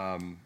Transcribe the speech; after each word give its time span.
Um, 0.00 0.38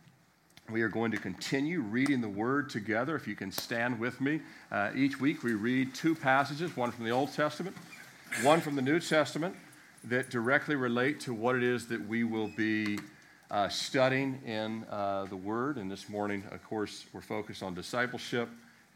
we 0.68 0.82
are 0.82 0.88
going 0.88 1.12
to 1.12 1.16
continue 1.16 1.80
reading 1.80 2.20
the 2.20 2.28
Word 2.28 2.68
together. 2.70 3.14
If 3.14 3.28
you 3.28 3.36
can 3.36 3.52
stand 3.52 4.00
with 4.00 4.20
me, 4.20 4.40
uh, 4.72 4.90
each 4.96 5.20
week 5.20 5.44
we 5.44 5.54
read 5.54 5.94
two 5.94 6.16
passages 6.16 6.76
one 6.76 6.90
from 6.90 7.04
the 7.04 7.12
Old 7.12 7.32
Testament, 7.32 7.76
one 8.42 8.60
from 8.60 8.74
the 8.74 8.82
New 8.82 8.98
Testament, 8.98 9.54
that 10.04 10.28
directly 10.28 10.74
relate 10.74 11.20
to 11.20 11.32
what 11.32 11.54
it 11.54 11.62
is 11.62 11.86
that 11.86 12.04
we 12.08 12.24
will 12.24 12.48
be 12.48 12.98
uh, 13.48 13.68
studying 13.68 14.40
in 14.44 14.84
uh, 14.90 15.26
the 15.26 15.36
Word. 15.36 15.76
And 15.76 15.88
this 15.88 16.08
morning, 16.08 16.42
of 16.50 16.64
course, 16.64 17.04
we're 17.12 17.20
focused 17.20 17.62
on 17.62 17.74
discipleship, 17.74 18.48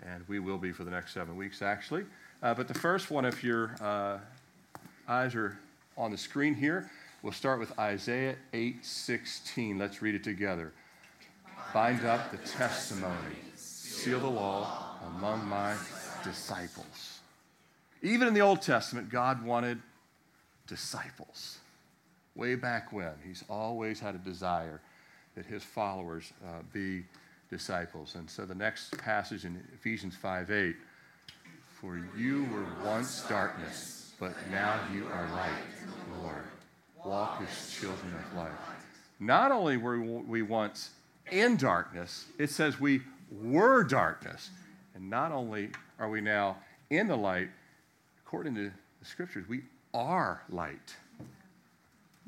and 0.04 0.24
we 0.26 0.40
will 0.40 0.58
be 0.58 0.72
for 0.72 0.82
the 0.82 0.90
next 0.90 1.14
seven 1.14 1.36
weeks, 1.36 1.62
actually. 1.62 2.04
Uh, 2.42 2.52
but 2.52 2.66
the 2.66 2.74
first 2.74 3.12
one, 3.12 3.24
if 3.24 3.44
your 3.44 3.76
uh, 3.80 4.18
eyes 5.06 5.36
are 5.36 5.56
on 5.96 6.10
the 6.10 6.18
screen 6.18 6.54
here, 6.54 6.90
we'll 7.22 7.32
start 7.32 7.58
with 7.58 7.78
Isaiah 7.78 8.36
8:16. 8.52 9.78
Let's 9.78 10.02
read 10.02 10.14
it 10.14 10.24
together. 10.24 10.72
Bind 11.74 12.04
up 12.04 12.30
the 12.30 12.38
testimony, 12.38 13.36
seal 13.54 14.20
the 14.20 14.30
law 14.30 14.96
among 15.06 15.46
my 15.46 15.76
disciples. 16.24 17.20
Even 18.02 18.28
in 18.28 18.34
the 18.34 18.40
Old 18.40 18.62
Testament, 18.62 19.10
God 19.10 19.44
wanted 19.44 19.82
disciples. 20.66 21.58
Way 22.34 22.54
back 22.54 22.92
when, 22.92 23.12
He's 23.26 23.44
always 23.50 23.98
had 23.98 24.14
a 24.14 24.18
desire 24.18 24.80
that 25.34 25.44
His 25.46 25.62
followers 25.62 26.32
uh, 26.46 26.62
be 26.72 27.04
disciples. 27.50 28.14
And 28.14 28.30
so 28.30 28.44
the 28.44 28.54
next 28.54 28.96
passage 28.98 29.44
in 29.44 29.62
Ephesians 29.74 30.14
5 30.16 30.50
8 30.50 30.76
For 31.80 32.00
you 32.16 32.46
were 32.52 32.66
once 32.84 33.22
darkness, 33.28 34.12
but 34.20 34.32
now 34.50 34.80
you 34.92 35.06
are 35.06 35.28
light, 35.32 36.22
Lord. 36.22 36.44
Walk 37.08 37.40
as 37.42 37.74
children 37.74 38.12
of 38.12 38.36
light. 38.36 38.52
Not 39.18 39.50
only 39.50 39.78
were 39.78 39.98
we 39.98 40.42
once 40.42 40.90
in 41.30 41.56
darkness, 41.56 42.26
it 42.38 42.50
says 42.50 42.78
we 42.78 43.00
were 43.30 43.82
darkness. 43.82 44.50
And 44.94 45.08
not 45.08 45.32
only 45.32 45.70
are 45.98 46.10
we 46.10 46.20
now 46.20 46.58
in 46.90 47.08
the 47.08 47.16
light, 47.16 47.48
according 48.26 48.54
to 48.56 48.70
the 49.00 49.06
scriptures, 49.06 49.48
we 49.48 49.62
are 49.94 50.42
light. 50.50 50.96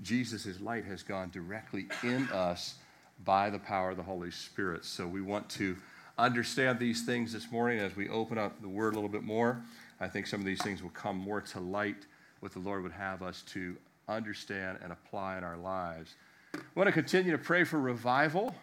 Jesus' 0.00 0.58
light 0.62 0.86
has 0.86 1.02
gone 1.02 1.28
directly 1.28 1.86
in 2.02 2.26
us 2.30 2.76
by 3.22 3.50
the 3.50 3.58
power 3.58 3.90
of 3.90 3.98
the 3.98 4.02
Holy 4.02 4.30
Spirit. 4.30 4.86
So 4.86 5.06
we 5.06 5.20
want 5.20 5.46
to 5.50 5.76
understand 6.16 6.78
these 6.78 7.04
things 7.04 7.34
this 7.34 7.52
morning 7.52 7.80
as 7.80 7.96
we 7.96 8.08
open 8.08 8.38
up 8.38 8.62
the 8.62 8.68
Word 8.68 8.94
a 8.94 8.96
little 8.96 9.10
bit 9.10 9.24
more. 9.24 9.60
I 10.00 10.08
think 10.08 10.26
some 10.26 10.40
of 10.40 10.46
these 10.46 10.62
things 10.62 10.82
will 10.82 10.88
come 10.88 11.18
more 11.18 11.42
to 11.42 11.60
light 11.60 12.06
what 12.40 12.52
the 12.52 12.60
Lord 12.60 12.82
would 12.82 12.92
have 12.92 13.22
us 13.22 13.42
to 13.48 13.76
understand 14.16 14.78
and 14.82 14.92
apply 14.92 15.38
in 15.38 15.44
our 15.44 15.56
lives. 15.56 16.14
I 16.54 16.58
want 16.74 16.88
to 16.88 16.92
continue 16.92 17.32
to 17.32 17.38
pray 17.38 17.64
for 17.64 17.78
revival. 17.78 18.54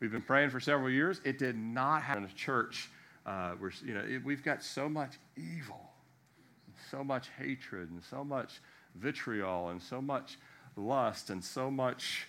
We've 0.00 0.12
been 0.12 0.22
praying 0.22 0.50
for 0.50 0.60
several 0.60 0.90
years. 0.90 1.20
It 1.24 1.38
did 1.38 1.56
not 1.56 2.02
happen 2.02 2.24
in 2.24 2.30
a 2.30 2.34
church. 2.34 2.88
Uh, 3.26 3.52
we're, 3.60 3.72
you 3.84 3.94
know, 3.94 4.00
it, 4.00 4.24
we've 4.24 4.42
got 4.42 4.62
so 4.62 4.88
much 4.88 5.12
evil, 5.36 5.90
so 6.90 7.04
much 7.04 7.28
hatred, 7.38 7.90
and 7.90 8.02
so 8.02 8.24
much 8.24 8.60
vitriol, 8.94 9.68
and 9.68 9.82
so 9.82 10.00
much 10.00 10.38
lust, 10.76 11.30
and 11.30 11.44
so 11.44 11.70
much 11.70 12.26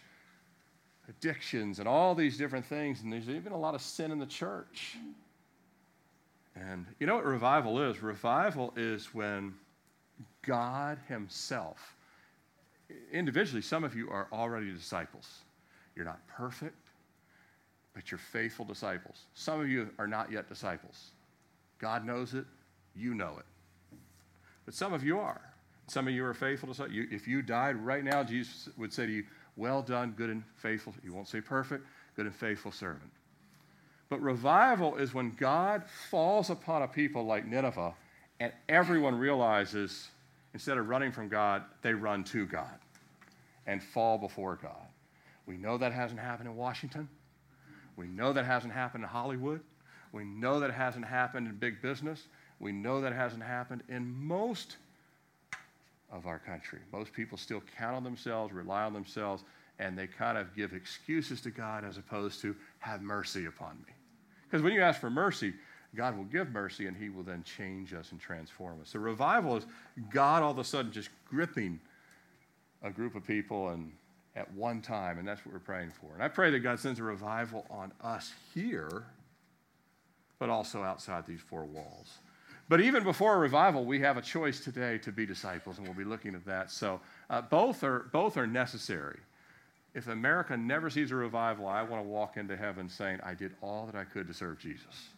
addictions, 1.07 1.79
and 1.79 1.87
all 1.87 2.13
these 2.13 2.37
different 2.37 2.65
things. 2.65 3.01
And 3.01 3.11
there's 3.11 3.29
even 3.29 3.53
a 3.53 3.57
lot 3.57 3.73
of 3.73 3.81
sin 3.81 4.11
in 4.11 4.19
the 4.19 4.25
church. 4.25 4.97
And 6.55 6.85
you 6.99 7.07
know 7.07 7.15
what 7.15 7.25
revival 7.25 7.81
is? 7.81 8.01
Revival 8.01 8.73
is 8.75 9.13
when 9.13 9.53
God 10.41 10.97
Himself, 11.07 11.95
individually, 13.11 13.61
some 13.61 13.83
of 13.83 13.95
you 13.95 14.09
are 14.09 14.27
already 14.31 14.71
disciples. 14.71 15.39
You're 15.95 16.05
not 16.05 16.25
perfect 16.27 16.75
but 17.93 18.11
you're 18.11 18.17
faithful 18.17 18.65
disciples. 18.65 19.25
Some 19.33 19.59
of 19.59 19.69
you 19.69 19.89
are 19.99 20.07
not 20.07 20.31
yet 20.31 20.47
disciples. 20.47 21.11
God 21.79 22.05
knows 22.05 22.33
it, 22.33 22.45
you 22.95 23.13
know 23.13 23.35
it. 23.37 23.97
But 24.65 24.73
some 24.73 24.93
of 24.93 25.03
you 25.03 25.19
are. 25.19 25.41
Some 25.87 26.07
of 26.07 26.13
you 26.13 26.23
are 26.25 26.33
faithful 26.33 26.69
disciples. 26.69 26.95
You, 26.95 27.07
if 27.11 27.27
you 27.27 27.41
died 27.41 27.75
right 27.75 28.03
now, 28.03 28.23
Jesus 28.23 28.69
would 28.77 28.93
say 28.93 29.05
to 29.05 29.11
you, 29.11 29.23
Well 29.57 29.81
done, 29.81 30.13
good 30.15 30.29
and 30.29 30.43
faithful. 30.55 30.93
He 31.03 31.09
won't 31.09 31.27
say 31.27 31.41
perfect, 31.41 31.85
good 32.15 32.25
and 32.25 32.35
faithful 32.35 32.71
servant. 32.71 33.11
But 34.09 34.21
revival 34.21 34.95
is 34.97 35.13
when 35.13 35.31
God 35.31 35.83
falls 36.09 36.49
upon 36.49 36.83
a 36.83 36.87
people 36.87 37.25
like 37.25 37.45
Nineveh 37.45 37.93
and 38.39 38.51
everyone 38.69 39.15
realizes 39.15 40.09
instead 40.53 40.77
of 40.77 40.87
running 40.87 41.11
from 41.11 41.29
God, 41.29 41.63
they 41.81 41.93
run 41.93 42.23
to 42.25 42.45
God 42.45 42.79
and 43.67 43.81
fall 43.81 44.17
before 44.17 44.59
God. 44.61 44.87
We 45.45 45.57
know 45.57 45.77
that 45.77 45.91
hasn't 45.91 46.19
happened 46.19 46.49
in 46.49 46.55
Washington. 46.55 47.09
We 47.95 48.07
know 48.07 48.33
that 48.33 48.45
hasn't 48.45 48.73
happened 48.73 49.03
in 49.03 49.09
Hollywood. 49.09 49.61
We 50.11 50.23
know 50.23 50.59
that 50.59 50.71
hasn't 50.71 51.05
happened 51.05 51.47
in 51.47 51.55
big 51.55 51.81
business. 51.81 52.27
We 52.59 52.71
know 52.71 53.01
that 53.01 53.13
hasn't 53.13 53.43
happened 53.43 53.83
in 53.89 54.11
most 54.11 54.77
of 56.11 56.27
our 56.27 56.39
country. 56.39 56.79
Most 56.91 57.13
people 57.13 57.37
still 57.37 57.61
count 57.77 57.95
on 57.95 58.03
themselves, 58.03 58.53
rely 58.53 58.83
on 58.83 58.93
themselves, 58.93 59.43
and 59.79 59.97
they 59.97 60.07
kind 60.07 60.37
of 60.37 60.55
give 60.55 60.73
excuses 60.73 61.41
to 61.41 61.49
God 61.49 61.83
as 61.85 61.97
opposed 61.97 62.41
to 62.41 62.55
have 62.79 63.01
mercy 63.01 63.45
upon 63.45 63.77
me. 63.87 63.93
Because 64.43 64.61
when 64.61 64.73
you 64.73 64.81
ask 64.81 64.99
for 64.99 65.09
mercy, 65.09 65.53
God 65.95 66.17
will 66.17 66.25
give 66.25 66.51
mercy 66.51 66.87
and 66.87 66.95
he 66.95 67.09
will 67.09 67.23
then 67.23 67.43
change 67.43 67.93
us 67.93 68.11
and 68.11 68.19
transform 68.19 68.79
us. 68.81 68.89
So 68.89 68.99
revival 68.99 69.57
is 69.57 69.65
God 70.09 70.41
all 70.41 70.51
of 70.51 70.59
a 70.59 70.63
sudden 70.63 70.91
just 70.91 71.09
gripping 71.29 71.79
a 72.81 72.89
group 72.89 73.15
of 73.15 73.25
people 73.25 73.69
and 73.69 73.91
at 74.35 74.51
one 74.53 74.81
time, 74.81 75.19
and 75.19 75.27
that's 75.27 75.45
what 75.45 75.53
we're 75.53 75.59
praying 75.59 75.91
for. 75.91 76.13
And 76.13 76.23
I 76.23 76.27
pray 76.27 76.51
that 76.51 76.59
God 76.59 76.79
sends 76.79 76.99
a 76.99 77.03
revival 77.03 77.65
on 77.69 77.91
us 78.01 78.31
here, 78.53 79.03
but 80.39 80.49
also 80.49 80.81
outside 80.83 81.27
these 81.27 81.41
four 81.41 81.65
walls. 81.65 82.19
But 82.69 82.79
even 82.79 83.03
before 83.03 83.35
a 83.35 83.39
revival, 83.39 83.83
we 83.83 83.99
have 83.99 84.15
a 84.15 84.21
choice 84.21 84.61
today 84.61 84.97
to 84.99 85.11
be 85.11 85.25
disciples, 85.25 85.77
and 85.77 85.85
we'll 85.85 85.97
be 85.97 86.05
looking 86.05 86.33
at 86.35 86.45
that. 86.45 86.71
So 86.71 87.01
uh, 87.29 87.41
both, 87.41 87.83
are, 87.83 88.09
both 88.13 88.37
are 88.37 88.47
necessary. 88.47 89.19
If 89.93 90.07
America 90.07 90.55
never 90.55 90.89
sees 90.89 91.11
a 91.11 91.15
revival, 91.15 91.67
I 91.67 91.83
want 91.83 92.01
to 92.01 92.07
walk 92.07 92.37
into 92.37 92.55
heaven 92.55 92.87
saying, 92.87 93.19
I 93.23 93.33
did 93.33 93.53
all 93.61 93.85
that 93.87 93.95
I 93.95 94.05
could 94.05 94.27
to 94.27 94.33
serve 94.33 94.57
Jesus. 94.57 95.09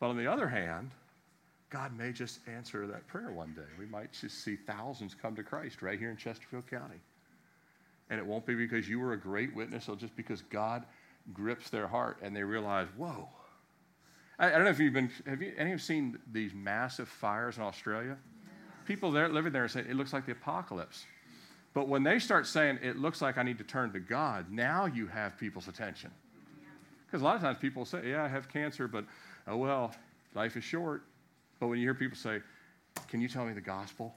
But 0.00 0.08
on 0.08 0.16
the 0.16 0.30
other 0.30 0.48
hand, 0.48 0.90
God 1.70 1.96
may 1.96 2.12
just 2.12 2.40
answer 2.46 2.86
that 2.86 3.06
prayer 3.08 3.32
one 3.32 3.52
day. 3.54 3.62
We 3.78 3.86
might 3.86 4.12
just 4.12 4.44
see 4.44 4.56
thousands 4.56 5.14
come 5.14 5.34
to 5.36 5.42
Christ 5.42 5.82
right 5.82 5.98
here 5.98 6.10
in 6.10 6.16
Chesterfield 6.16 6.68
County. 6.68 7.00
And 8.10 8.20
it 8.20 8.26
won't 8.26 8.46
be 8.46 8.54
because 8.54 8.88
you 8.88 9.00
were 9.00 9.14
a 9.14 9.18
great 9.18 9.54
witness, 9.56 9.88
or 9.88 9.96
just 9.96 10.14
because 10.14 10.42
God 10.42 10.84
grips 11.32 11.70
their 11.70 11.86
heart 11.86 12.18
and 12.22 12.36
they 12.36 12.42
realize, 12.42 12.86
whoa. 12.96 13.28
I, 14.38 14.48
I 14.48 14.50
don't 14.50 14.64
know 14.64 14.70
if 14.70 14.78
you've 14.78 14.92
been, 14.92 15.10
have 15.26 15.40
you, 15.40 15.52
any 15.56 15.72
of 15.72 15.78
you 15.78 15.78
seen 15.78 16.18
these 16.30 16.52
massive 16.54 17.08
fires 17.08 17.56
in 17.56 17.62
Australia? 17.62 18.16
People 18.86 19.10
there 19.10 19.28
living 19.28 19.52
there 19.52 19.66
say 19.68 19.80
it 19.80 19.96
looks 19.96 20.12
like 20.12 20.26
the 20.26 20.32
apocalypse. 20.32 21.06
But 21.72 21.88
when 21.88 22.02
they 22.02 22.18
start 22.18 22.46
saying, 22.46 22.78
it 22.82 22.98
looks 22.98 23.20
like 23.22 23.38
I 23.38 23.42
need 23.42 23.58
to 23.58 23.64
turn 23.64 23.92
to 23.94 24.00
God, 24.00 24.50
now 24.50 24.86
you 24.86 25.06
have 25.06 25.36
people's 25.38 25.66
attention. 25.66 26.10
Because 27.06 27.22
a 27.22 27.24
lot 27.24 27.36
of 27.36 27.42
times 27.42 27.58
people 27.58 27.84
say, 27.84 28.10
yeah, 28.10 28.22
I 28.22 28.28
have 28.28 28.48
cancer, 28.48 28.86
but 28.86 29.04
oh 29.46 29.56
well, 29.56 29.94
life 30.34 30.56
is 30.56 30.64
short. 30.64 31.02
But 31.60 31.68
when 31.68 31.78
you 31.78 31.84
hear 31.84 31.94
people 31.94 32.16
say, 32.16 32.40
can 33.08 33.20
you 33.20 33.28
tell 33.28 33.44
me 33.44 33.52
the 33.52 33.60
gospel? 33.60 34.14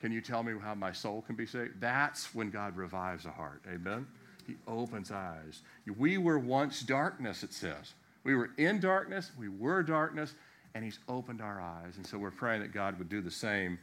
Can 0.00 0.12
you 0.12 0.20
tell 0.20 0.42
me 0.42 0.52
how 0.60 0.74
my 0.74 0.92
soul 0.92 1.22
can 1.22 1.34
be 1.34 1.46
saved? 1.46 1.80
That's 1.80 2.34
when 2.34 2.50
God 2.50 2.76
revives 2.76 3.24
a 3.24 3.30
heart. 3.30 3.62
Amen? 3.72 4.06
He 4.46 4.56
opens 4.68 5.10
eyes. 5.10 5.62
We 5.96 6.18
were 6.18 6.38
once 6.38 6.82
darkness, 6.82 7.42
it 7.42 7.52
says. 7.52 7.94
We 8.24 8.34
were 8.34 8.50
in 8.58 8.80
darkness, 8.80 9.30
we 9.38 9.48
were 9.48 9.82
darkness, 9.82 10.34
and 10.74 10.84
He's 10.84 10.98
opened 11.08 11.40
our 11.40 11.60
eyes. 11.60 11.96
And 11.96 12.06
so 12.06 12.18
we're 12.18 12.30
praying 12.30 12.62
that 12.62 12.72
God 12.72 12.98
would 12.98 13.08
do 13.08 13.20
the 13.20 13.30
same 13.30 13.78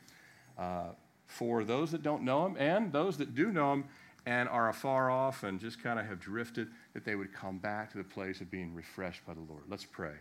uh, 0.58 0.90
for 1.26 1.64
those 1.64 1.92
that 1.92 2.04
don't 2.04 2.24
know 2.24 2.46
Him 2.46 2.56
and 2.60 2.92
those 2.92 3.18
that 3.18 3.34
do 3.34 3.52
know 3.52 3.74
Him 3.74 3.86
and 4.26 4.48
are 4.50 4.70
afar 4.70 5.10
off 5.10 5.44
and 5.44 5.60
just 5.60 5.82
kind 5.82 6.00
of 6.00 6.06
have 6.06 6.20
drifted, 6.20 6.68
that 6.94 7.04
they 7.04 7.16
would 7.16 7.34
come 7.34 7.58
back 7.58 7.92
to 7.92 7.97
the 7.97 8.04
place 8.04 8.42
of 8.42 8.52
being 8.52 8.76
refreshed 8.76 9.26
by 9.26 9.34
the 9.34 9.42
Lord. 9.42 9.64
Let's 9.68 9.86
pray. 9.86 10.14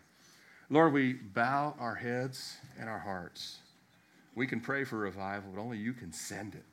Lord, 0.73 0.93
we 0.93 1.15
bow 1.15 1.75
our 1.81 1.97
heads 1.97 2.57
and 2.79 2.89
our 2.89 2.99
hearts. 2.99 3.59
We 4.37 4.47
can 4.47 4.61
pray 4.61 4.85
for 4.85 4.99
revival, 4.99 5.51
but 5.55 5.61
only 5.61 5.79
you 5.79 5.93
can 5.93 6.13
send 6.13 6.55
it. 6.55 6.65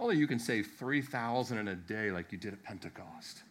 Only 0.00 0.16
you 0.16 0.26
can 0.26 0.40
save 0.40 0.66
3,000 0.78 1.58
in 1.58 1.68
a 1.68 1.76
day 1.76 2.10
like 2.10 2.32
you 2.32 2.38
did 2.38 2.52
at 2.52 2.62
Pentecost. 2.64 3.44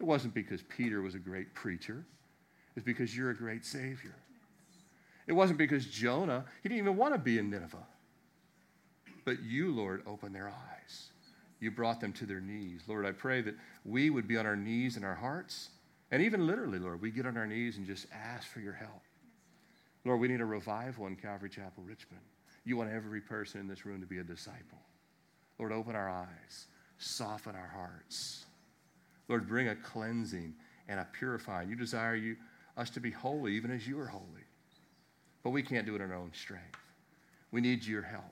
It 0.00 0.04
wasn't 0.04 0.34
because 0.34 0.62
Peter 0.62 1.00
was 1.00 1.14
a 1.14 1.18
great 1.18 1.54
preacher, 1.54 2.04
it's 2.74 2.84
because 2.84 3.16
you're 3.16 3.30
a 3.30 3.36
great 3.36 3.64
Savior. 3.64 4.16
It 5.28 5.32
wasn't 5.32 5.58
because 5.58 5.86
Jonah, 5.86 6.44
he 6.62 6.68
didn't 6.68 6.82
even 6.82 6.96
want 6.96 7.14
to 7.14 7.18
be 7.18 7.38
in 7.38 7.50
Nineveh. 7.50 7.86
But 9.24 9.42
you, 9.42 9.72
Lord, 9.72 10.02
opened 10.06 10.34
their 10.34 10.48
eyes. 10.48 11.08
You 11.58 11.70
brought 11.70 12.00
them 12.00 12.12
to 12.14 12.26
their 12.26 12.40
knees. 12.40 12.82
Lord, 12.86 13.06
I 13.06 13.12
pray 13.12 13.40
that 13.40 13.54
we 13.84 14.10
would 14.10 14.28
be 14.28 14.36
on 14.36 14.46
our 14.46 14.54
knees 14.54 14.96
in 14.96 15.04
our 15.04 15.14
hearts, 15.14 15.70
and 16.10 16.22
even 16.22 16.46
literally, 16.46 16.78
Lord, 16.78 17.00
we 17.00 17.10
get 17.10 17.26
on 17.26 17.36
our 17.36 17.46
knees 17.46 17.76
and 17.76 17.86
just 17.86 18.06
ask 18.12 18.46
for 18.48 18.60
your 18.60 18.72
help. 18.72 19.02
Lord, 20.04 20.20
we 20.20 20.28
need 20.28 20.40
a 20.40 20.46
revival 20.46 21.06
in 21.06 21.16
Calvary 21.16 21.50
Chapel, 21.50 21.82
Richmond. 21.84 22.22
You 22.64 22.76
want 22.76 22.92
every 22.92 23.20
person 23.20 23.60
in 23.60 23.68
this 23.68 23.84
room 23.84 24.00
to 24.00 24.06
be 24.06 24.18
a 24.18 24.24
disciple. 24.24 24.78
Lord, 25.58 25.72
open 25.72 25.96
our 25.96 26.08
eyes, 26.08 26.66
soften 26.98 27.54
our 27.54 27.72
hearts. 27.74 28.46
Lord, 29.28 29.48
bring 29.48 29.68
a 29.68 29.76
cleansing 29.76 30.54
and 30.88 31.00
a 31.00 31.08
purifying. 31.12 31.68
You 31.68 31.76
desire 31.76 32.14
you, 32.14 32.36
us 32.76 32.90
to 32.90 33.00
be 33.00 33.10
holy, 33.10 33.54
even 33.54 33.70
as 33.70 33.86
you 33.86 33.98
are 33.98 34.06
holy. 34.06 34.44
But 35.42 35.50
we 35.50 35.62
can't 35.62 35.86
do 35.86 35.94
it 35.94 36.00
in 36.00 36.10
our 36.10 36.16
own 36.16 36.32
strength. 36.34 36.78
We 37.50 37.60
need 37.60 37.84
your 37.84 38.02
help. 38.02 38.24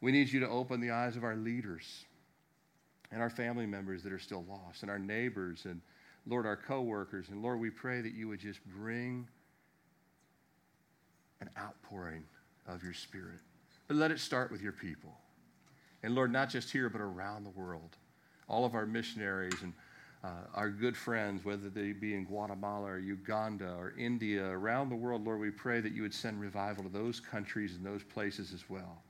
We 0.00 0.12
need 0.12 0.28
you 0.30 0.40
to 0.40 0.48
open 0.48 0.80
the 0.80 0.90
eyes 0.90 1.16
of 1.16 1.24
our 1.24 1.36
leaders 1.36 2.04
and 3.12 3.22
our 3.22 3.30
family 3.30 3.66
members 3.66 4.02
that 4.02 4.12
are 4.12 4.18
still 4.18 4.44
lost, 4.48 4.82
and 4.82 4.90
our 4.90 4.98
neighbors, 4.98 5.64
and 5.64 5.80
Lord, 6.26 6.46
our 6.46 6.56
coworkers. 6.56 7.28
And 7.28 7.42
Lord, 7.42 7.60
we 7.60 7.70
pray 7.70 8.00
that 8.00 8.14
you 8.14 8.28
would 8.28 8.40
just 8.40 8.60
bring 8.66 9.26
an 11.40 11.50
outpouring 11.58 12.24
of 12.66 12.82
your 12.82 12.94
Spirit. 12.94 13.38
But 13.86 13.96
let 13.96 14.10
it 14.10 14.18
start 14.18 14.50
with 14.50 14.60
your 14.60 14.72
people. 14.72 15.16
And 16.02 16.14
Lord, 16.14 16.32
not 16.32 16.50
just 16.50 16.70
here, 16.70 16.88
but 16.88 17.00
around 17.00 17.44
the 17.44 17.50
world. 17.50 17.96
All 18.48 18.64
of 18.64 18.74
our 18.74 18.86
missionaries 18.86 19.62
and 19.62 19.72
uh, 20.24 20.28
our 20.54 20.70
good 20.70 20.96
friends, 20.96 21.44
whether 21.44 21.68
they 21.68 21.92
be 21.92 22.14
in 22.14 22.24
Guatemala 22.24 22.92
or 22.92 22.98
Uganda 22.98 23.74
or 23.78 23.94
India, 23.96 24.44
around 24.44 24.88
the 24.88 24.96
world, 24.96 25.24
Lord, 25.24 25.40
we 25.40 25.50
pray 25.50 25.80
that 25.80 25.92
you 25.92 26.02
would 26.02 26.14
send 26.14 26.40
revival 26.40 26.82
to 26.84 26.90
those 26.90 27.20
countries 27.20 27.76
and 27.76 27.84
those 27.84 28.02
places 28.02 28.52
as 28.52 28.68
well. 28.68 29.02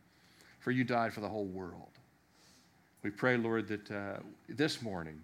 For 0.58 0.70
you 0.72 0.84
died 0.84 1.12
for 1.12 1.20
the 1.20 1.28
whole 1.28 1.46
world. 1.46 1.90
We 3.02 3.10
pray, 3.10 3.36
Lord, 3.36 3.68
that 3.68 3.90
uh, 3.90 4.16
this 4.48 4.82
morning 4.82 5.20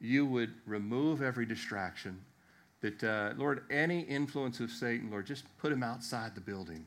you 0.00 0.24
would 0.26 0.52
remove 0.66 1.22
every 1.22 1.46
distraction, 1.46 2.20
that, 2.80 3.04
uh, 3.04 3.34
Lord, 3.36 3.64
any 3.70 4.00
influence 4.00 4.60
of 4.60 4.70
Satan, 4.70 5.10
Lord, 5.10 5.26
just 5.26 5.44
put 5.58 5.70
him 5.70 5.82
outside 5.82 6.34
the 6.34 6.40
building, 6.40 6.86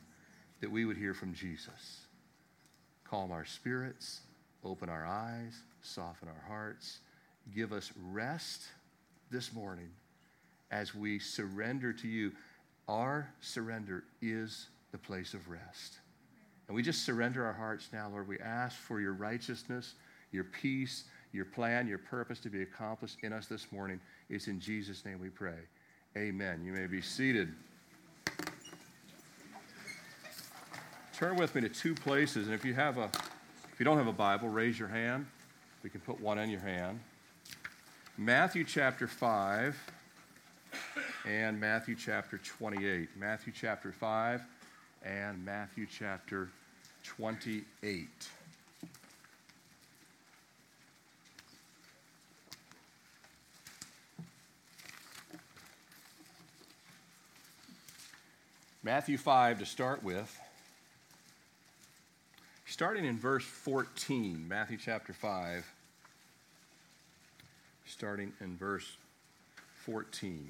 that 0.60 0.71
we 0.71 0.86
would 0.86 0.98
hear 0.98 1.13
from 1.13 1.33
Jesus. 1.33 2.07
Calm 3.04 3.31
our 3.31 3.45
spirits, 3.45 4.21
open 4.63 4.89
our 4.89 5.06
eyes, 5.06 5.62
soften 5.81 6.27
our 6.27 6.48
hearts, 6.48 7.00
give 7.54 7.71
us 7.71 7.92
rest 8.12 8.63
this 9.30 9.54
morning 9.54 9.89
as 10.71 10.95
we 10.95 11.19
surrender 11.19 11.94
to 11.94 12.07
you. 12.07 12.31
Our 12.88 13.30
surrender 13.42 14.04
is 14.21 14.68
the 14.92 14.98
place 14.98 15.33
of 15.33 15.48
rest. 15.50 16.00
And 16.68 16.75
we 16.75 16.81
just 16.81 17.06
surrender 17.06 17.45
our 17.45 17.54
hearts 17.54 17.89
now, 17.94 18.10
Lord. 18.10 18.27
We 18.27 18.39
ask 18.39 18.77
for 18.77 19.00
your 19.00 19.13
righteousness, 19.13 19.94
your 20.31 20.45
peace, 20.45 21.04
your 21.34 21.46
plan, 21.46 21.88
your 21.88 21.98
purpose 21.98 22.40
to 22.40 22.50
be 22.50 22.62
accomplished 22.62 23.18
in 23.24 23.34
us 23.34 23.48
this 23.48 23.72
morning. 23.72 24.00
It's 24.30 24.48
in 24.48 24.60
Jesus' 24.60 25.04
name 25.04 25.20
we 25.20 25.30
pray. 25.30 25.58
Amen. 26.16 26.64
You 26.64 26.72
may 26.72 26.86
be 26.86 27.02
seated. 27.02 27.52
Turn 31.18 31.36
with 31.36 31.56
me 31.56 31.62
to 31.62 31.70
two 31.70 31.96
places, 31.96 32.48
and 32.48 32.56
if 32.56 32.64
you 32.64 32.74
have 32.74 32.98
a 32.98 33.10
if 33.72 33.80
you 33.80 33.86
don't 33.86 33.98
have 33.98 34.08
a 34.08 34.14
Bible, 34.14 34.50
raise 34.50 34.78
your 34.78 34.88
hand. 34.88 35.26
We 35.82 35.90
can 35.90 36.00
put 36.02 36.22
one 36.22 36.38
in 36.38 36.50
your 36.50 36.60
hand. 36.60 37.00
Matthew 38.18 38.64
chapter 38.64 39.08
5 39.08 39.76
and 41.28 41.60
Matthew 41.60 41.96
chapter 41.96 42.38
28. 42.38 43.10
Matthew 43.18 43.52
chapter 43.52 43.92
5 43.92 44.42
and 45.04 45.44
Matthew 45.44 45.88
chapter 45.90 46.50
28. 47.04 48.08
Matthew 58.86 59.18
5 59.18 59.60
to 59.60 59.66
start 59.66 60.04
with. 60.04 60.38
Starting 62.66 63.06
in 63.06 63.18
verse 63.18 63.46
14, 63.46 64.46
Matthew 64.46 64.78
chapter 64.78 65.14
5, 65.14 65.66
starting 67.86 68.34
in 68.42 68.58
verse 68.58 68.98
14. 69.86 70.50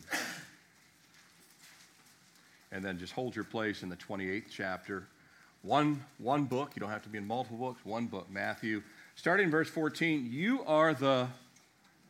And 2.72 2.84
then 2.84 2.98
just 2.98 3.14
hold 3.14 3.36
your 3.36 3.46
place 3.46 3.84
in 3.84 3.90
the 3.90 3.96
28th 3.98 4.46
chapter. 4.50 5.04
One, 5.62 6.04
one 6.18 6.46
book, 6.46 6.72
you 6.76 6.80
don't 6.80 6.90
have 6.90 7.04
to 7.04 7.10
be 7.10 7.20
in 7.20 7.28
multiple 7.28 7.60
books, 7.60 7.86
one 7.86 8.08
book, 8.08 8.32
Matthew. 8.32 8.82
Starting 9.16 9.46
in 9.46 9.52
verse 9.52 9.70
14, 9.70 10.28
you 10.32 10.64
are 10.66 10.96
the 10.96 11.28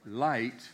light 0.05 0.69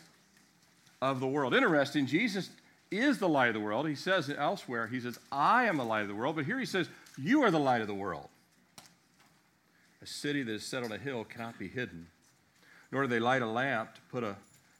of 1.02 1.18
the 1.18 1.26
world. 1.26 1.54
Interesting, 1.54 2.06
Jesus 2.06 2.50
is 2.90 3.18
the 3.18 3.28
light 3.28 3.48
of 3.48 3.54
the 3.54 3.60
world. 3.60 3.88
He 3.88 3.94
says 3.94 4.28
it 4.28 4.36
elsewhere, 4.38 4.86
he 4.86 5.00
says, 5.00 5.18
I 5.30 5.64
am 5.64 5.76
the 5.76 5.84
light 5.84 6.02
of 6.02 6.08
the 6.08 6.14
world. 6.14 6.36
But 6.36 6.44
here 6.44 6.58
he 6.58 6.66
says, 6.66 6.88
You 7.16 7.42
are 7.42 7.50
the 7.50 7.58
light 7.58 7.80
of 7.80 7.86
the 7.86 7.94
world. 7.94 8.28
A 10.02 10.06
city 10.06 10.42
that 10.42 10.52
is 10.52 10.64
set 10.64 10.82
on 10.82 10.92
a 10.92 10.98
hill 10.98 11.24
cannot 11.24 11.58
be 11.58 11.68
hidden. 11.68 12.06
Nor 12.90 13.02
do 13.02 13.08
they 13.08 13.20
light 13.20 13.42
a 13.42 13.46
lamp 13.46 13.94
to 13.94 14.00
put, 14.10 14.24
a, 14.24 14.36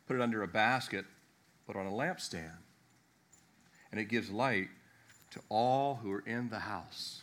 put 0.06 0.16
it 0.16 0.22
under 0.22 0.42
a 0.42 0.48
basket, 0.48 1.04
but 1.66 1.76
on 1.76 1.86
a 1.86 1.90
lampstand. 1.90 2.56
And 3.92 4.00
it 4.00 4.06
gives 4.06 4.30
light 4.30 4.68
to 5.32 5.40
all 5.48 5.96
who 5.96 6.10
are 6.12 6.24
in 6.26 6.48
the 6.48 6.58
house. 6.58 7.22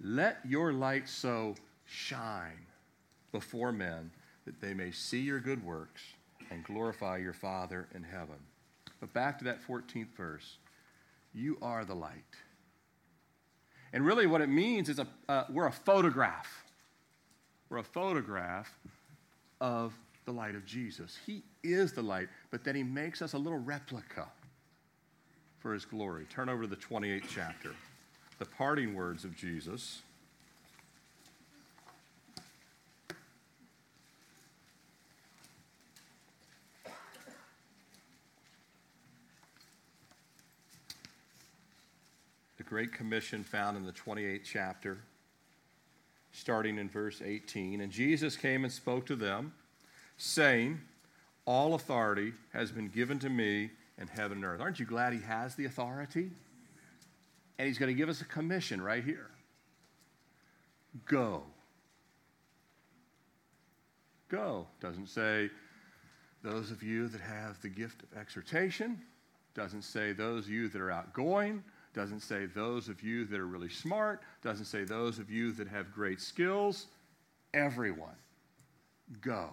Let 0.00 0.38
your 0.44 0.72
light 0.72 1.08
so 1.08 1.56
shine 1.86 2.66
before 3.32 3.72
men 3.72 4.10
that 4.46 4.60
they 4.60 4.74
may 4.74 4.90
see 4.90 5.20
your 5.20 5.40
good 5.40 5.64
works 5.64 6.02
and 6.50 6.64
glorify 6.64 7.18
your 7.18 7.32
Father 7.32 7.88
in 7.94 8.02
heaven. 8.02 8.38
But 9.02 9.12
back 9.12 9.38
to 9.38 9.44
that 9.46 9.58
14th 9.66 10.14
verse. 10.16 10.58
You 11.34 11.58
are 11.60 11.84
the 11.84 11.94
light. 11.94 12.22
And 13.92 14.06
really, 14.06 14.28
what 14.28 14.40
it 14.40 14.48
means 14.48 14.88
is 14.88 15.00
a, 15.00 15.08
uh, 15.28 15.44
we're 15.50 15.66
a 15.66 15.72
photograph. 15.72 16.64
We're 17.68 17.78
a 17.78 17.82
photograph 17.82 18.72
of 19.60 19.92
the 20.24 20.30
light 20.30 20.54
of 20.54 20.64
Jesus. 20.64 21.18
He 21.26 21.42
is 21.64 21.92
the 21.92 22.02
light, 22.02 22.28
but 22.52 22.62
then 22.62 22.76
he 22.76 22.84
makes 22.84 23.22
us 23.22 23.32
a 23.32 23.38
little 23.38 23.58
replica 23.58 24.28
for 25.58 25.74
his 25.74 25.84
glory. 25.84 26.24
Turn 26.30 26.48
over 26.48 26.62
to 26.62 26.68
the 26.68 26.76
28th 26.76 27.24
chapter. 27.28 27.74
The 28.38 28.46
parting 28.46 28.94
words 28.94 29.24
of 29.24 29.36
Jesus. 29.36 30.02
Great 42.72 42.90
Commission 42.94 43.44
found 43.44 43.76
in 43.76 43.84
the 43.84 43.92
28th 43.92 44.44
chapter, 44.44 44.96
starting 46.32 46.78
in 46.78 46.88
verse 46.88 47.20
18. 47.22 47.82
And 47.82 47.92
Jesus 47.92 48.34
came 48.34 48.64
and 48.64 48.72
spoke 48.72 49.04
to 49.08 49.14
them, 49.14 49.52
saying, 50.16 50.80
All 51.44 51.74
authority 51.74 52.32
has 52.54 52.72
been 52.72 52.88
given 52.88 53.18
to 53.18 53.28
me 53.28 53.68
in 53.98 54.06
heaven 54.06 54.38
and 54.38 54.46
earth. 54.46 54.62
Aren't 54.62 54.80
you 54.80 54.86
glad 54.86 55.12
he 55.12 55.20
has 55.20 55.54
the 55.54 55.66
authority? 55.66 56.30
And 57.58 57.68
he's 57.68 57.76
going 57.76 57.94
to 57.94 57.94
give 57.94 58.08
us 58.08 58.22
a 58.22 58.24
commission 58.24 58.80
right 58.80 59.04
here 59.04 59.28
go. 61.04 61.42
Go. 64.30 64.66
Doesn't 64.80 65.10
say 65.10 65.50
those 66.42 66.70
of 66.70 66.82
you 66.82 67.06
that 67.08 67.20
have 67.20 67.60
the 67.60 67.68
gift 67.68 68.02
of 68.02 68.18
exhortation, 68.18 68.98
doesn't 69.54 69.82
say 69.82 70.14
those 70.14 70.46
of 70.46 70.50
you 70.50 70.68
that 70.68 70.80
are 70.80 70.90
outgoing, 70.90 71.62
doesn't 71.94 72.20
say 72.20 72.46
those 72.46 72.88
of 72.88 73.02
you 73.02 73.24
that 73.26 73.38
are 73.38 73.46
really 73.46 73.68
smart, 73.68 74.22
doesn't 74.42 74.64
say 74.64 74.84
those 74.84 75.18
of 75.18 75.30
you 75.30 75.52
that 75.52 75.68
have 75.68 75.92
great 75.92 76.20
skills. 76.20 76.86
Everyone, 77.52 78.16
go. 79.20 79.50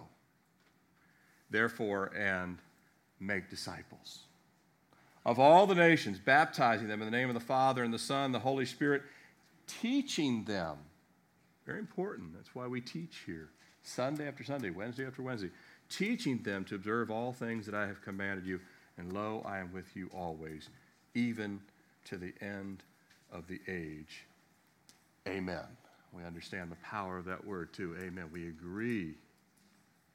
Therefore, 1.50 2.12
and 2.16 2.58
make 3.18 3.50
disciples 3.50 4.20
of 5.24 5.38
all 5.38 5.66
the 5.66 5.74
nations, 5.74 6.18
baptizing 6.18 6.88
them 6.88 7.02
in 7.02 7.10
the 7.10 7.16
name 7.16 7.28
of 7.28 7.34
the 7.34 7.40
Father 7.40 7.84
and 7.84 7.92
the 7.92 7.98
Son, 7.98 8.26
and 8.26 8.34
the 8.34 8.38
Holy 8.38 8.64
Spirit, 8.64 9.02
teaching 9.66 10.44
them. 10.44 10.78
Very 11.66 11.78
important. 11.78 12.34
That's 12.34 12.54
why 12.54 12.66
we 12.66 12.80
teach 12.80 13.22
here, 13.26 13.50
Sunday 13.82 14.26
after 14.26 14.44
Sunday, 14.44 14.70
Wednesday 14.70 15.06
after 15.06 15.22
Wednesday, 15.22 15.50
teaching 15.88 16.38
them 16.38 16.64
to 16.64 16.74
observe 16.74 17.10
all 17.10 17.32
things 17.32 17.66
that 17.66 17.74
I 17.74 17.86
have 17.86 18.00
commanded 18.02 18.46
you. 18.46 18.60
And 18.96 19.12
lo, 19.12 19.42
I 19.46 19.58
am 19.58 19.72
with 19.72 19.94
you 19.94 20.10
always, 20.14 20.68
even 21.14 21.60
to 22.06 22.16
the 22.16 22.32
end 22.40 22.82
of 23.32 23.46
the 23.46 23.60
age. 23.68 24.26
Amen. 25.28 25.66
We 26.12 26.24
understand 26.24 26.70
the 26.70 26.76
power 26.76 27.18
of 27.18 27.24
that 27.26 27.44
word 27.44 27.72
too. 27.72 27.96
Amen. 28.00 28.26
We 28.32 28.48
agree. 28.48 29.14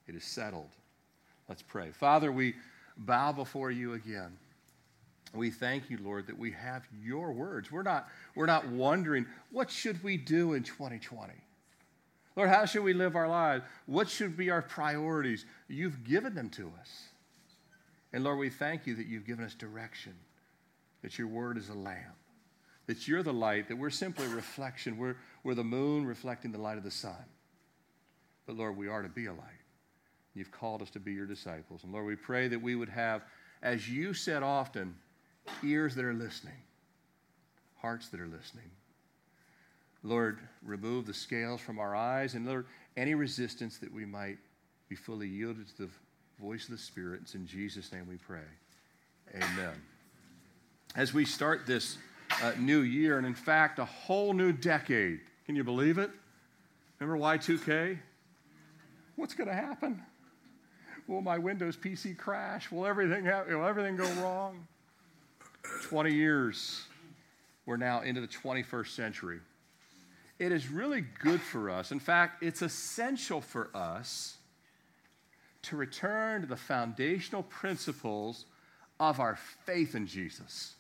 It 0.08 0.16
is 0.16 0.24
settled. 0.24 0.70
Let's 1.48 1.62
pray. 1.62 1.92
Father, 1.92 2.32
we 2.32 2.56
bow 2.98 3.32
before 3.32 3.72
you 3.72 3.94
again. 3.94 4.38
We 5.34 5.52
thank 5.52 5.90
you, 5.90 5.98
Lord, 6.02 6.28
that 6.28 6.38
we 6.38 6.52
have 6.52 6.84
your 7.04 7.32
words. 7.32 7.72
We're 7.72 7.84
not, 7.84 8.08
we're 8.36 8.46
not 8.46 8.68
wondering, 8.68 9.26
what 9.52 9.70
should 9.70 10.02
we 10.04 10.18
do 10.18 10.54
in 10.54 10.64
2020? 10.64 11.34
Lord, 12.36 12.50
how 12.50 12.66
should 12.66 12.84
we 12.84 12.94
live 12.94 13.16
our 13.16 13.28
lives? 13.28 13.64
What 13.86 14.10
should 14.10 14.36
be 14.36 14.50
our 14.50 14.62
priorities? 14.62 15.46
You've 15.68 16.04
given 16.04 16.36
them 16.36 16.50
to 16.52 16.72
us. 16.80 17.10
And 18.12 18.24
Lord, 18.24 18.40
we 18.40 18.50
thank 18.50 18.88
you 18.88 18.96
that 18.96 19.08
you've 19.08 19.26
given 19.26 19.46
us 19.46 19.54
direction 19.54 20.14
that 21.06 21.20
your 21.20 21.28
word 21.28 21.56
is 21.56 21.70
a 21.70 21.74
lamp, 21.76 22.16
that 22.88 23.08
you're 23.08 23.22
the 23.22 23.32
light, 23.32 23.68
that 23.68 23.78
we're 23.78 23.92
simply 23.92 24.26
a 24.26 24.30
reflection. 24.30 24.98
We're, 24.98 25.18
we're 25.44 25.54
the 25.54 25.64
moon 25.64 26.04
reflecting 26.04 26.52
the 26.52 26.58
light 26.58 26.80
of 26.80 26.84
the 26.84 26.90
sun. 26.90 27.24
But 28.48 28.56
Lord, 28.56 28.76
we 28.76 28.88
are 28.88 29.04
to 29.04 29.08
be 29.08 29.28
a 29.28 29.32
light. 29.32 29.62
You've 30.34 30.50
called 30.50 30.82
us 30.82 30.90
to 30.90 31.00
be 31.00 31.14
your 31.14 31.28
disciples. 31.28 31.84
And 31.84 31.94
Lord, 31.94 32.08
we 32.08 32.16
pray 32.16 32.48
that 32.48 32.60
we 32.60 32.74
would 32.74 32.90
have, 32.90 33.22
as 33.62 33.88
you 33.88 34.16
said 34.16 34.42
often, 34.42 34.96
ears 35.64 35.94
that 35.94 36.06
are 36.06 36.14
listening, 36.14 36.58
hearts 37.78 38.10
that 38.10 38.20
are 38.20 38.28
listening. 38.28 38.72
Lord, 40.02 40.40
remove 40.64 41.06
the 41.06 41.14
scales 41.14 41.62
from 41.62 41.78
our 41.78 41.96
eyes, 41.96 42.34
and 42.34 42.48
Lord, 42.48 42.66
any 42.98 43.14
resistance 43.14 43.78
that 43.78 43.94
we 43.94 44.08
might 44.08 44.40
be 44.90 44.96
fully 44.96 45.28
yielded 45.28 45.68
to 45.68 45.84
the 45.84 45.90
voice 46.42 46.64
of 46.64 46.72
the 46.72 46.80
Spirit. 46.80 47.20
It's 47.22 47.36
in 47.36 47.46
Jesus' 47.46 47.92
name 47.92 48.08
we 48.10 48.18
pray. 48.18 48.40
Amen. 49.36 49.80
As 50.96 51.14
we 51.14 51.26
start 51.26 51.66
this 51.66 51.98
uh, 52.42 52.54
new 52.58 52.80
year, 52.80 53.18
and 53.18 53.28
in 53.28 53.34
fact, 53.34 53.80
a 53.80 53.86
whole 53.86 54.32
new 54.32 54.54
decade, 54.54 55.20
can 55.46 55.58
you 55.58 55.64
believe 55.64 55.98
it? 55.98 56.10
Remember 57.00 57.22
Y2K? 57.22 57.98
What's 59.18 59.34
going 59.34 59.50
to 59.50 59.56
happen? 59.56 60.02
Will 61.08 61.22
my 61.22 61.38
Windows 61.38 61.76
PC 61.76 62.18
crash? 62.18 62.72
Will 62.72 62.86
everything, 62.86 63.26
have, 63.26 63.48
will 63.48 63.66
everything 63.66 63.98
go 63.98 64.10
wrong? 64.22 64.66
20 65.84 66.14
years. 66.14 66.86
We're 67.66 67.76
now 67.76 68.02
into 68.02 68.22
the 68.22 68.28
21st 68.28 68.88
century. 68.88 69.40
It 70.40 70.54
is 70.54 70.70
really 70.70 71.04
good 71.20 71.42
for 71.42 71.70
us. 71.70 71.92
In 71.92 72.00
fact, 72.00 72.42
it's 72.42 72.62
essential 72.62 73.42
for 73.42 73.70
us 73.76 74.38
to 75.64 75.76
return 75.76 76.42
to 76.42 76.48
the 76.48 76.56
foundational 76.56 77.44
principles 77.44 78.46
of 78.98 79.20
our 79.20 79.38
faith 79.66 79.94
in 79.94 80.08
Jesus. 80.08 80.75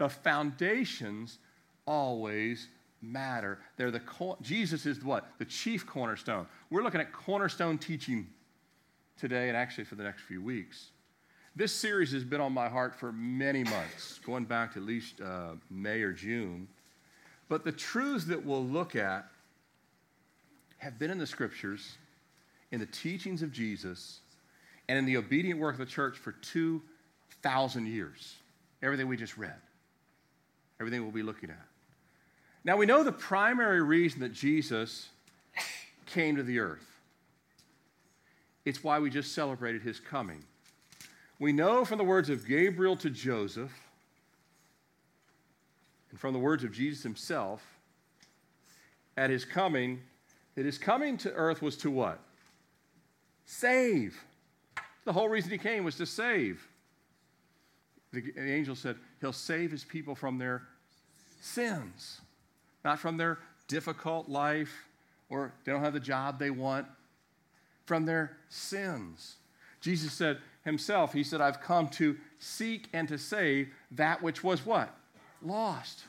The 0.00 0.08
foundations 0.08 1.36
always 1.86 2.68
matter. 3.02 3.58
They're 3.76 3.90
the 3.90 4.00
Jesus 4.40 4.86
is 4.86 5.04
what? 5.04 5.28
The 5.36 5.44
chief 5.44 5.86
cornerstone. 5.86 6.46
We're 6.70 6.82
looking 6.82 7.02
at 7.02 7.12
cornerstone 7.12 7.76
teaching 7.76 8.26
today 9.18 9.48
and 9.48 9.56
actually 9.58 9.84
for 9.84 9.96
the 9.96 10.02
next 10.02 10.22
few 10.22 10.40
weeks. 10.40 10.86
This 11.54 11.74
series 11.74 12.12
has 12.12 12.24
been 12.24 12.40
on 12.40 12.54
my 12.54 12.66
heart 12.66 12.94
for 12.94 13.12
many 13.12 13.62
months, 13.62 14.18
going 14.24 14.46
back 14.46 14.72
to 14.72 14.78
at 14.78 14.86
least 14.86 15.20
uh, 15.20 15.56
May 15.68 16.00
or 16.00 16.14
June. 16.14 16.66
But 17.50 17.66
the 17.66 17.72
truths 17.72 18.24
that 18.24 18.42
we'll 18.42 18.64
look 18.64 18.96
at 18.96 19.26
have 20.78 20.98
been 20.98 21.10
in 21.10 21.18
the 21.18 21.26
scriptures, 21.26 21.98
in 22.70 22.80
the 22.80 22.86
teachings 22.86 23.42
of 23.42 23.52
Jesus, 23.52 24.20
and 24.88 24.96
in 24.96 25.04
the 25.04 25.18
obedient 25.18 25.60
work 25.60 25.74
of 25.74 25.78
the 25.80 25.84
church 25.84 26.16
for 26.16 26.32
2,000 26.32 27.86
years. 27.86 28.36
Everything 28.82 29.06
we 29.06 29.18
just 29.18 29.36
read, 29.36 29.60
everything 30.80 31.02
we'll 31.02 31.12
be 31.12 31.22
looking 31.22 31.50
at. 31.50 31.66
Now, 32.64 32.76
we 32.76 32.86
know 32.86 33.04
the 33.04 33.12
primary 33.12 33.82
reason 33.82 34.20
that 34.20 34.32
Jesus 34.32 35.08
came 36.06 36.36
to 36.36 36.42
the 36.42 36.58
earth. 36.58 36.86
It's 38.64 38.82
why 38.82 38.98
we 38.98 39.10
just 39.10 39.34
celebrated 39.34 39.82
his 39.82 40.00
coming. 40.00 40.42
We 41.38 41.52
know 41.52 41.84
from 41.84 41.98
the 41.98 42.04
words 42.04 42.28
of 42.28 42.46
Gabriel 42.46 42.96
to 42.96 43.10
Joseph 43.10 43.72
and 46.10 46.18
from 46.18 46.32
the 46.32 46.38
words 46.38 46.64
of 46.64 46.72
Jesus 46.72 47.02
himself, 47.02 47.62
at 49.16 49.30
his 49.30 49.44
coming, 49.44 50.00
that 50.54 50.64
his 50.64 50.78
coming 50.78 51.16
to 51.18 51.32
earth 51.32 51.62
was 51.62 51.76
to 51.78 51.90
what? 51.90 52.20
Save. 53.44 54.18
The 55.04 55.12
whole 55.12 55.28
reason 55.28 55.50
he 55.50 55.58
came 55.58 55.84
was 55.84 55.96
to 55.96 56.06
save. 56.06 56.66
The, 58.12 58.32
angel 58.38 58.74
said, 58.74 58.96
He'll 59.20 59.32
save 59.32 59.70
his 59.70 59.84
people 59.84 60.14
from 60.14 60.38
their 60.38 60.62
sins, 61.40 62.20
not 62.84 62.98
from 62.98 63.16
their 63.16 63.38
difficult 63.68 64.28
life 64.28 64.86
or 65.28 65.52
they 65.64 65.70
don't 65.70 65.84
have 65.84 65.92
the 65.92 66.00
job 66.00 66.38
they 66.38 66.50
want, 66.50 66.86
from 67.86 68.04
their 68.04 68.36
sins. 68.48 69.36
Jesus 69.80 70.12
said 70.12 70.38
himself, 70.64 71.12
He 71.12 71.22
said, 71.22 71.40
I've 71.40 71.60
come 71.60 71.88
to 71.90 72.16
seek 72.38 72.88
and 72.92 73.08
to 73.08 73.16
save 73.16 73.68
that 73.92 74.22
which 74.22 74.42
was 74.42 74.66
what? 74.66 74.96
lost. 75.42 76.04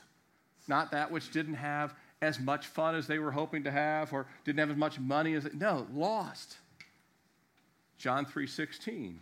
Not 0.68 0.90
that 0.92 1.10
which 1.10 1.30
didn't 1.30 1.54
have 1.54 1.94
as 2.20 2.38
much 2.38 2.66
fun 2.66 2.94
as 2.94 3.06
they 3.06 3.18
were 3.18 3.32
hoping 3.32 3.64
to 3.64 3.70
have 3.70 4.12
or 4.12 4.26
didn't 4.44 4.60
have 4.60 4.70
as 4.70 4.76
much 4.76 5.00
money 5.00 5.34
as 5.34 5.44
they, 5.44 5.50
no, 5.54 5.86
lost. 5.92 6.58
John 7.98 8.26
3:16 8.26 9.18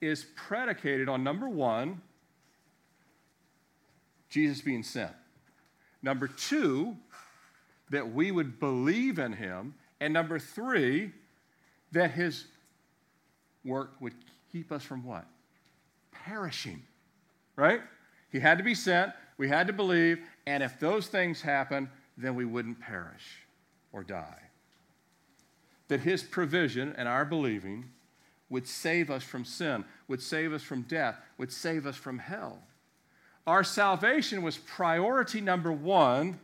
is 0.00 0.26
predicated 0.36 1.08
on 1.08 1.24
number 1.24 1.48
1 1.48 2.00
Jesus 4.28 4.60
being 4.60 4.82
sent. 4.82 5.12
Number 6.02 6.28
2 6.28 6.96
that 7.90 8.12
we 8.12 8.30
would 8.30 8.60
believe 8.60 9.18
in 9.18 9.32
him 9.32 9.74
and 10.00 10.12
number 10.12 10.38
3 10.38 11.10
that 11.92 12.10
his 12.10 12.44
work 13.64 13.92
would 14.00 14.14
keep 14.52 14.70
us 14.70 14.82
from 14.82 15.04
what? 15.04 15.24
Perishing. 16.12 16.82
Right? 17.56 17.80
He 18.30 18.38
had 18.40 18.58
to 18.58 18.64
be 18.64 18.74
sent 18.74 19.12
we 19.38 19.48
had 19.48 19.68
to 19.68 19.72
believe, 19.72 20.18
and 20.46 20.62
if 20.62 20.78
those 20.80 21.06
things 21.06 21.40
happen, 21.40 21.88
then 22.16 22.34
we 22.34 22.44
wouldn't 22.44 22.80
perish 22.80 23.46
or 23.92 24.02
die. 24.02 24.42
That 25.86 26.00
his 26.00 26.22
provision 26.24 26.94
and 26.98 27.08
our 27.08 27.24
believing 27.24 27.90
would 28.50 28.66
save 28.66 29.10
us 29.10 29.22
from 29.22 29.44
sin, 29.44 29.84
would 30.08 30.20
save 30.20 30.52
us 30.52 30.62
from 30.62 30.82
death, 30.82 31.16
would 31.38 31.52
save 31.52 31.86
us 31.86 31.96
from 31.96 32.18
hell. 32.18 32.58
Our 33.48 33.64
salvation 33.64 34.42
was 34.42 34.58
priority 34.58 35.40
number 35.40 35.72
one, 35.72 36.38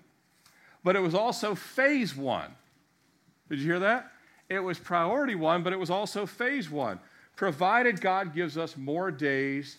but 0.83 0.97
it 0.97 1.01
was 1.01 1.15
also 1.15 1.55
phase 1.55 2.17
one. 2.17 2.51
Did 3.51 3.59
you 3.59 3.67
hear 3.67 3.81
that? 3.81 4.11
It 4.49 4.61
was 4.61 4.79
priority 4.79 5.35
one, 5.35 5.63
but 5.63 5.75
it 5.75 5.79
was 5.79 5.91
also 5.91 6.25
phase 6.25 6.71
one, 6.71 6.99
provided 7.37 8.01
God 8.01 8.35
gives 8.35 8.57
us 8.57 8.79
more 8.79 9.11
days 9.11 9.77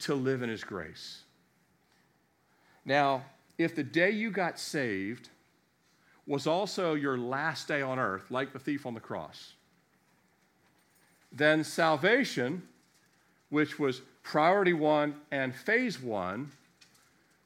to 0.00 0.14
live 0.14 0.42
in 0.42 0.50
his 0.50 0.62
grace. 0.62 1.22
Now, 2.84 3.24
if 3.56 3.74
the 3.74 3.82
day 3.82 4.10
you 4.10 4.30
got 4.30 4.58
saved 4.58 5.30
was 6.26 6.46
also 6.46 6.92
your 6.92 7.16
last 7.16 7.66
day 7.66 7.80
on 7.80 7.98
earth, 7.98 8.30
like 8.30 8.52
the 8.52 8.58
thief 8.58 8.84
on 8.84 8.92
the 8.92 9.00
cross, 9.00 9.54
then 11.32 11.64
salvation, 11.64 12.62
which 13.48 13.78
was 13.78 14.02
priority 14.22 14.74
one 14.74 15.14
and 15.30 15.54
phase 15.54 15.98
one, 15.98 16.52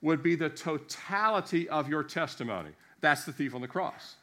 would 0.03 0.23
be 0.23 0.35
the 0.35 0.51
totality 0.51 1.69
of 1.69 1.89
your 1.89 2.03
testimony. 2.03 2.71
That's 3.01 3.25
the 3.25 3.33
thief 3.33 3.55
on 3.55 3.61
the 3.61 3.69
cross. 3.69 4.17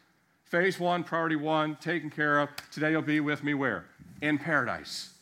Phase 0.44 0.80
one, 0.80 1.04
priority 1.04 1.36
one, 1.36 1.78
taken 1.78 2.10
care 2.10 2.40
of. 2.40 2.50
Today 2.72 2.92
you'll 2.92 3.02
be 3.02 3.20
with 3.20 3.44
me 3.44 3.54
where? 3.54 3.86
In 4.22 4.38
paradise. 4.38 5.14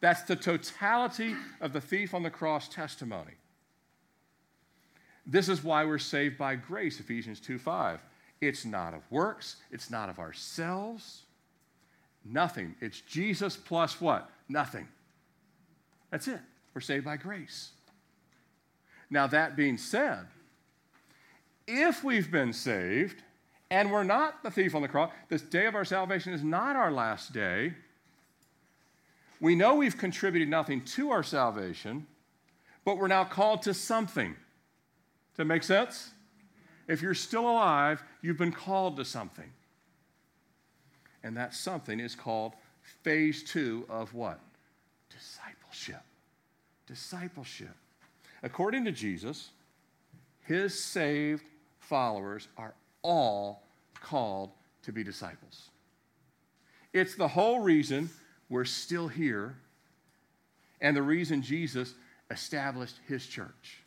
That's 0.00 0.22
the 0.22 0.36
totality 0.36 1.34
of 1.60 1.72
the 1.72 1.80
thief 1.80 2.14
on 2.14 2.22
the 2.22 2.30
cross 2.30 2.68
testimony. 2.68 3.32
This 5.26 5.48
is 5.48 5.62
why 5.62 5.84
we're 5.84 5.98
saved 5.98 6.38
by 6.38 6.56
grace, 6.56 6.98
Ephesians 6.98 7.40
2 7.40 7.58
5. 7.58 8.00
It's 8.40 8.64
not 8.64 8.94
of 8.94 9.02
works, 9.10 9.56
it's 9.70 9.90
not 9.90 10.08
of 10.08 10.18
ourselves. 10.18 11.22
Nothing. 12.24 12.74
It's 12.80 13.00
Jesus 13.00 13.56
plus 13.56 14.00
what? 14.00 14.30
Nothing. 14.48 14.88
That's 16.10 16.28
it. 16.28 16.40
We're 16.74 16.80
saved 16.80 17.04
by 17.04 17.16
grace. 17.16 17.70
Now, 19.10 19.26
that 19.26 19.56
being 19.56 19.76
said, 19.76 20.26
if 21.66 22.04
we've 22.04 22.30
been 22.30 22.52
saved 22.52 23.22
and 23.70 23.90
we're 23.90 24.04
not 24.04 24.42
the 24.42 24.50
thief 24.50 24.74
on 24.74 24.82
the 24.82 24.88
cross, 24.88 25.10
this 25.28 25.42
day 25.42 25.66
of 25.66 25.74
our 25.74 25.84
salvation 25.84 26.32
is 26.32 26.42
not 26.42 26.76
our 26.76 26.92
last 26.92 27.32
day. 27.32 27.74
We 29.40 29.54
know 29.54 29.74
we've 29.76 29.96
contributed 29.96 30.48
nothing 30.48 30.82
to 30.82 31.10
our 31.10 31.22
salvation, 31.22 32.06
but 32.84 32.98
we're 32.98 33.08
now 33.08 33.24
called 33.24 33.62
to 33.62 33.74
something 33.74 34.30
Does 34.30 35.36
that 35.36 35.44
make 35.44 35.62
sense? 35.62 36.10
If 36.88 37.02
you're 37.02 37.14
still 37.14 37.48
alive, 37.48 38.02
you've 38.20 38.38
been 38.38 38.52
called 38.52 38.96
to 38.96 39.04
something. 39.04 39.50
And 41.22 41.36
that 41.36 41.54
something 41.54 42.00
is 42.00 42.14
called 42.14 42.54
phase 43.04 43.44
two 43.44 43.86
of 43.88 44.12
what? 44.14 44.40
Discipleship. 45.10 46.02
Discipleship. 46.86 47.76
According 48.42 48.84
to 48.86 48.92
Jesus, 48.92 49.50
his 50.42 50.78
saved 50.82 51.44
followers 51.78 52.48
are 52.56 52.74
all 53.02 53.62
called 54.00 54.50
to 54.82 54.92
be 54.92 55.04
disciples. 55.04 55.68
It's 56.92 57.14
the 57.14 57.28
whole 57.28 57.60
reason 57.60 58.10
we're 58.48 58.64
still 58.64 59.08
here 59.08 59.56
and 60.80 60.96
the 60.96 61.02
reason 61.02 61.42
Jesus 61.42 61.94
established 62.30 62.96
his 63.06 63.26
church. 63.26 63.82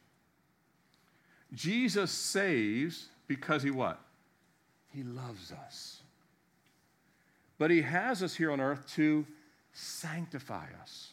Jesus 1.54 2.12
saves 2.12 3.08
because 3.28 3.64
he 3.64 3.72
what? 3.72 4.00
He 4.90 5.04
loves 5.04 5.52
us. 5.52 6.02
But 7.58 7.72
he 7.72 7.82
has 7.82 8.24
us 8.24 8.36
here 8.36 8.52
on 8.52 8.60
earth 8.60 8.88
to 8.96 9.26
sanctify 9.74 10.66
us, 10.82 11.10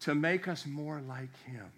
to 0.00 0.14
make 0.14 0.48
us 0.48 0.66
more 0.66 1.00
like 1.00 1.34
him, 1.44 1.70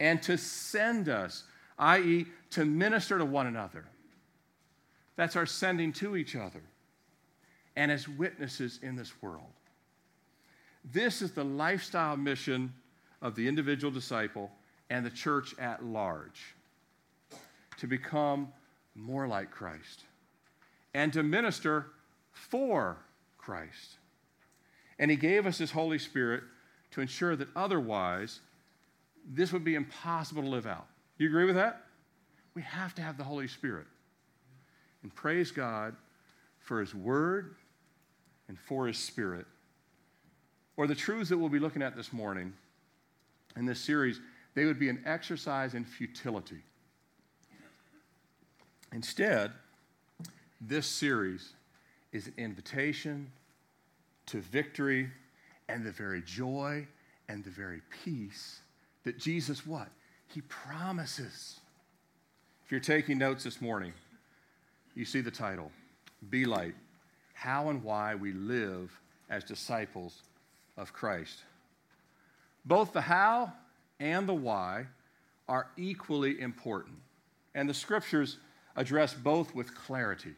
and 0.00 0.22
to 0.22 0.36
send 0.38 1.08
us, 1.08 1.44
i.e., 1.78 2.26
to 2.50 2.64
minister 2.64 3.18
to 3.18 3.24
one 3.24 3.46
another. 3.46 3.84
That's 5.16 5.36
our 5.36 5.46
sending 5.46 5.92
to 5.94 6.16
each 6.16 6.34
other 6.34 6.62
and 7.76 7.92
as 7.92 8.08
witnesses 8.08 8.80
in 8.82 8.96
this 8.96 9.12
world. 9.22 9.44
This 10.92 11.20
is 11.20 11.32
the 11.32 11.44
lifestyle 11.44 12.16
mission 12.16 12.72
of 13.20 13.36
the 13.36 13.46
individual 13.46 13.92
disciple 13.92 14.50
and 14.88 15.04
the 15.04 15.10
church 15.10 15.54
at 15.58 15.84
large 15.84 16.54
to 17.78 17.86
become 17.86 18.48
more 18.94 19.28
like 19.28 19.50
Christ 19.50 20.04
and 20.94 21.12
to 21.12 21.22
minister 21.22 21.86
for 22.32 22.96
Christ. 23.38 23.98
And 24.98 25.10
He 25.10 25.16
gave 25.16 25.46
us 25.46 25.58
His 25.58 25.70
Holy 25.70 25.98
Spirit 25.98 26.42
to 26.92 27.00
ensure 27.00 27.36
that 27.36 27.48
otherwise 27.54 28.40
this 29.28 29.52
would 29.52 29.64
be 29.64 29.74
impossible 29.74 30.42
to 30.42 30.48
live 30.48 30.66
out. 30.66 30.86
You 31.18 31.28
agree 31.28 31.44
with 31.44 31.56
that? 31.56 31.84
We 32.54 32.62
have 32.62 32.94
to 32.96 33.02
have 33.02 33.16
the 33.16 33.24
Holy 33.24 33.48
Spirit. 33.48 33.86
And 35.02 35.14
praise 35.14 35.50
God 35.50 35.94
for 36.58 36.80
His 36.80 36.94
Word 36.94 37.56
and 38.48 38.58
for 38.58 38.86
His 38.86 38.98
Spirit. 38.98 39.46
Or 40.76 40.86
the 40.86 40.94
truths 40.94 41.30
that 41.30 41.38
we'll 41.38 41.48
be 41.48 41.58
looking 41.58 41.82
at 41.82 41.96
this 41.96 42.12
morning 42.12 42.52
in 43.56 43.66
this 43.66 43.80
series, 43.80 44.20
they 44.54 44.64
would 44.64 44.78
be 44.78 44.88
an 44.88 45.02
exercise 45.06 45.74
in 45.74 45.84
futility. 45.84 46.62
Instead, 48.92 49.52
this 50.60 50.86
series 50.86 51.52
is 52.12 52.26
an 52.26 52.34
invitation 52.36 53.30
to 54.26 54.40
victory 54.40 55.08
and 55.68 55.84
the 55.84 55.90
very 55.90 56.22
joy 56.22 56.86
and 57.28 57.44
the 57.44 57.50
very 57.50 57.80
peace 58.04 58.60
that 59.04 59.18
Jesus 59.18 59.66
what? 59.66 59.88
He 60.28 60.40
promises. 60.42 61.60
If 62.64 62.70
you're 62.70 62.80
taking 62.80 63.18
notes 63.18 63.44
this 63.44 63.60
morning, 63.60 63.92
you 64.94 65.04
see 65.04 65.20
the 65.20 65.30
title 65.30 65.72
Be 66.28 66.44
Light 66.44 66.74
How 67.34 67.68
and 67.70 67.82
Why 67.82 68.14
We 68.14 68.32
Live 68.32 68.92
as 69.28 69.44
Disciples 69.44 70.22
of 70.76 70.92
Christ. 70.92 71.42
Both 72.64 72.92
the 72.92 73.00
how 73.00 73.52
and 73.98 74.28
the 74.28 74.34
why 74.34 74.86
are 75.48 75.68
equally 75.76 76.40
important, 76.40 76.98
and 77.54 77.68
the 77.68 77.74
scriptures 77.74 78.36
address 78.76 79.14
both 79.14 79.54
with 79.54 79.74
clarity 79.74 80.34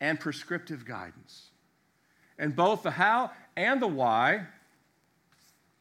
and 0.00 0.18
prescriptive 0.18 0.84
guidance. 0.86 1.48
And 2.38 2.54
both 2.54 2.82
the 2.82 2.92
how 2.92 3.32
and 3.56 3.82
the 3.82 3.88
why 3.88 4.46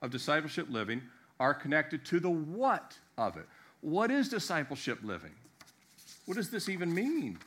of 0.02 0.12
discipleship 0.12 0.68
living 0.70 1.02
are 1.40 1.54
connected 1.54 2.06
to 2.06 2.20
the 2.20 2.30
what 2.30 2.98
of 3.18 3.38
it. 3.38 3.46
What 3.82 4.12
is 4.12 4.30
discipleship 4.30 5.00
living? 5.04 5.34
What 6.26 6.36
does 6.36 6.50
this 6.50 6.68
even 6.68 6.94
mean? 6.94 7.38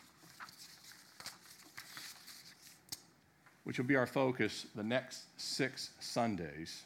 Which 3.65 3.79
will 3.79 3.87
be 3.87 3.97
our 3.97 4.07
focus 4.07 4.67
the 4.75 4.83
next 4.83 5.25
six 5.37 5.91
Sundays. 6.01 6.83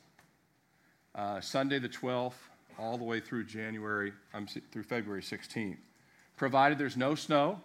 Uh, 1.14 1.40
Sunday 1.40 1.78
the 1.78 1.88
12th, 1.88 2.32
all 2.78 2.98
the 2.98 3.04
way 3.04 3.20
through 3.20 3.44
January, 3.44 4.12
um, 4.32 4.46
through 4.72 4.82
February 4.82 5.22
16th. 5.22 5.76
Provided 6.36 6.78
there's 6.78 6.96
no 6.96 7.14
snow, 7.14 7.60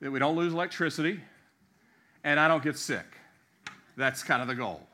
that 0.00 0.10
we 0.10 0.18
don't 0.18 0.36
lose 0.36 0.52
electricity, 0.52 1.20
and 2.24 2.40
I 2.40 2.48
don't 2.48 2.62
get 2.62 2.78
sick. 2.78 3.04
That's 3.96 4.22
kind 4.22 4.42
of 4.42 4.48
the 4.48 4.54
goal. 4.54 4.86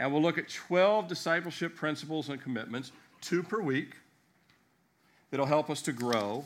And 0.00 0.10
we'll 0.10 0.22
look 0.22 0.38
at 0.38 0.48
12 0.48 1.08
discipleship 1.08 1.76
principles 1.76 2.30
and 2.30 2.40
commitments, 2.40 2.90
two 3.20 3.42
per 3.42 3.60
week, 3.60 3.96
that'll 5.30 5.44
help 5.44 5.68
us 5.68 5.82
to 5.82 5.92
grow. 5.92 6.42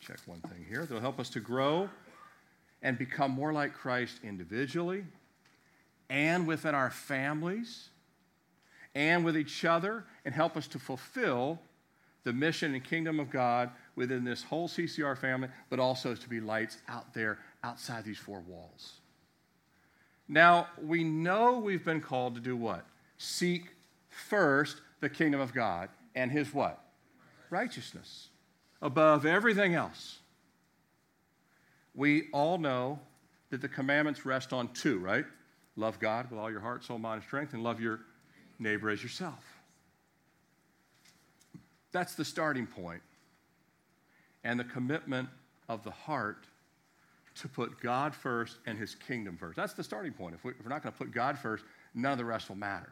Check 0.00 0.18
one 0.26 0.40
thing 0.40 0.66
here. 0.68 0.82
That'll 0.82 1.00
help 1.00 1.18
us 1.18 1.30
to 1.30 1.40
grow 1.40 1.88
and 2.82 2.98
become 2.98 3.30
more 3.30 3.54
like 3.54 3.72
Christ 3.72 4.18
individually 4.22 5.04
and 6.10 6.46
within 6.46 6.74
our 6.74 6.90
families 6.90 7.88
and 8.94 9.24
with 9.24 9.34
each 9.34 9.64
other 9.64 10.04
and 10.26 10.34
help 10.34 10.58
us 10.58 10.68
to 10.68 10.78
fulfill 10.78 11.58
the 12.24 12.34
mission 12.34 12.74
and 12.74 12.84
kingdom 12.84 13.18
of 13.18 13.30
God 13.30 13.70
within 13.94 14.24
this 14.24 14.42
whole 14.42 14.68
CCR 14.68 15.16
family, 15.16 15.48
but 15.70 15.78
also 15.78 16.14
to 16.14 16.28
be 16.28 16.38
lights 16.38 16.76
out 16.86 17.14
there 17.14 17.38
outside 17.64 18.04
these 18.04 18.18
four 18.18 18.40
walls. 18.40 19.00
Now, 20.28 20.68
we 20.82 21.04
know 21.04 21.58
we've 21.58 21.84
been 21.84 22.00
called 22.00 22.34
to 22.34 22.40
do 22.40 22.56
what? 22.56 22.84
Seek 23.18 23.68
first 24.08 24.80
the 25.00 25.08
kingdom 25.08 25.40
of 25.40 25.54
God 25.54 25.88
and 26.14 26.30
his 26.30 26.52
what? 26.52 26.82
Righteousness 27.50 28.28
above 28.82 29.24
everything 29.24 29.74
else. 29.74 30.18
We 31.94 32.28
all 32.32 32.58
know 32.58 32.98
that 33.50 33.60
the 33.60 33.68
commandments 33.68 34.26
rest 34.26 34.52
on 34.52 34.72
two, 34.72 34.98
right? 34.98 35.24
Love 35.76 36.00
God 36.00 36.30
with 36.30 36.38
all 36.38 36.50
your 36.50 36.60
heart, 36.60 36.84
soul, 36.84 36.98
mind, 36.98 37.20
and 37.20 37.24
strength, 37.24 37.54
and 37.54 37.62
love 37.62 37.80
your 37.80 38.00
neighbor 38.58 38.90
as 38.90 39.02
yourself. 39.02 39.44
That's 41.92 42.14
the 42.14 42.24
starting 42.24 42.66
point. 42.66 43.02
And 44.44 44.58
the 44.60 44.64
commitment 44.64 45.28
of 45.68 45.84
the 45.84 45.90
heart 45.90 46.44
to 47.36 47.48
put 47.48 47.80
God 47.80 48.14
first 48.14 48.58
and 48.66 48.78
his 48.78 48.94
kingdom 48.94 49.36
first. 49.36 49.56
That's 49.56 49.74
the 49.74 49.84
starting 49.84 50.12
point. 50.12 50.34
If, 50.34 50.44
we, 50.44 50.52
are 50.52 50.68
not 50.68 50.82
going 50.82 50.92
to 50.92 50.98
put 50.98 51.12
God 51.12 51.38
first, 51.38 51.64
none 51.94 52.12
of 52.12 52.18
the 52.18 52.24
rest 52.24 52.48
will 52.48 52.56
matter. 52.56 52.90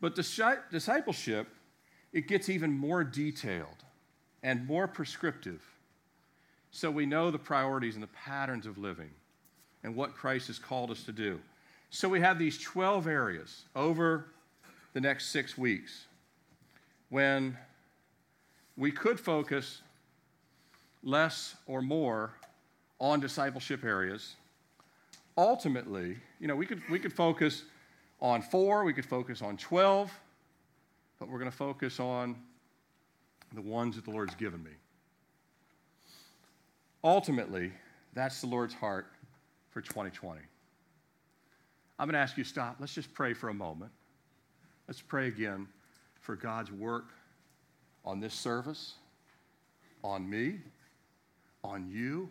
But 0.00 0.14
discipleship, 0.14 1.48
it 2.12 2.26
gets 2.26 2.48
even 2.48 2.72
more 2.72 3.04
detailed 3.04 3.84
and 4.42 4.66
more 4.66 4.88
prescriptive. 4.88 5.62
So 6.70 6.90
we 6.90 7.06
know 7.06 7.30
the 7.30 7.38
priorities 7.38 7.94
and 7.94 8.02
the 8.02 8.08
patterns 8.08 8.66
of 8.66 8.78
living 8.78 9.10
and 9.82 9.94
what 9.94 10.14
Christ 10.14 10.46
has 10.48 10.58
called 10.58 10.90
us 10.90 11.04
to 11.04 11.12
do. 11.12 11.40
So 11.90 12.08
we 12.08 12.20
have 12.20 12.38
these 12.38 12.58
12 12.58 13.06
areas 13.06 13.64
over 13.74 14.26
the 14.94 15.00
next 15.00 15.28
six 15.28 15.58
weeks 15.58 16.06
when 17.08 17.56
we 18.76 18.90
could 18.90 19.18
focus 19.20 19.82
less 21.02 21.56
or 21.66 21.82
more 21.82 22.32
on 23.00 23.18
discipleship 23.20 23.84
areas. 23.84 24.36
Ultimately, 25.36 26.16
you 26.38 26.46
know, 26.46 26.56
we 26.56 26.66
could, 26.66 26.82
we 26.90 26.98
could 26.98 27.12
focus 27.12 27.62
on 28.20 28.42
four, 28.42 28.84
we 28.84 28.92
could 28.92 29.06
focus 29.06 29.40
on 29.40 29.56
12, 29.56 30.12
but 31.18 31.28
we're 31.28 31.38
going 31.38 31.50
to 31.50 31.56
focus 31.56 31.98
on 31.98 32.36
the 33.54 33.62
ones 33.62 33.96
that 33.96 34.04
the 34.04 34.10
Lord's 34.10 34.34
given 34.34 34.62
me. 34.62 34.70
Ultimately, 37.02 37.72
that's 38.12 38.40
the 38.42 38.46
Lord's 38.46 38.74
heart 38.74 39.06
for 39.70 39.80
2020. 39.80 40.40
I'm 41.98 42.06
going 42.06 42.14
to 42.14 42.18
ask 42.18 42.36
you 42.36 42.44
to 42.44 42.48
stop. 42.48 42.76
Let's 42.78 42.94
just 42.94 43.12
pray 43.14 43.32
for 43.32 43.48
a 43.48 43.54
moment. 43.54 43.90
Let's 44.86 45.00
pray 45.00 45.28
again 45.28 45.66
for 46.20 46.36
God's 46.36 46.70
work 46.70 47.06
on 48.04 48.20
this 48.20 48.34
service, 48.34 48.94
on 50.02 50.28
me, 50.28 50.56
on 51.62 51.88
you, 51.90 52.30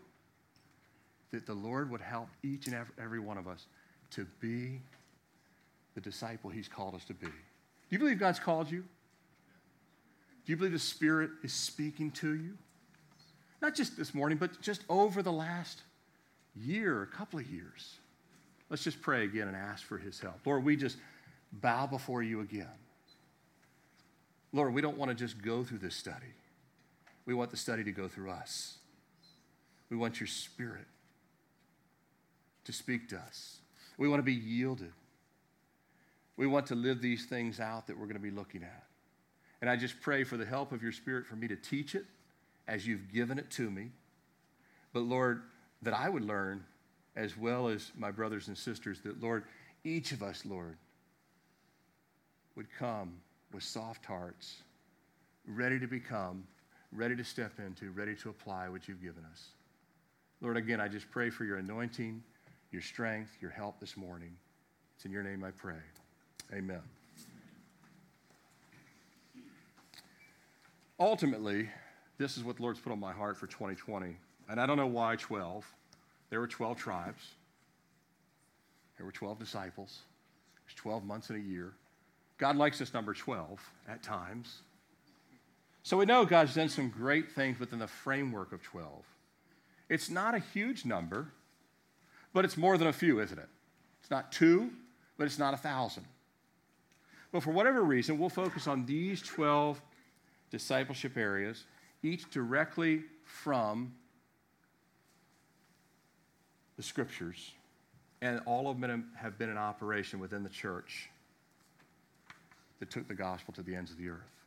that 1.31 1.45
the 1.45 1.53
Lord 1.53 1.91
would 1.91 2.01
help 2.01 2.29
each 2.43 2.67
and 2.67 2.75
every 3.01 3.19
one 3.19 3.37
of 3.37 3.47
us 3.47 3.65
to 4.11 4.25
be 4.39 4.81
the 5.95 6.01
disciple 6.01 6.49
He's 6.49 6.67
called 6.67 6.95
us 6.95 7.05
to 7.05 7.13
be. 7.13 7.27
Do 7.27 7.31
you 7.89 7.99
believe 7.99 8.19
God's 8.19 8.39
called 8.39 8.69
you? 8.69 8.83
Do 10.45 10.51
you 10.51 10.57
believe 10.57 10.73
the 10.73 10.79
Spirit 10.79 11.31
is 11.43 11.53
speaking 11.53 12.11
to 12.11 12.33
you? 12.33 12.57
Not 13.61 13.75
just 13.75 13.97
this 13.97 14.13
morning, 14.13 14.37
but 14.37 14.61
just 14.61 14.83
over 14.89 15.21
the 15.21 15.31
last 15.31 15.81
year, 16.55 17.03
a 17.03 17.07
couple 17.07 17.39
of 17.39 17.47
years. 17.47 17.95
Let's 18.69 18.83
just 18.83 19.01
pray 19.01 19.23
again 19.23 19.47
and 19.47 19.55
ask 19.55 19.83
for 19.85 19.97
His 19.97 20.19
help. 20.19 20.39
Lord, 20.45 20.63
we 20.63 20.75
just 20.75 20.97
bow 21.51 21.87
before 21.87 22.23
you 22.23 22.41
again. 22.41 22.67
Lord, 24.51 24.73
we 24.73 24.81
don't 24.81 24.97
want 24.97 25.09
to 25.09 25.15
just 25.15 25.41
go 25.41 25.63
through 25.63 25.79
this 25.79 25.95
study. 25.95 26.33
We 27.25 27.33
want 27.33 27.51
the 27.51 27.57
study 27.57 27.83
to 27.83 27.91
go 27.91 28.07
through 28.07 28.31
us. 28.31 28.77
We 29.89 29.97
want 29.97 30.19
your 30.19 30.27
spirit 30.27 30.85
to 32.69 32.73
speak 32.73 33.09
to 33.09 33.17
us. 33.17 33.57
We 33.97 34.07
want 34.07 34.19
to 34.19 34.23
be 34.23 34.31
yielded. 34.31 34.91
We 36.37 36.45
want 36.45 36.67
to 36.67 36.75
live 36.75 37.01
these 37.01 37.25
things 37.25 37.59
out 37.59 37.87
that 37.87 37.97
we're 37.97 38.05
going 38.05 38.13
to 38.13 38.21
be 38.21 38.29
looking 38.29 38.61
at. 38.61 38.83
And 39.59 39.67
I 39.67 39.75
just 39.75 39.99
pray 40.01 40.23
for 40.23 40.37
the 40.37 40.45
help 40.45 40.71
of 40.71 40.83
your 40.83 40.91
spirit 40.91 41.25
for 41.25 41.35
me 41.35 41.47
to 41.47 41.55
teach 41.55 41.95
it 41.95 42.05
as 42.67 42.85
you've 42.85 43.11
given 43.11 43.39
it 43.39 43.49
to 43.51 43.71
me. 43.71 43.89
But 44.93 44.99
Lord, 44.99 45.41
that 45.81 45.95
I 45.95 46.09
would 46.09 46.23
learn 46.23 46.63
as 47.15 47.35
well 47.35 47.69
as 47.69 47.91
my 47.97 48.11
brothers 48.11 48.49
and 48.49 48.57
sisters 48.57 49.01
that, 49.01 49.19
Lord, 49.19 49.45
each 49.83 50.11
of 50.11 50.21
us, 50.21 50.45
Lord, 50.45 50.77
would 52.55 52.67
come 52.77 53.15
with 53.51 53.63
soft 53.63 54.05
hearts, 54.05 54.57
ready 55.47 55.79
to 55.79 55.87
become, 55.87 56.43
ready 56.91 57.15
to 57.15 57.23
step 57.23 57.53
into, 57.57 57.89
ready 57.89 58.15
to 58.17 58.29
apply 58.29 58.69
what 58.69 58.87
you've 58.87 59.01
given 59.01 59.25
us. 59.31 59.47
Lord, 60.39 60.55
again, 60.55 60.79
I 60.79 60.87
just 60.87 61.09
pray 61.09 61.31
for 61.31 61.45
your 61.45 61.57
anointing, 61.57 62.23
your 62.71 62.81
strength, 62.81 63.35
your 63.41 63.51
help 63.51 63.79
this 63.79 63.97
morning. 63.97 64.35
It's 64.95 65.05
in 65.05 65.11
your 65.11 65.23
name 65.23 65.43
I 65.43 65.51
pray. 65.51 65.79
Amen. 66.53 66.81
Ultimately, 70.99 71.69
this 72.17 72.37
is 72.37 72.43
what 72.43 72.57
the 72.57 72.61
Lord's 72.61 72.79
put 72.79 72.91
on 72.91 72.99
my 72.99 73.13
heart 73.13 73.37
for 73.37 73.47
2020. 73.47 74.17
And 74.49 74.59
I 74.59 74.65
don't 74.65 74.77
know 74.77 74.87
why 74.87 75.15
12. 75.15 75.65
There 76.29 76.39
were 76.39 76.47
12 76.47 76.77
tribes. 76.77 77.23
There 78.97 79.05
were 79.05 79.11
12 79.11 79.39
disciples. 79.39 79.99
There's 80.65 80.75
12 80.75 81.05
months 81.05 81.29
in 81.29 81.37
a 81.37 81.39
year. 81.39 81.73
God 82.37 82.55
likes 82.55 82.79
this 82.79 82.93
number 82.93 83.13
12 83.13 83.59
at 83.87 84.03
times. 84.03 84.61
So 85.83 85.97
we 85.97 86.05
know 86.05 86.25
God's 86.25 86.55
done 86.55 86.69
some 86.69 86.89
great 86.89 87.31
things 87.31 87.59
within 87.59 87.79
the 87.79 87.87
framework 87.87 88.51
of 88.51 88.61
12. 88.61 89.05
It's 89.87 90.09
not 90.09 90.35
a 90.35 90.39
huge 90.39 90.85
number, 90.85 91.31
but 92.33 92.45
it's 92.45 92.57
more 92.57 92.77
than 92.77 92.87
a 92.87 92.93
few, 92.93 93.19
isn't 93.19 93.37
it? 93.37 93.49
It's 94.01 94.11
not 94.11 94.31
two, 94.31 94.71
but 95.17 95.25
it's 95.25 95.39
not 95.39 95.53
a 95.53 95.57
thousand. 95.57 96.05
But 97.31 97.43
for 97.43 97.51
whatever 97.51 97.83
reason, 97.83 98.17
we'll 98.17 98.29
focus 98.29 98.67
on 98.67 98.85
these 98.85 99.21
12 99.21 99.81
discipleship 100.49 101.17
areas, 101.17 101.65
each 102.01 102.29
directly 102.31 103.03
from 103.23 103.93
the 106.77 106.83
scriptures, 106.83 107.51
and 108.21 108.41
all 108.45 108.69
of 108.69 108.79
them 108.79 109.11
have 109.15 109.37
been 109.37 109.49
in 109.49 109.57
operation 109.57 110.19
within 110.19 110.43
the 110.43 110.49
church 110.49 111.09
that 112.79 112.89
took 112.89 113.07
the 113.07 113.13
gospel 113.13 113.53
to 113.53 113.61
the 113.61 113.75
ends 113.75 113.91
of 113.91 113.97
the 113.97 114.09
earth. 114.09 114.39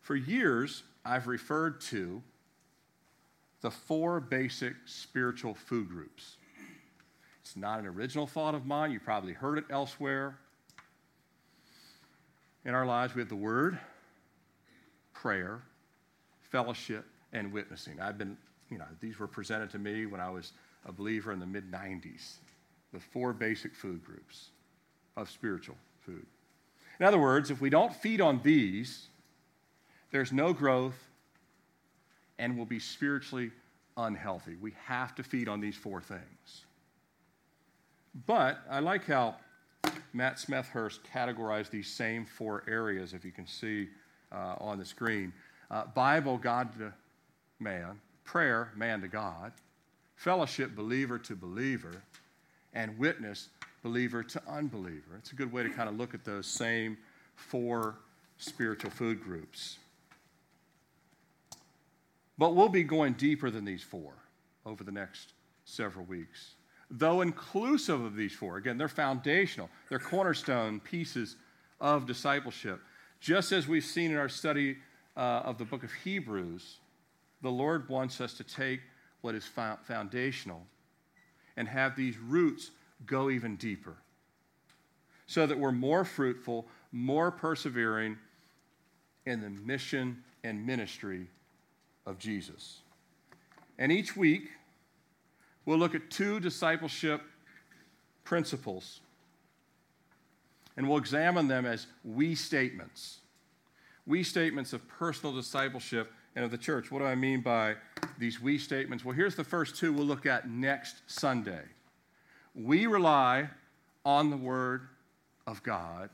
For 0.00 0.16
years, 0.16 0.84
I've 1.04 1.26
referred 1.26 1.80
to 1.82 2.22
the 3.60 3.70
four 3.70 4.20
basic 4.20 4.74
spiritual 4.86 5.54
food 5.54 5.88
groups. 5.88 6.37
It's 7.48 7.56
not 7.56 7.80
an 7.80 7.86
original 7.86 8.26
thought 8.26 8.54
of 8.54 8.66
mine. 8.66 8.92
You 8.92 9.00
probably 9.00 9.32
heard 9.32 9.56
it 9.56 9.64
elsewhere. 9.70 10.36
In 12.66 12.74
our 12.74 12.84
lives, 12.84 13.14
we 13.14 13.22
have 13.22 13.30
the 13.30 13.36
Word, 13.36 13.78
prayer, 15.14 15.62
fellowship, 16.42 17.06
and 17.32 17.50
witnessing. 17.50 18.02
I've 18.02 18.18
been, 18.18 18.36
you 18.68 18.76
know, 18.76 18.84
these 19.00 19.18
were 19.18 19.26
presented 19.26 19.70
to 19.70 19.78
me 19.78 20.04
when 20.04 20.20
I 20.20 20.28
was 20.28 20.52
a 20.84 20.92
believer 20.92 21.32
in 21.32 21.40
the 21.40 21.46
mid 21.46 21.72
90s. 21.72 22.34
The 22.92 23.00
four 23.00 23.32
basic 23.32 23.74
food 23.74 24.04
groups 24.04 24.50
of 25.16 25.30
spiritual 25.30 25.76
food. 26.04 26.26
In 27.00 27.06
other 27.06 27.18
words, 27.18 27.50
if 27.50 27.62
we 27.62 27.70
don't 27.70 27.94
feed 27.94 28.20
on 28.20 28.42
these, 28.42 29.06
there's 30.10 30.32
no 30.32 30.52
growth 30.52 31.02
and 32.38 32.58
we'll 32.58 32.66
be 32.66 32.78
spiritually 32.78 33.52
unhealthy. 33.96 34.56
We 34.60 34.74
have 34.84 35.14
to 35.14 35.22
feed 35.22 35.48
on 35.48 35.62
these 35.62 35.76
four 35.76 36.02
things. 36.02 36.66
But 38.26 38.58
I 38.70 38.80
like 38.80 39.06
how 39.06 39.36
Matt 40.12 40.36
Smethurst 40.36 41.00
categorized 41.14 41.70
these 41.70 41.88
same 41.88 42.24
four 42.24 42.64
areas, 42.66 43.12
if 43.12 43.24
you 43.24 43.32
can 43.32 43.46
see 43.46 43.88
uh, 44.32 44.56
on 44.58 44.78
the 44.78 44.84
screen 44.84 45.32
uh, 45.70 45.84
Bible, 45.94 46.38
God 46.38 46.72
to 46.78 46.92
man, 47.60 48.00
prayer, 48.24 48.72
man 48.74 49.00
to 49.02 49.08
God, 49.08 49.52
fellowship, 50.16 50.74
believer 50.74 51.18
to 51.18 51.36
believer, 51.36 52.02
and 52.74 52.98
witness, 52.98 53.48
believer 53.82 54.22
to 54.22 54.42
unbeliever. 54.48 55.16
It's 55.18 55.32
a 55.32 55.34
good 55.34 55.52
way 55.52 55.62
to 55.62 55.70
kind 55.70 55.88
of 55.88 55.96
look 55.96 56.14
at 56.14 56.24
those 56.24 56.46
same 56.46 56.96
four 57.36 57.96
spiritual 58.38 58.90
food 58.90 59.22
groups. 59.22 59.78
But 62.38 62.54
we'll 62.54 62.68
be 62.68 62.84
going 62.84 63.14
deeper 63.14 63.50
than 63.50 63.64
these 63.64 63.82
four 63.82 64.12
over 64.64 64.84
the 64.84 64.92
next 64.92 65.32
several 65.64 66.04
weeks. 66.04 66.54
Though 66.90 67.20
inclusive 67.20 68.02
of 68.02 68.16
these 68.16 68.32
four, 68.32 68.56
again, 68.56 68.78
they're 68.78 68.88
foundational, 68.88 69.68
they're 69.88 69.98
cornerstone 69.98 70.80
pieces 70.80 71.36
of 71.80 72.06
discipleship. 72.06 72.80
Just 73.20 73.52
as 73.52 73.68
we've 73.68 73.84
seen 73.84 74.10
in 74.10 74.16
our 74.16 74.28
study 74.28 74.78
uh, 75.16 75.42
of 75.44 75.58
the 75.58 75.64
book 75.64 75.82
of 75.82 75.92
Hebrews, 75.92 76.78
the 77.42 77.50
Lord 77.50 77.88
wants 77.88 78.20
us 78.20 78.34
to 78.34 78.44
take 78.44 78.80
what 79.20 79.34
is 79.34 79.44
foundational 79.84 80.62
and 81.56 81.68
have 81.68 81.96
these 81.96 82.16
roots 82.18 82.70
go 83.04 83.30
even 83.30 83.56
deeper 83.56 83.96
so 85.26 85.46
that 85.46 85.58
we're 85.58 85.72
more 85.72 86.04
fruitful, 86.04 86.66
more 86.90 87.30
persevering 87.30 88.16
in 89.26 89.40
the 89.40 89.50
mission 89.50 90.22
and 90.42 90.64
ministry 90.64 91.26
of 92.06 92.18
Jesus. 92.18 92.80
And 93.78 93.92
each 93.92 94.16
week, 94.16 94.50
we'll 95.68 95.76
look 95.76 95.94
at 95.94 96.08
two 96.08 96.40
discipleship 96.40 97.20
principles 98.24 99.00
and 100.78 100.88
we'll 100.88 100.96
examine 100.96 101.46
them 101.46 101.66
as 101.66 101.86
we 102.02 102.34
statements. 102.34 103.18
We 104.06 104.22
statements 104.22 104.72
of 104.72 104.88
personal 104.88 105.34
discipleship 105.34 106.10
and 106.34 106.42
of 106.42 106.50
the 106.50 106.56
church. 106.56 106.90
What 106.90 107.00
do 107.00 107.04
I 107.04 107.14
mean 107.14 107.42
by 107.42 107.74
these 108.18 108.40
we 108.40 108.56
statements? 108.56 109.04
Well, 109.04 109.14
here's 109.14 109.34
the 109.34 109.44
first 109.44 109.76
two 109.76 109.92
we'll 109.92 110.06
look 110.06 110.24
at 110.24 110.48
next 110.48 111.02
Sunday. 111.06 111.64
We 112.54 112.86
rely 112.86 113.50
on 114.06 114.30
the 114.30 114.38
Word 114.38 114.88
of 115.46 115.62
God, 115.62 116.08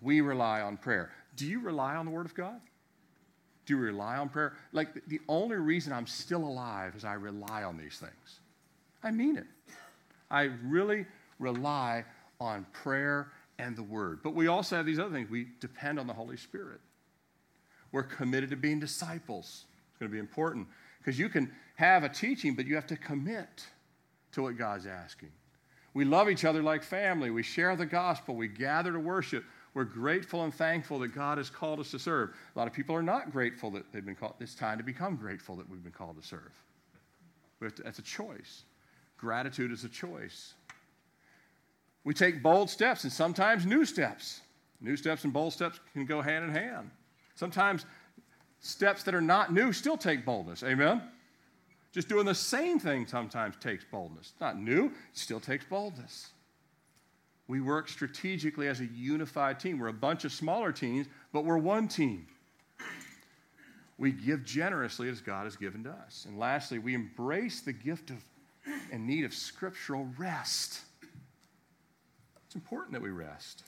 we 0.00 0.20
rely 0.20 0.60
on 0.60 0.76
prayer. 0.76 1.10
Do 1.34 1.46
you 1.46 1.58
rely 1.58 1.96
on 1.96 2.04
the 2.04 2.12
Word 2.12 2.26
of 2.26 2.34
God? 2.36 2.60
Do 3.66 3.74
you 3.74 3.80
rely 3.80 4.18
on 4.18 4.28
prayer? 4.28 4.54
Like, 4.72 5.04
the 5.08 5.20
only 5.28 5.56
reason 5.56 5.92
I'm 5.92 6.06
still 6.06 6.44
alive 6.44 6.94
is 6.96 7.04
I 7.04 7.14
rely 7.14 7.64
on 7.64 7.76
these 7.76 7.98
things. 7.98 8.38
I 9.02 9.10
mean 9.10 9.36
it. 9.36 9.46
I 10.30 10.50
really 10.64 11.06
rely 11.38 12.04
on 12.40 12.66
prayer 12.72 13.32
and 13.58 13.76
the 13.76 13.82
Word. 13.82 14.20
But 14.22 14.34
we 14.34 14.46
also 14.46 14.76
have 14.76 14.86
these 14.86 14.98
other 14.98 15.14
things. 15.14 15.30
We 15.30 15.48
depend 15.60 15.98
on 15.98 16.06
the 16.06 16.12
Holy 16.12 16.36
Spirit. 16.36 16.80
We're 17.92 18.02
committed 18.02 18.50
to 18.50 18.56
being 18.56 18.80
disciples. 18.80 19.64
It's 19.90 19.98
going 19.98 20.10
to 20.10 20.12
be 20.12 20.20
important 20.20 20.66
because 20.98 21.18
you 21.18 21.28
can 21.28 21.50
have 21.76 22.04
a 22.04 22.08
teaching, 22.08 22.54
but 22.54 22.66
you 22.66 22.74
have 22.74 22.86
to 22.88 22.96
commit 22.96 23.66
to 24.32 24.42
what 24.42 24.56
God's 24.56 24.86
asking. 24.86 25.30
We 25.94 26.04
love 26.04 26.28
each 26.28 26.44
other 26.44 26.62
like 26.62 26.82
family. 26.82 27.30
We 27.30 27.42
share 27.42 27.74
the 27.74 27.86
gospel. 27.86 28.36
We 28.36 28.48
gather 28.48 28.92
to 28.92 29.00
worship. 29.00 29.44
We're 29.74 29.84
grateful 29.84 30.44
and 30.44 30.52
thankful 30.52 30.98
that 31.00 31.14
God 31.14 31.38
has 31.38 31.50
called 31.50 31.80
us 31.80 31.90
to 31.92 31.98
serve. 31.98 32.30
A 32.54 32.58
lot 32.58 32.68
of 32.68 32.74
people 32.74 32.94
are 32.94 33.02
not 33.02 33.32
grateful 33.32 33.70
that 33.72 33.90
they've 33.92 34.04
been 34.04 34.14
called. 34.14 34.34
It's 34.40 34.54
time 34.54 34.78
to 34.78 34.84
become 34.84 35.16
grateful 35.16 35.56
that 35.56 35.68
we've 35.68 35.82
been 35.82 35.92
called 35.92 36.20
to 36.20 36.26
serve. 36.26 36.52
To, 37.60 37.82
that's 37.82 37.98
a 37.98 38.02
choice. 38.02 38.64
Gratitude 39.18 39.72
is 39.72 39.84
a 39.84 39.88
choice. 39.88 40.54
We 42.04 42.14
take 42.14 42.42
bold 42.42 42.70
steps 42.70 43.04
and 43.04 43.12
sometimes 43.12 43.66
new 43.66 43.84
steps. 43.84 44.40
New 44.80 44.96
steps 44.96 45.24
and 45.24 45.32
bold 45.32 45.52
steps 45.52 45.80
can 45.92 46.06
go 46.06 46.22
hand 46.22 46.44
in 46.44 46.50
hand. 46.50 46.90
Sometimes 47.34 47.84
steps 48.60 49.02
that 49.02 49.14
are 49.14 49.20
not 49.20 49.52
new 49.52 49.72
still 49.72 49.96
take 49.96 50.24
boldness. 50.24 50.62
Amen? 50.62 51.02
Just 51.92 52.08
doing 52.08 52.26
the 52.26 52.34
same 52.34 52.78
thing 52.78 53.06
sometimes 53.06 53.56
takes 53.56 53.84
boldness. 53.84 54.30
It's 54.32 54.40
not 54.40 54.58
new, 54.58 54.86
it 54.86 54.92
still 55.12 55.40
takes 55.40 55.64
boldness. 55.64 56.28
We 57.48 57.60
work 57.60 57.88
strategically 57.88 58.68
as 58.68 58.80
a 58.80 58.86
unified 58.86 59.58
team. 59.58 59.78
We're 59.78 59.88
a 59.88 59.92
bunch 59.92 60.24
of 60.24 60.32
smaller 60.32 60.70
teams, 60.70 61.06
but 61.32 61.44
we're 61.44 61.58
one 61.58 61.88
team. 61.88 62.26
We 63.96 64.12
give 64.12 64.44
generously 64.44 65.08
as 65.08 65.20
God 65.20 65.44
has 65.44 65.56
given 65.56 65.82
to 65.84 65.90
us. 65.90 66.26
And 66.28 66.38
lastly, 66.38 66.78
we 66.78 66.94
embrace 66.94 67.62
the 67.62 67.72
gift 67.72 68.10
of 68.10 68.22
and 68.92 69.06
need 69.06 69.24
of 69.24 69.34
scriptural 69.34 70.08
rest. 70.18 70.80
It's 72.46 72.54
important 72.54 72.92
that 72.92 73.02
we 73.02 73.10
rest. 73.10 73.64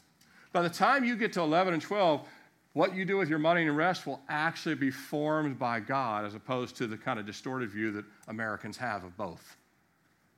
By 0.52 0.62
the 0.62 0.70
time 0.70 1.04
you 1.04 1.16
get 1.16 1.32
to 1.34 1.40
11 1.40 1.74
and 1.74 1.82
12, 1.82 2.26
what 2.72 2.94
you 2.94 3.04
do 3.04 3.16
with 3.16 3.28
your 3.28 3.38
money 3.38 3.66
and 3.66 3.76
rest 3.76 4.06
will 4.06 4.20
actually 4.28 4.76
be 4.76 4.90
formed 4.90 5.58
by 5.58 5.80
God 5.80 6.24
as 6.24 6.34
opposed 6.34 6.76
to 6.76 6.86
the 6.86 6.96
kind 6.96 7.18
of 7.18 7.26
distorted 7.26 7.70
view 7.70 7.90
that 7.92 8.04
Americans 8.28 8.76
have 8.76 9.04
of 9.04 9.16
both, 9.16 9.56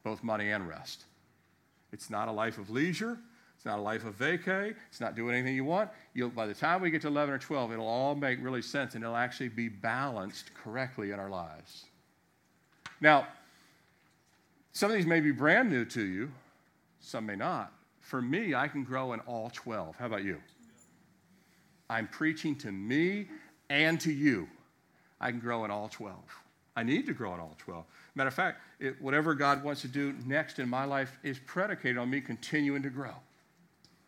both 0.02 0.22
money 0.22 0.50
and 0.50 0.66
rest. 0.68 1.04
It's 1.92 2.08
not 2.08 2.28
a 2.28 2.32
life 2.32 2.58
of 2.58 2.70
leisure. 2.70 3.18
It's 3.54 3.66
not 3.66 3.78
a 3.78 3.82
life 3.82 4.04
of 4.04 4.18
vacay. 4.18 4.74
It's 4.88 5.00
not 5.00 5.14
doing 5.14 5.36
anything 5.36 5.54
you 5.54 5.64
want. 5.64 5.90
You'll, 6.14 6.30
by 6.30 6.46
the 6.46 6.54
time 6.54 6.80
we 6.80 6.90
get 6.90 7.02
to 7.02 7.08
11 7.08 7.34
or 7.34 7.38
12, 7.38 7.72
it'll 7.72 7.86
all 7.86 8.14
make 8.14 8.42
really 8.42 8.62
sense 8.62 8.94
and 8.94 9.04
it'll 9.04 9.14
actually 9.14 9.50
be 9.50 9.68
balanced 9.68 10.52
correctly 10.54 11.12
in 11.12 11.20
our 11.20 11.30
lives. 11.30 11.84
Now, 13.00 13.28
some 14.72 14.90
of 14.90 14.96
these 14.96 15.06
may 15.06 15.20
be 15.20 15.30
brand 15.30 15.70
new 15.70 15.84
to 15.86 16.02
you, 16.02 16.32
some 17.00 17.26
may 17.26 17.36
not. 17.36 17.72
For 18.00 18.20
me, 18.20 18.54
I 18.54 18.68
can 18.68 18.84
grow 18.84 19.12
in 19.12 19.20
all 19.20 19.50
12. 19.50 19.96
How 19.96 20.06
about 20.06 20.24
you? 20.24 20.40
I'm 21.88 22.08
preaching 22.08 22.56
to 22.56 22.72
me 22.72 23.28
and 23.68 24.00
to 24.00 24.12
you. 24.12 24.48
I 25.20 25.30
can 25.30 25.40
grow 25.40 25.64
in 25.64 25.70
all 25.70 25.88
12. 25.88 26.16
I 26.74 26.82
need 26.82 27.06
to 27.06 27.12
grow 27.12 27.34
in 27.34 27.40
all 27.40 27.54
12. 27.58 27.84
Matter 28.14 28.28
of 28.28 28.34
fact, 28.34 28.60
it, 28.80 29.00
whatever 29.00 29.34
God 29.34 29.62
wants 29.62 29.82
to 29.82 29.88
do 29.88 30.14
next 30.26 30.58
in 30.58 30.68
my 30.68 30.84
life 30.84 31.18
is 31.22 31.38
predicated 31.38 31.98
on 31.98 32.08
me 32.08 32.20
continuing 32.20 32.82
to 32.82 32.90
grow, 32.90 33.14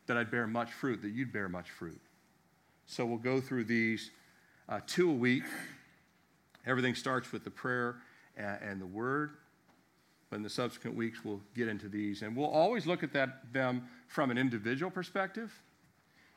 that 0.07 0.17
I'd 0.17 0.31
bear 0.31 0.47
much 0.47 0.73
fruit, 0.73 1.03
that 1.03 1.11
you'd 1.11 1.33
bear 1.33 1.49
much 1.49 1.71
fruit. 1.71 2.01
So 2.87 3.05
we'll 3.05 3.19
go 3.19 3.41
through 3.41 3.65
these 3.65 4.11
uh, 4.69 4.81
two 4.87 5.11
a 5.11 5.15
week. 5.15 5.45
Everything 6.67 6.95
starts 6.95 7.33
with 7.33 7.45
the 7.45 7.51
prayer 7.51 7.97
and, 8.37 8.59
and 8.63 8.81
the 8.81 8.87
word. 8.87 9.33
But 10.35 10.39
in 10.39 10.43
the 10.43 10.51
subsequent 10.51 10.97
weeks, 10.97 11.25
we'll 11.25 11.41
get 11.55 11.69
into 11.69 11.89
these. 11.89 12.23
And 12.23 12.37
we'll 12.37 12.51
always 12.51 12.89
look 12.89 13.05
at 13.05 13.13
that, 13.13 13.53
them 13.53 13.85
from 14.09 14.33
an 14.33 14.37
individual 14.37 14.91
perspective 14.91 15.53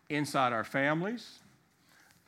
inside 0.09 0.53
our 0.53 0.63
families, 0.63 1.39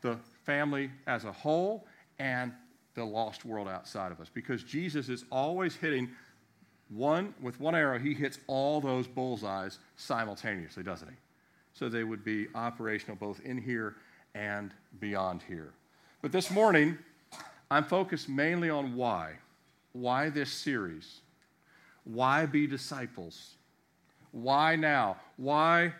the 0.01 0.17
family 0.45 0.89
as 1.05 1.25
a 1.25 1.31
whole, 1.31 1.85
and 2.17 2.53
the 2.95 3.05
lost 3.05 3.45
world 3.45 3.67
outside 3.67 4.11
of 4.11 4.19
us. 4.19 4.29
Because 4.33 4.63
Jesus 4.63 5.09
is 5.09 5.25
always 5.31 5.75
hitting 5.75 6.09
one 6.89 7.35
with 7.39 7.59
one 7.59 7.75
arrow, 7.75 7.99
he 7.99 8.15
hits 8.15 8.39
all 8.47 8.81
those 8.81 9.05
bullseyes 9.05 9.77
simultaneously, 9.95 10.81
doesn't 10.81 11.07
he? 11.07 11.15
So 11.73 11.87
they 11.87 12.03
would 12.03 12.25
be 12.25 12.47
operational 12.55 13.15
both 13.15 13.41
in 13.41 13.61
here 13.61 13.97
and 14.33 14.73
beyond 14.99 15.43
here. 15.47 15.73
But 16.23 16.31
this 16.31 16.49
morning, 16.49 16.97
I'm 17.69 17.83
focused 17.83 18.27
mainly 18.27 18.71
on 18.71 18.95
why. 18.95 19.33
Why 19.93 20.31
this 20.31 20.51
series? 20.51 21.21
Why 22.13 22.47
be 22.47 22.65
disciples? 22.65 23.55
Why 24.31 24.75
now? 24.75 25.17
Why 25.37 25.93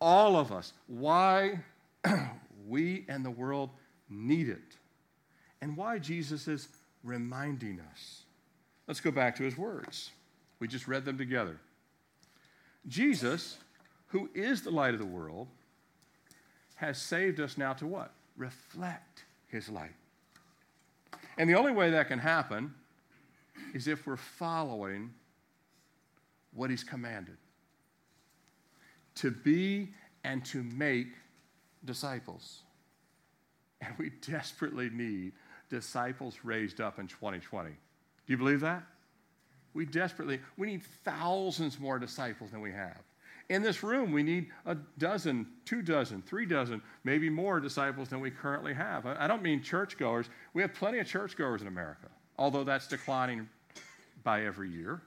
all 0.00 0.36
of 0.36 0.52
us? 0.52 0.74
Why 0.86 1.60
we 2.68 3.06
and 3.08 3.24
the 3.24 3.30
world 3.30 3.70
need 4.10 4.50
it? 4.50 4.76
And 5.62 5.74
why 5.74 5.98
Jesus 5.98 6.46
is 6.46 6.68
reminding 7.02 7.80
us. 7.90 8.22
Let's 8.86 9.00
go 9.00 9.10
back 9.10 9.34
to 9.36 9.44
his 9.44 9.56
words. 9.56 10.10
We 10.60 10.68
just 10.68 10.86
read 10.86 11.06
them 11.06 11.16
together. 11.16 11.58
Jesus, 12.86 13.56
who 14.08 14.28
is 14.34 14.60
the 14.62 14.70
light 14.70 14.92
of 14.92 15.00
the 15.00 15.06
world, 15.06 15.48
has 16.76 16.98
saved 16.98 17.40
us 17.40 17.56
now 17.56 17.72
to 17.74 17.86
what? 17.86 18.12
Reflect 18.36 19.24
his 19.48 19.70
light. 19.70 19.94
And 21.38 21.48
the 21.48 21.54
only 21.54 21.72
way 21.72 21.90
that 21.90 22.08
can 22.08 22.18
happen 22.18 22.74
is 23.72 23.88
if 23.88 24.06
we're 24.06 24.16
following 24.16 25.12
what 26.56 26.70
he's 26.70 26.84
commanded 26.84 27.36
to 29.16 29.30
be 29.30 29.88
and 30.24 30.44
to 30.44 30.62
make 30.62 31.08
disciples. 31.84 32.62
And 33.80 33.94
we 33.98 34.10
desperately 34.26 34.90
need 34.90 35.32
disciples 35.68 36.38
raised 36.42 36.80
up 36.80 36.98
in 36.98 37.06
2020. 37.06 37.70
Do 37.70 37.76
you 38.26 38.36
believe 38.36 38.60
that? 38.60 38.82
We 39.74 39.84
desperately, 39.84 40.40
we 40.56 40.66
need 40.66 40.82
thousands 41.04 41.78
more 41.78 41.98
disciples 41.98 42.50
than 42.50 42.60
we 42.60 42.72
have. 42.72 43.00
In 43.48 43.62
this 43.62 43.82
room, 43.82 44.10
we 44.10 44.22
need 44.22 44.48
a 44.64 44.74
dozen, 44.98 45.46
two 45.64 45.82
dozen, 45.82 46.22
three 46.22 46.46
dozen, 46.46 46.82
maybe 47.04 47.30
more 47.30 47.60
disciples 47.60 48.08
than 48.08 48.20
we 48.20 48.30
currently 48.30 48.74
have. 48.74 49.06
I 49.06 49.28
don't 49.28 49.42
mean 49.42 49.62
churchgoers. 49.62 50.28
We 50.52 50.62
have 50.62 50.74
plenty 50.74 50.98
of 50.98 51.06
churchgoers 51.06 51.62
in 51.62 51.68
America, 51.68 52.08
although 52.38 52.64
that's 52.64 52.88
declining 52.88 53.48
by 54.24 54.44
every 54.44 54.70
year. 54.70 55.02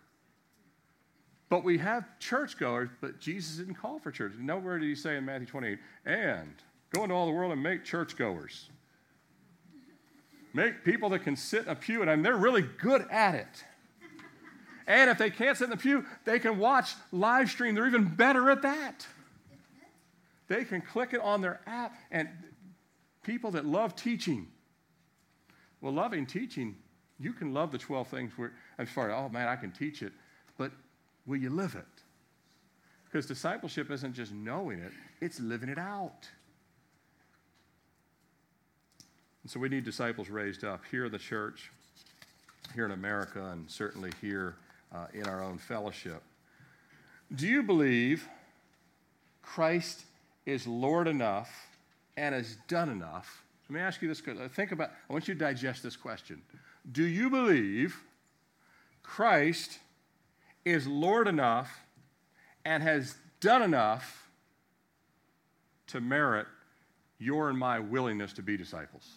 But 1.50 1.64
we 1.64 1.80
have 1.80 2.06
churchgoers, 2.20 2.90
but 3.02 3.20
Jesus 3.20 3.58
didn't 3.58 3.76
call 3.76 3.98
for 3.98 4.12
church. 4.12 4.34
Nowhere 4.40 4.78
did 4.78 4.88
he 4.88 4.96
say 4.96 5.18
in 5.18 5.26
Matthew 5.26 5.48
28, 5.48 5.80
and 6.06 6.54
go 6.94 7.04
into 7.04 7.16
all 7.16 7.26
the 7.26 7.32
world 7.32 7.52
and 7.52 7.62
make 7.62 7.84
churchgoers. 7.84 8.70
Make 10.54 10.84
people 10.84 11.10
that 11.10 11.24
can 11.24 11.36
sit 11.36 11.64
in 11.64 11.70
a 11.70 11.76
pew, 11.76 12.02
and 12.02 12.10
I 12.10 12.16
mean, 12.16 12.24
they're 12.24 12.38
really 12.38 12.62
good 12.62 13.06
at 13.10 13.36
it. 13.36 13.66
And 14.86 15.10
if 15.10 15.18
they 15.18 15.30
can't 15.30 15.58
sit 15.58 15.66
in 15.66 15.70
the 15.72 15.78
pew, 15.78 16.06
they 16.26 16.40
can 16.40 16.58
watch 16.58 16.94
live 17.12 17.50
stream. 17.50 17.76
They're 17.76 17.88
even 17.88 18.06
better 18.06 18.50
at 18.50 18.62
that. 18.64 19.06
They 20.48 20.66
can 20.66 20.82
click 20.82 21.14
it 21.14 21.22
on 21.22 21.42
their 21.42 21.62
app, 21.68 21.96
and 22.12 22.28
people 23.24 23.52
that 23.52 23.66
love 23.66 23.96
teaching. 23.96 24.48
Well, 25.82 25.94
loving 25.94 26.26
teaching, 26.26 26.76
you 27.20 27.34
can 27.34 27.54
love 27.54 27.72
the 27.72 27.78
12 27.78 28.08
things 28.08 28.32
where, 28.36 28.54
I'm 28.78 28.88
sorry, 28.88 29.14
oh 29.14 29.30
man, 29.30 29.48
I 29.48 29.56
can 29.56 29.72
teach 29.72 30.02
it, 30.02 30.12
but 30.58 30.72
will 31.30 31.38
you 31.38 31.52
live 31.52 31.76
it? 31.76 31.86
Because 33.06 33.28
discipleship 33.28 33.92
isn't 33.92 34.14
just 34.14 34.34
knowing 34.34 34.80
it, 34.80 34.92
it's 35.22 35.40
living 35.40 35.70
it 35.70 35.78
out. 35.78 36.28
And 39.44 39.52
so 39.52 39.60
we 39.60 39.70
need 39.70 39.84
disciples 39.84 40.30
raised 40.30 40.64
up 40.64 40.82
here 40.90 41.06
in 41.06 41.12
the 41.12 41.20
church, 41.20 41.72
here 42.74 42.86
in 42.86 42.92
America, 42.92 43.52
and 43.52 43.70
certainly 43.70 44.12
here 44.22 44.56
uh, 44.94 45.06
in 45.14 45.28
our 45.28 45.44
own 45.44 45.58
fellowship. 45.58 46.22
Do 47.36 47.48
you 47.48 47.62
believe 47.62 48.28
Christ 49.44 50.04
is 50.46 50.66
Lord 50.66 51.08
enough 51.08 51.50
and 52.18 52.34
has 52.34 52.58
done 52.68 52.90
enough? 52.90 53.44
Let 53.70 53.76
me 53.76 53.82
ask 53.82 54.02
you 54.02 54.08
this 54.08 54.20
question. 54.20 54.50
Think 54.50 54.72
about, 54.72 54.90
I 55.08 55.14
want 55.14 55.28
you 55.28 55.36
to 55.36 55.40
digest 55.40 55.84
this 55.84 55.96
question. 55.96 56.42
Do 56.92 57.04
you 57.04 57.30
believe 57.30 58.02
Christ 59.04 59.80
is 60.70 60.88
Lord 60.88 61.28
enough 61.28 61.70
and 62.66 62.84
has 62.84 63.16
done 63.40 63.62
enough 63.62 64.30
to 65.88 66.02
merit 66.02 66.48
your 67.18 67.50
and 67.50 67.58
my 67.58 67.80
willingness 67.80 68.34
to 68.34 68.42
be 68.42 68.58
disciples? 68.58 69.08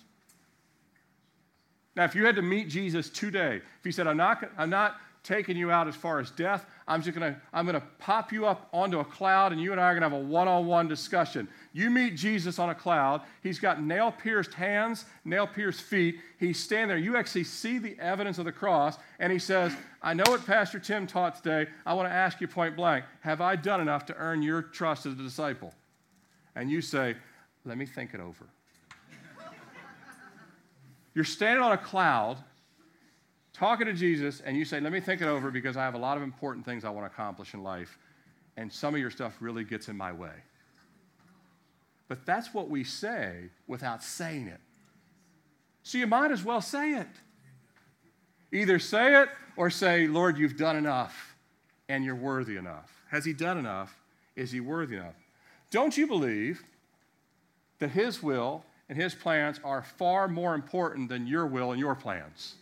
Now, 1.95 2.05
if 2.05 2.15
you 2.15 2.25
had 2.25 2.37
to 2.37 2.43
meet 2.43 2.69
Jesus 2.69 3.11
today, 3.11 3.57
if 3.57 3.85
he 3.85 3.93
said, 3.93 4.07
I'm 4.07 4.17
not, 4.17 4.51
I'm 4.57 4.71
not 4.71 4.97
taking 5.23 5.57
you 5.57 5.71
out 5.71 5.87
as 5.87 5.95
far 5.95 6.19
as 6.19 6.31
death, 6.31 6.67
I'm 6.89 7.01
just 7.01 7.17
gonna, 7.17 7.41
I'm 7.53 7.65
gonna 7.65 7.83
pop 7.99 8.33
you 8.33 8.45
up 8.47 8.69
onto 8.73 8.99
a 8.99 9.05
cloud 9.05 9.53
and 9.53 9.61
you 9.61 9.71
and 9.71 9.81
I 9.81 9.85
are 9.85 9.95
gonna 9.95 10.09
have 10.09 10.19
a 10.19 10.25
one-on-one 10.25 10.89
discussion. 10.89 11.49
You 11.73 11.91
meet 11.91 12.17
Jesus 12.17 12.59
on 12.59 12.71
a 12.71 12.75
cloud, 12.75 13.23
he's 13.43 13.59
got 13.59 13.83
nail-pierced 13.83 14.53
hands, 14.55 15.05
nail-pierced 15.25 15.83
feet, 15.83 16.17
he's 16.39 16.59
standing 16.59 16.89
there. 16.89 16.99
You 16.99 17.17
actually 17.17 17.45
see 17.45 17.79
the 17.79 17.97
evidence 18.01 18.39
of 18.39 18.45
the 18.45 18.53
cross, 18.53 18.99
and 19.21 19.33
he 19.33 19.39
says, 19.39 19.73
I 20.03 20.15
know 20.15 20.25
what 20.27 20.45
Pastor 20.45 20.81
Tim 20.81 21.07
taught 21.07 21.37
today. 21.37 21.71
I 21.87 21.95
want 21.95 22.09
to 22.09 22.13
ask 22.13 22.41
you 22.41 22.49
point 22.49 22.75
blank, 22.75 23.05
have 23.21 23.41
I 23.41 23.55
done 23.55 23.81
enough 23.81 24.07
to 24.07 24.17
earn 24.17 24.43
your 24.43 24.63
trust 24.63 25.07
as 25.07 25.13
a 25.13 25.23
disciple? 25.23 25.73
And 26.57 26.71
you 26.71 26.81
say, 26.81 27.15
let 27.65 27.79
me 27.79 27.87
think 27.87 28.13
it 28.13 28.21
over. 28.21 28.49
You're 31.15 31.25
standing 31.25 31.63
on 31.63 31.73
a 31.73 31.79
cloud 31.79 32.39
talking 33.63 33.87
to 33.87 33.93
Jesus, 33.93 34.41
and 34.41 34.57
you 34.57 34.65
say, 34.65 34.81
Let 34.81 34.93
me 34.93 34.99
think 34.99 35.23
it 35.23 35.29
over 35.29 35.53
because 35.53 35.77
I 35.77 35.85
have 35.85 35.95
a 35.95 35.99
lot 35.99 36.17
of 36.17 36.25
important 36.25 36.65
things 36.65 36.85
I 36.85 36.91
want 36.91 37.07
to 37.07 37.13
accomplish 37.13 37.55
in 37.55 37.63
life, 37.63 37.97
and 38.57 38.73
some 38.73 38.93
of 38.93 39.01
your 39.01 39.11
stuff 39.11 39.37
really 39.39 39.63
gets 39.63 39.87
in 39.89 39.97
my 39.97 40.11
way. 40.11 40.35
But 42.09 42.27
that's 42.27 42.53
what 42.53 42.69
we 42.69 42.83
say 42.83 43.51
without 43.69 44.03
saying 44.03 44.49
it. 44.49 44.59
So 45.85 45.97
you 45.97 46.09
might 46.09 46.33
as 46.33 46.43
well 46.43 46.61
say 46.61 46.95
it. 46.95 47.07
Either 48.51 48.81
say 48.81 49.23
it 49.23 49.29
or 49.57 49.71
say, 49.71 50.09
Lord, 50.09 50.39
you've 50.39 50.57
done 50.57 50.75
enough 50.77 51.37
and 51.89 52.05
you're 52.05 52.17
worthy 52.17 52.57
enough. 52.57 52.91
Has 53.13 53.25
He 53.25 53.33
done 53.33 53.59
enough? 53.59 53.97
Is 54.35 54.51
He 54.51 54.59
worthy 54.59 54.97
enough? 54.97 55.15
Don't 55.71 55.97
you 55.97 56.09
believe 56.09 56.65
that 57.79 57.93
His 57.93 58.23
will 58.23 58.65
and 58.89 59.01
his 59.01 59.15
plans 59.15 59.59
are 59.65 59.83
far 59.83 60.29
more 60.29 60.55
important 60.55 61.09
than 61.09 61.27
your 61.27 61.47
will 61.47 61.71
and 61.71 61.81
your 61.81 61.95
plans. 61.95 62.57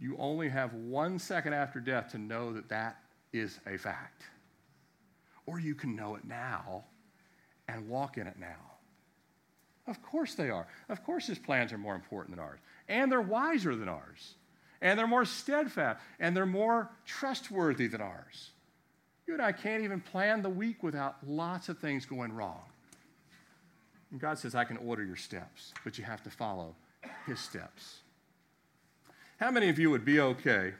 You 0.00 0.16
only 0.18 0.48
have 0.48 0.72
one 0.72 1.18
second 1.18 1.52
after 1.52 1.78
death 1.78 2.12
to 2.12 2.18
know 2.18 2.54
that 2.54 2.70
that 2.70 2.96
is 3.32 3.60
a 3.66 3.76
fact. 3.76 4.22
Or 5.46 5.60
you 5.60 5.74
can 5.74 5.94
know 5.94 6.14
it 6.14 6.24
now 6.24 6.84
and 7.68 7.88
walk 7.88 8.16
in 8.16 8.26
it 8.26 8.38
now. 8.38 8.70
Of 9.86 10.02
course 10.02 10.34
they 10.34 10.48
are. 10.48 10.66
Of 10.88 11.04
course 11.04 11.26
his 11.26 11.38
plans 11.38 11.72
are 11.72 11.78
more 11.78 11.94
important 11.94 12.36
than 12.36 12.44
ours. 12.44 12.60
And 12.88 13.12
they're 13.12 13.20
wiser 13.20 13.76
than 13.76 13.88
ours. 13.88 14.34
And 14.80 14.98
they're 14.98 15.06
more 15.06 15.26
steadfast. 15.26 16.00
And 16.18 16.34
they're 16.34 16.46
more 16.46 16.90
trustworthy 17.04 17.86
than 17.86 18.00
ours. 18.00 18.50
You 19.26 19.34
and 19.34 19.42
I 19.42 19.52
can't 19.52 19.84
even 19.84 20.00
plan 20.00 20.42
the 20.42 20.50
week 20.50 20.82
without 20.82 21.16
lots 21.26 21.68
of 21.68 21.78
things 21.78 22.06
going 22.06 22.32
wrong. 22.32 22.62
And 24.10 24.20
God 24.20 24.38
says, 24.38 24.54
I 24.54 24.64
can 24.64 24.76
order 24.78 25.04
your 25.04 25.16
steps, 25.16 25.72
but 25.84 25.98
you 25.98 26.04
have 26.04 26.22
to 26.24 26.30
follow 26.30 26.74
his 27.26 27.38
steps. 27.38 27.98
How 29.40 29.50
many 29.50 29.70
of 29.70 29.78
you 29.78 29.88
would 29.90 30.04
be 30.04 30.20
okay, 30.20 30.74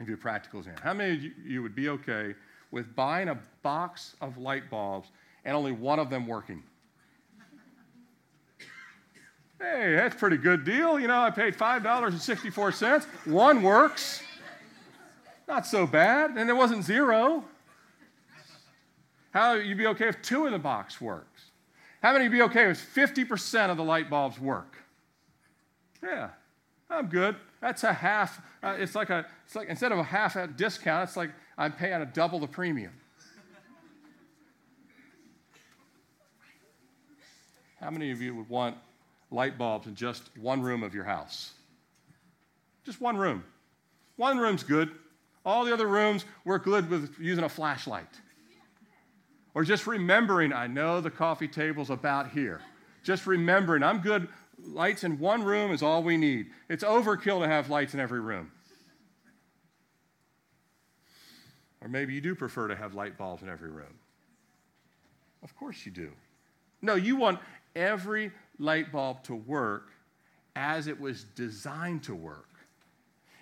if 0.00 0.08
you're 0.08 0.16
practical 0.16 0.64
how 0.82 0.92
many 0.92 1.14
of 1.14 1.22
you 1.46 1.62
would 1.62 1.76
be 1.76 1.88
okay 1.88 2.34
with 2.72 2.96
buying 2.96 3.28
a 3.28 3.38
box 3.62 4.16
of 4.20 4.36
light 4.36 4.68
bulbs 4.68 5.08
and 5.44 5.56
only 5.56 5.70
one 5.70 6.00
of 6.00 6.10
them 6.10 6.26
working? 6.26 6.64
Hey, 9.60 9.94
that's 9.94 10.16
a 10.16 10.18
pretty 10.18 10.38
good 10.38 10.64
deal. 10.64 10.98
You 10.98 11.06
know, 11.06 11.20
I 11.20 11.30
paid 11.30 11.54
$5.64. 11.54 13.04
One 13.26 13.62
works. 13.62 14.22
Not 15.46 15.64
so 15.64 15.86
bad. 15.86 16.36
And 16.36 16.50
it 16.50 16.54
wasn't 16.54 16.82
zero. 16.82 17.44
How 19.32 19.52
you 19.54 19.76
be 19.76 19.86
okay 19.88 20.08
if 20.08 20.20
two 20.22 20.46
in 20.46 20.52
the 20.52 20.58
box 20.58 21.00
works? 21.00 21.50
How 22.02 22.14
many 22.14 22.26
be 22.28 22.42
okay 22.42 22.70
if 22.70 22.94
50% 22.94 23.70
of 23.70 23.76
the 23.76 23.84
light 23.84 24.10
bulbs 24.10 24.40
work? 24.40 24.78
Yeah, 26.02 26.30
I'm 26.88 27.06
good. 27.06 27.36
That's 27.60 27.84
a 27.84 27.92
half. 27.92 28.40
Uh, 28.62 28.76
it's 28.78 28.94
like 28.94 29.10
a. 29.10 29.26
It's 29.44 29.54
like 29.54 29.68
instead 29.68 29.92
of 29.92 29.98
a 29.98 30.02
half 30.02 30.36
a 30.36 30.46
discount, 30.46 31.08
it's 31.08 31.16
like 31.16 31.30
I'm 31.58 31.72
paying 31.72 32.00
a 32.00 32.06
double 32.06 32.40
the 32.40 32.46
premium. 32.46 32.92
How 37.80 37.90
many 37.90 38.10
of 38.10 38.20
you 38.20 38.34
would 38.34 38.48
want 38.48 38.76
light 39.30 39.56
bulbs 39.56 39.86
in 39.86 39.94
just 39.94 40.30
one 40.36 40.62
room 40.62 40.82
of 40.82 40.94
your 40.94 41.04
house? 41.04 41.52
Just 42.84 43.00
one 43.00 43.16
room. 43.16 43.44
One 44.16 44.38
room's 44.38 44.62
good. 44.62 44.90
All 45.46 45.64
the 45.64 45.72
other 45.72 45.86
rooms, 45.86 46.26
work 46.44 46.64
good 46.64 46.90
with 46.90 47.14
using 47.18 47.44
a 47.44 47.48
flashlight. 47.48 48.20
Or 49.54 49.64
just 49.64 49.86
remembering, 49.86 50.52
I 50.52 50.66
know 50.66 51.00
the 51.00 51.10
coffee 51.10 51.48
table's 51.48 51.90
about 51.90 52.30
here. 52.30 52.60
Just 53.02 53.26
remembering, 53.26 53.82
I'm 53.82 54.00
good 54.00 54.28
lights 54.66 55.04
in 55.04 55.18
one 55.18 55.42
room 55.42 55.72
is 55.72 55.82
all 55.82 56.02
we 56.02 56.16
need. 56.16 56.46
It's 56.68 56.84
overkill 56.84 57.40
to 57.40 57.48
have 57.48 57.70
lights 57.70 57.94
in 57.94 58.00
every 58.00 58.20
room. 58.20 58.50
Or 61.80 61.88
maybe 61.88 62.14
you 62.14 62.20
do 62.20 62.34
prefer 62.34 62.68
to 62.68 62.76
have 62.76 62.94
light 62.94 63.16
bulbs 63.16 63.42
in 63.42 63.48
every 63.48 63.70
room. 63.70 63.98
Of 65.42 65.56
course 65.56 65.86
you 65.86 65.92
do. 65.92 66.10
No, 66.82 66.94
you 66.94 67.16
want 67.16 67.40
every 67.74 68.32
light 68.58 68.92
bulb 68.92 69.22
to 69.24 69.34
work 69.34 69.88
as 70.56 70.86
it 70.86 71.00
was 71.00 71.24
designed 71.24 72.02
to 72.04 72.14
work. 72.14 72.48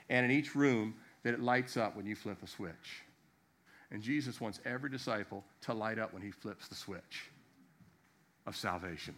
And 0.08 0.24
in 0.24 0.30
each 0.30 0.54
room, 0.54 0.94
that 1.24 1.34
it 1.34 1.40
lights 1.40 1.76
up 1.76 1.96
when 1.96 2.06
you 2.06 2.14
flip 2.14 2.38
a 2.42 2.46
switch. 2.46 3.02
And 3.90 4.02
Jesus 4.02 4.40
wants 4.40 4.60
every 4.64 4.90
disciple 4.90 5.44
to 5.62 5.74
light 5.74 5.98
up 5.98 6.12
when 6.12 6.22
he 6.22 6.30
flips 6.30 6.68
the 6.68 6.74
switch 6.74 7.30
of 8.46 8.54
salvation. 8.56 9.14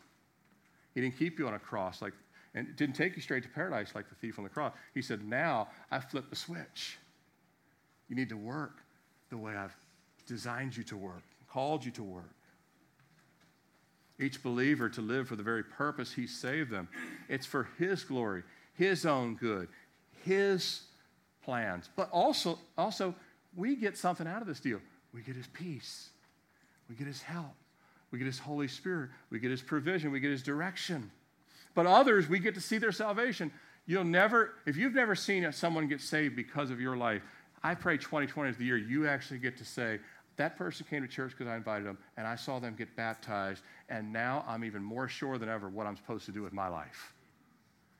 He 0.94 1.00
didn't 1.00 1.18
keep 1.18 1.38
you 1.38 1.46
on 1.46 1.54
a 1.54 1.58
cross 1.58 2.02
like, 2.02 2.12
and 2.54 2.66
it 2.66 2.76
didn't 2.76 2.96
take 2.96 3.16
you 3.16 3.22
straight 3.22 3.42
to 3.44 3.48
paradise 3.48 3.94
like 3.94 4.08
the 4.08 4.14
thief 4.16 4.38
on 4.38 4.44
the 4.44 4.50
cross. 4.50 4.72
He 4.94 5.02
said, 5.02 5.24
Now 5.24 5.68
I 5.90 6.00
flip 6.00 6.30
the 6.30 6.36
switch. 6.36 6.98
You 8.08 8.16
need 8.16 8.28
to 8.30 8.36
work 8.36 8.82
the 9.30 9.36
way 9.36 9.54
I've 9.54 9.76
designed 10.26 10.76
you 10.76 10.82
to 10.84 10.96
work, 10.96 11.22
called 11.48 11.84
you 11.84 11.92
to 11.92 12.02
work. 12.02 12.34
Each 14.18 14.42
believer 14.42 14.88
to 14.90 15.00
live 15.00 15.28
for 15.28 15.36
the 15.36 15.42
very 15.42 15.62
purpose 15.62 16.12
he 16.12 16.26
saved 16.26 16.70
them. 16.70 16.88
It's 17.28 17.46
for 17.46 17.68
his 17.78 18.04
glory, 18.04 18.42
his 18.74 19.06
own 19.06 19.36
good, 19.36 19.68
his 20.24 20.82
plans. 21.42 21.88
But 21.96 22.10
also, 22.10 22.58
also, 22.76 23.14
we 23.56 23.76
get 23.76 23.96
something 23.96 24.26
out 24.26 24.42
of 24.42 24.48
this 24.48 24.60
deal. 24.60 24.80
We 25.14 25.22
get 25.22 25.36
his 25.36 25.46
peace. 25.46 26.10
We 26.88 26.96
get 26.96 27.06
his 27.06 27.22
help. 27.22 27.54
We 28.10 28.18
get 28.18 28.26
his 28.26 28.38
Holy 28.38 28.68
Spirit. 28.68 29.10
We 29.30 29.38
get 29.38 29.50
his 29.50 29.62
provision. 29.62 30.10
We 30.10 30.20
get 30.20 30.30
his 30.30 30.42
direction. 30.42 31.10
But 31.74 31.86
others, 31.86 32.28
we 32.28 32.38
get 32.38 32.54
to 32.54 32.60
see 32.60 32.78
their 32.78 32.92
salvation. 32.92 33.52
You'll 33.86 34.04
never, 34.04 34.54
if 34.66 34.76
you've 34.76 34.94
never 34.94 35.14
seen 35.14 35.50
someone 35.52 35.88
get 35.88 36.00
saved 36.00 36.36
because 36.36 36.70
of 36.70 36.80
your 36.80 36.96
life, 36.96 37.22
I 37.62 37.74
pray 37.74 37.96
2020 37.96 38.50
is 38.50 38.56
the 38.56 38.64
year 38.64 38.76
you 38.76 39.06
actually 39.06 39.38
get 39.38 39.56
to 39.58 39.64
say, 39.64 40.00
that 40.36 40.56
person 40.56 40.86
came 40.88 41.02
to 41.02 41.08
church 41.08 41.32
because 41.36 41.48
I 41.48 41.56
invited 41.56 41.86
them, 41.86 41.98
and 42.16 42.26
I 42.26 42.34
saw 42.34 42.58
them 42.58 42.74
get 42.74 42.96
baptized, 42.96 43.62
and 43.90 44.10
now 44.10 44.42
I'm 44.48 44.64
even 44.64 44.82
more 44.82 45.06
sure 45.06 45.36
than 45.36 45.50
ever 45.50 45.68
what 45.68 45.86
I'm 45.86 45.96
supposed 45.96 46.24
to 46.26 46.32
do 46.32 46.42
with 46.42 46.54
my 46.54 46.66
life. 46.68 47.12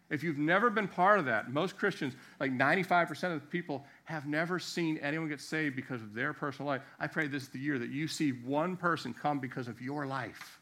If 0.08 0.24
you've 0.24 0.38
never 0.38 0.70
been 0.70 0.88
part 0.88 1.18
of 1.18 1.26
that, 1.26 1.52
most 1.52 1.76
Christians, 1.76 2.14
like 2.40 2.50
95% 2.50 3.10
of 3.34 3.40
the 3.40 3.46
people, 3.46 3.84
have 4.10 4.26
never 4.26 4.58
seen 4.58 4.98
anyone 4.98 5.28
get 5.28 5.40
saved 5.40 5.76
because 5.76 6.02
of 6.02 6.14
their 6.14 6.32
personal 6.32 6.68
life. 6.68 6.82
I 6.98 7.06
pray 7.06 7.28
this 7.28 7.44
is 7.44 7.48
the 7.48 7.58
year 7.58 7.78
that 7.78 7.90
you 7.90 8.08
see 8.08 8.30
one 8.30 8.76
person 8.76 9.14
come 9.14 9.38
because 9.38 9.68
of 9.68 9.80
your 9.80 10.06
life. 10.06 10.60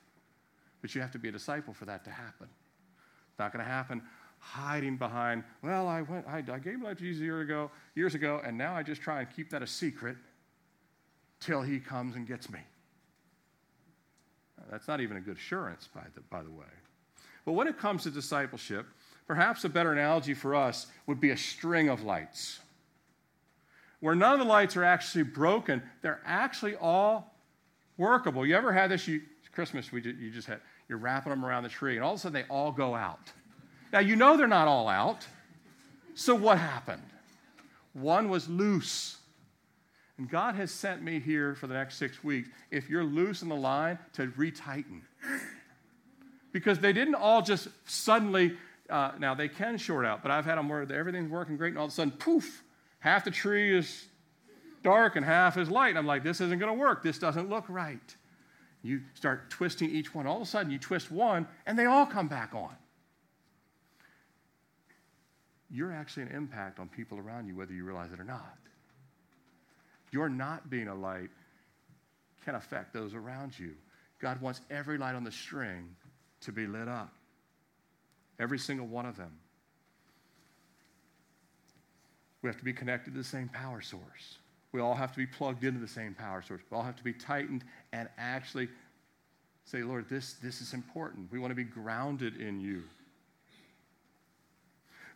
But 0.81 0.95
you 0.95 1.01
have 1.01 1.11
to 1.13 1.19
be 1.19 1.29
a 1.29 1.33
disciple 1.33 1.75
for 1.75 1.85
that 1.87 2.05
to 2.05 2.11
happen. 2.11 2.49
It's 3.31 3.39
not 3.39 3.53
going 3.53 3.65
to 3.65 3.71
happen 3.71 4.03
hiding 4.39 4.97
behind, 4.97 5.43
well, 5.63 5.89
I, 5.89 6.03
went, 6.03 6.25
I, 6.29 6.39
I 6.39 6.59
gave 6.61 6.79
my 6.79 6.91
life 6.91 6.99
to 6.99 7.03
Jesus 7.03 7.23
years 7.23 7.43
ago, 7.43 7.73
years 7.97 8.15
ago, 8.15 8.41
and 8.45 8.57
now 8.57 8.77
I 8.77 8.85
just 8.85 9.03
try 9.03 9.19
and 9.21 9.29
keep 9.35 9.51
that 9.51 9.63
a 9.63 9.67
secret 9.67 10.17
till 11.41 11.61
he 11.63 11.81
comes 11.81 12.15
and 12.15 12.27
gets 12.27 12.49
me. 12.49 12.61
That's 14.71 14.87
not 14.87 15.01
even 15.01 15.17
a 15.17 15.21
good 15.21 15.37
assurance, 15.37 15.89
by 15.93 16.03
the, 16.15 16.21
by 16.21 16.43
the 16.43 16.51
way. 16.51 16.67
But 17.45 17.53
when 17.53 17.67
it 17.67 17.79
comes 17.79 18.05
to 18.05 18.11
discipleship, 18.11 18.87
Perhaps 19.29 19.63
a 19.65 19.69
better 19.69 19.93
analogy 19.93 20.33
for 20.33 20.55
us 20.55 20.87
would 21.07 21.21
be 21.21 21.31
a 21.31 21.37
string 21.37 21.91
of 21.91 22.03
lights, 22.03 22.61
where 24.01 24.15
none 24.15 24.35
of 24.35 24.39
the 24.39 24.45
lights 24.45 24.77
are 24.77 24.85
actually 24.85 25.25
broken. 25.25 25.83
They're 26.03 26.21
actually 26.25 26.77
all 26.77 27.35
workable. 27.97 28.47
You 28.47 28.57
ever 28.57 28.73
had 28.73 28.91
this? 28.91 29.09
You, 29.09 29.23
Christmas, 29.53 29.91
we, 29.91 30.03
you 30.03 30.31
just 30.31 30.47
had, 30.47 30.61
you're 30.89 30.99
wrapping 30.99 31.31
them 31.31 31.45
around 31.45 31.65
the 31.65 31.69
tree, 31.69 31.97
and 31.97 32.05
all 32.05 32.13
of 32.13 32.19
a 32.19 32.21
sudden 32.21 32.35
they 32.35 32.49
all 32.49 32.71
go 32.71 32.95
out. 32.95 33.33
Now, 33.93 34.01
you 34.01 34.17
know 34.17 34.37
they're 34.37 34.47
not 34.47 34.69
all 34.69 34.89
out. 34.89 35.27
So, 36.15 36.35
what 36.35 36.59
happened? 36.59 37.03
One 37.93 38.29
was 38.29 38.49
loose. 38.49 39.17
And 40.19 40.29
God 40.29 40.57
has 40.57 40.73
sent 40.73 41.03
me 41.03 41.21
here 41.21 41.55
for 41.55 41.69
the 41.69 41.75
next 41.75 41.97
six 41.97 42.23
weeks, 42.25 42.49
if 42.71 42.91
you're 42.91 43.05
loose 43.05 43.43
in 43.43 43.49
the 43.49 43.57
line, 43.57 43.99
to 44.15 44.27
retighten. 44.29 45.01
Because 46.53 46.81
they 46.81 46.93
didn't 46.93 47.15
all 47.15 47.41
just 47.41 47.69
suddenly 47.87 48.57
uh, 48.91 49.13
now, 49.19 49.35
they 49.35 49.49
can 49.49 49.77
short 49.77 50.07
out, 50.07 50.23
but 50.23 50.31
I've 50.31 50.47
had 50.47 50.57
them 50.57 50.69
where 50.69 50.91
everything's 50.91 51.31
working 51.31 51.57
great, 51.57 51.71
and 51.71 51.79
all 51.79 51.87
of 51.87 51.91
a 51.91 51.95
sudden, 51.95 52.13
poof, 52.13 52.63
half 53.09 53.25
the 53.25 53.31
tree 53.31 53.77
is 53.77 54.07
dark 54.83 55.17
and 55.17 55.25
half 55.25 55.57
is 55.57 55.71
light. 55.71 55.97
I'm 55.97 56.07
like, 56.07 56.23
this 56.23 56.41
isn't 56.41 56.59
going 56.59 56.73
to 56.73 56.79
work. 56.79 57.03
This 57.03 57.19
doesn't 57.19 57.49
look 57.49 57.65
right. 57.69 58.17
You 58.83 59.01
start 59.15 59.51
twisting 59.51 59.91
each 59.91 60.15
one. 60.15 60.27
All 60.27 60.37
of 60.37 60.43
a 60.43 60.47
sudden, 60.47 60.71
you 60.71 60.79
twist 60.79 61.11
one, 61.11 61.47
and 61.67 61.79
they 61.79 61.87
all 61.87 62.07
come 62.07 62.29
back 62.29 62.55
on. 62.55 62.77
You're 65.71 65.93
actually 65.93 66.25
an 66.25 66.33
impact 66.33 66.79
on 66.79 66.89
people 66.89 67.19
around 67.19 67.49
you, 67.49 67.57
whether 67.57 67.73
you 67.73 67.85
realize 67.85 68.13
it 68.13 68.21
or 68.21 68.25
not. 68.25 68.57
Your 70.11 70.29
not 70.29 70.71
being 70.71 70.89
a 70.89 70.95
light 70.95 71.31
can 72.45 72.55
affect 72.55 72.93
those 72.93 73.15
around 73.15 73.59
you. 73.59 73.73
God 74.21 74.41
wants 74.41 74.61
every 74.71 74.99
light 74.99 75.15
on 75.15 75.25
the 75.25 75.33
string 75.33 75.89
to 76.43 76.53
be 76.53 76.67
lit 76.67 76.89
up. 76.89 77.13
Every 78.39 78.59
single 78.59 78.87
one 78.87 79.07
of 79.07 79.17
them. 79.17 79.33
We 82.43 82.49
have 82.49 82.59
to 82.59 82.65
be 82.65 82.73
connected 82.73 83.13
to 83.13 83.19
the 83.19 83.25
same 83.25 83.49
power 83.49 83.81
source. 83.81 84.39
We 84.73 84.81
all 84.81 84.95
have 84.95 85.13
to 85.13 85.19
be 85.19 85.27
plugged 85.27 85.65
into 85.65 85.81
the 85.81 85.89
same 85.89 86.15
power 86.15 86.43
source. 86.43 86.61
We 86.71 86.77
all 86.77 86.83
have 86.83 86.97
to 86.97 87.05
be 87.05 87.13
tightened 87.13 87.65
and 87.93 88.09
actually 88.19 88.69
say, 89.65 89.83
Lord, 89.83 90.09
this, 90.09 90.35
this 90.35 90.61
is 90.61 90.75
important. 90.75 91.33
We 91.33 91.39
want 91.39 91.51
to 91.51 91.57
be 91.57 91.65
grounded 91.65 92.41
in 92.41 92.61
you. 92.61 92.85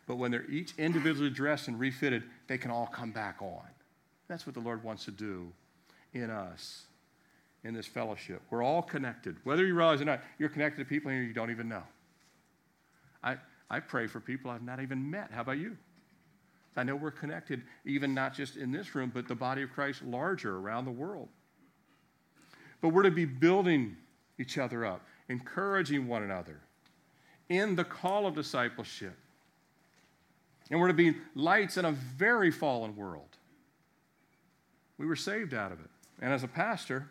But 0.05 0.17
when 0.17 0.31
they're 0.31 0.49
each 0.49 0.73
individually 0.77 1.29
dressed 1.29 1.67
and 1.67 1.79
refitted, 1.79 2.23
they 2.47 2.57
can 2.57 2.71
all 2.71 2.87
come 2.87 3.11
back 3.11 3.41
on. 3.41 3.67
That's 4.27 4.45
what 4.45 4.53
the 4.53 4.61
Lord 4.61 4.83
wants 4.83 5.05
to 5.05 5.11
do 5.11 5.51
in 6.13 6.29
us, 6.29 6.83
in 7.63 7.73
this 7.73 7.87
fellowship. 7.87 8.41
We're 8.49 8.63
all 8.63 8.81
connected. 8.81 9.37
Whether 9.43 9.65
you 9.65 9.75
realize 9.75 10.01
it 10.01 10.03
or 10.03 10.05
not, 10.05 10.21
you're 10.39 10.49
connected 10.49 10.79
to 10.83 10.85
people 10.85 11.11
you 11.11 11.33
don't 11.33 11.51
even 11.51 11.69
know. 11.69 11.83
I, 13.23 13.37
I 13.69 13.79
pray 13.79 14.07
for 14.07 14.19
people 14.19 14.51
I've 14.51 14.63
not 14.63 14.81
even 14.81 15.09
met. 15.09 15.31
How 15.31 15.41
about 15.41 15.57
you? 15.57 15.77
I 16.75 16.83
know 16.83 16.95
we're 16.95 17.11
connected, 17.11 17.61
even 17.85 18.13
not 18.13 18.33
just 18.33 18.57
in 18.57 18.71
this 18.71 18.95
room, 18.95 19.11
but 19.13 19.27
the 19.27 19.35
body 19.35 19.61
of 19.61 19.71
Christ 19.71 20.03
larger 20.03 20.57
around 20.57 20.85
the 20.85 20.91
world. 20.91 21.29
But 22.81 22.89
we're 22.89 23.03
to 23.03 23.11
be 23.11 23.25
building 23.25 23.95
each 24.39 24.57
other 24.57 24.85
up, 24.85 25.01
encouraging 25.29 26.07
one 26.07 26.23
another 26.23 26.59
in 27.49 27.75
the 27.75 27.83
call 27.83 28.25
of 28.25 28.35
discipleship. 28.35 29.15
And 30.71 30.79
we're 30.79 30.87
to 30.87 30.93
be 30.93 31.15
lights 31.35 31.77
in 31.77 31.85
a 31.85 31.91
very 31.91 32.51
fallen 32.51 32.95
world. 32.95 33.37
We 34.97 35.05
were 35.05 35.15
saved 35.15 35.53
out 35.53 35.71
of 35.71 35.79
it. 35.79 35.89
And 36.21 36.33
as 36.33 36.43
a 36.43 36.47
pastor, 36.47 37.09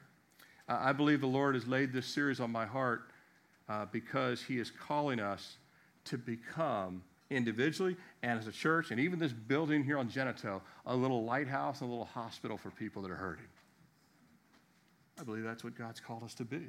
I 0.69 0.93
believe 0.93 1.21
the 1.21 1.27
Lord 1.27 1.55
has 1.55 1.67
laid 1.67 1.93
this 1.93 2.07
series 2.07 2.41
on 2.41 2.51
my 2.51 2.65
heart 2.65 3.11
uh, 3.69 3.87
because 3.93 4.43
He 4.43 4.59
is 4.59 4.71
calling 4.71 5.21
us 5.21 5.57
to 6.05 6.19
become 6.19 7.03
individually 7.33 7.97
and 8.23 8.39
as 8.39 8.47
a 8.47 8.53
church, 8.53 8.91
and 8.91 9.01
even 9.01 9.19
this 9.19 9.33
building 9.33 9.83
here 9.85 9.99
on 9.99 10.09
Genito, 10.09 10.63
a 10.87 10.95
little 10.95 11.25
lighthouse, 11.25 11.81
a 11.81 11.85
little 11.85 12.05
hospital 12.05 12.57
for 12.57 12.71
people 12.71 13.03
that 13.03 13.11
are 13.11 13.17
hurting. 13.17 13.47
I 15.21 15.25
believe 15.25 15.45
that's 15.45 15.65
what 15.65 15.77
God's 15.77 16.01
called 16.01 16.23
us 16.23 16.35
to 16.35 16.45
be. 16.45 16.63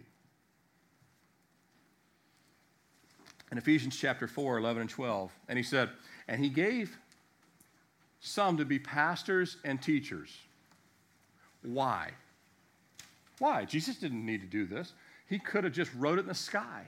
In 3.52 3.58
Ephesians 3.58 3.96
chapter 3.96 4.28
4, 4.28 4.58
11 4.58 4.82
and 4.82 4.90
12, 4.90 5.32
and 5.48 5.58
he 5.58 5.64
said, 5.64 5.90
And 6.28 6.44
he 6.44 6.50
gave 6.50 6.98
some 8.20 8.58
to 8.58 8.66
be 8.66 8.80
pastors 8.80 9.58
and 9.64 9.82
teachers. 9.82 10.36
Why? 11.62 12.12
Why? 13.40 13.66
Jesus 13.66 13.98
didn't 13.98 14.26
need 14.26 14.42
to 14.42 14.48
do 14.48 14.66
this. 14.66 14.94
He 15.28 15.40
could 15.40 15.64
have 15.64 15.74
just 15.74 15.92
wrote 15.96 16.18
it 16.18 16.24
in 16.24 16.28
the 16.28 16.36
sky. 16.36 16.86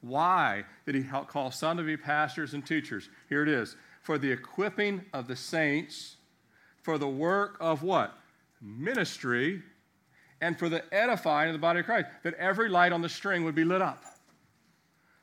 Why 0.00 0.64
did 0.86 0.94
he 0.94 1.02
call 1.02 1.50
some 1.50 1.76
to 1.76 1.82
be 1.82 1.96
pastors 1.96 2.54
and 2.54 2.64
teachers? 2.64 3.08
Here 3.28 3.42
it 3.42 3.48
is 3.48 3.76
for 4.02 4.18
the 4.18 4.32
equipping 4.32 5.04
of 5.12 5.28
the 5.28 5.36
saints, 5.36 6.16
for 6.82 6.96
the 6.96 7.08
work 7.08 7.56
of 7.60 7.82
what? 7.82 8.16
Ministry, 8.62 9.62
and 10.40 10.58
for 10.58 10.68
the 10.68 10.82
edifying 10.92 11.50
of 11.50 11.52
the 11.52 11.58
body 11.58 11.80
of 11.80 11.86
Christ. 11.86 12.08
That 12.22 12.34
every 12.34 12.68
light 12.68 12.92
on 12.92 13.02
the 13.02 13.08
string 13.08 13.44
would 13.44 13.54
be 13.54 13.64
lit 13.64 13.82
up. 13.82 14.04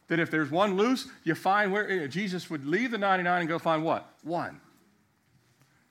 That 0.10 0.20
if 0.20 0.30
there's 0.30 0.52
one 0.52 0.78
loose, 0.78 1.08
you 1.24 1.34
find 1.36 1.72
where 1.72 1.90
eh, 1.90 2.08
Jesus 2.08 2.50
would 2.50 2.66
leave 2.66 2.92
the 2.92 2.98
99 2.98 3.42
and 3.42 3.50
go 3.50 3.60
find 3.60 3.84
what? 3.84 4.08
One. 4.24 4.62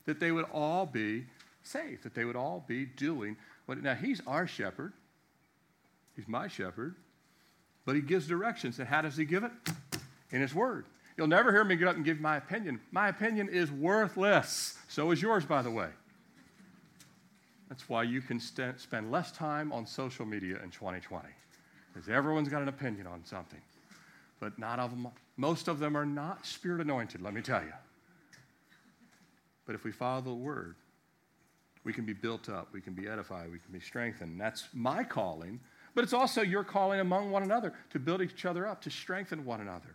That 0.07 0.21
they 0.21 0.31
would 0.31 0.47
all 0.53 0.87
be 0.87 1.27
saved, 1.65 2.05
that 2.05 2.15
they 2.15 2.25
would 2.25 2.37
all 2.37 2.65
be 2.67 2.87
doing 2.87 3.37
what. 3.67 3.83
Now, 3.83 3.95
he's 3.95 4.23
our 4.27 4.47
shepherd, 4.47 4.93
he's 6.15 6.29
my 6.29 6.47
shepherd 6.47 6.95
but 7.87 7.95
he 7.95 8.03
gives 8.03 8.26
directions. 8.26 8.78
And 8.78 8.87
how 8.89 9.01
does 9.01 9.16
he 9.16 9.24
give 9.24 9.45
it? 9.45 9.53
In 10.30 10.43
his 10.43 10.55
word. 10.55 10.84
You'll 11.16 11.28
never 11.28 11.51
hear 11.51 11.64
me 11.64 11.76
get 11.76 11.89
up 11.89 11.97
and 11.97 12.05
give 12.05 12.20
my 12.20 12.37
opinion. 12.37 12.80
My 12.93 13.09
opinion 13.09 13.49
is 13.49 13.72
worthless. 13.72 14.76
So 14.89 15.11
is 15.12 15.22
yours, 15.22 15.47
by 15.47 15.62
the 15.62 15.70
way. 15.70 15.89
That's 17.70 17.89
why 17.89 18.03
you 18.05 18.20
can 18.20 18.39
st- 18.39 18.80
spend 18.80 19.11
less 19.11 19.32
time 19.32 19.72
on 19.72 19.87
social 19.87 20.26
media 20.26 20.61
in 20.62 20.70
2020, 20.70 21.26
because 21.95 22.09
everyone's 22.09 22.49
got 22.49 22.62
an 22.62 22.68
opinion 22.68 23.07
on 23.07 23.24
something. 23.24 23.62
But 24.41 24.59
not 24.59 24.78
of 24.78 24.91
them, 24.91 25.09
most 25.37 25.68
of 25.68 25.78
them 25.78 25.97
are 25.97 26.07
not 26.07 26.47
spirit 26.47 26.80
anointed, 26.82 27.22
let 27.22 27.34
me 27.34 27.41
tell 27.43 27.62
you. 27.62 27.72
But 29.66 29.74
if 29.74 29.84
we 29.84 29.93
follow 29.93 30.20
the 30.20 30.34
word, 30.34 30.76
We 31.84 31.93
can 31.93 32.05
be 32.05 32.14
built 32.14 32.49
up, 32.49 32.68
we 32.72 32.80
can 32.80 32.95
be 32.95 33.07
edified, 33.09 33.51
we 33.51 33.61
can 33.61 33.72
be 33.72 33.78
strengthened. 33.80 34.41
That's 34.41 34.68
my 34.74 35.05
calling, 35.05 35.61
but 35.97 36.05
it's 36.05 36.13
also 36.13 36.43
your 36.43 36.63
calling 36.63 37.01
among 37.01 37.31
one 37.31 37.43
another 37.43 37.73
to 37.89 37.99
build 37.99 38.21
each 38.21 38.45
other 38.45 38.67
up, 38.67 38.83
to 38.83 38.91
strengthen 38.91 39.47
one 39.47 39.63
another. 39.63 39.95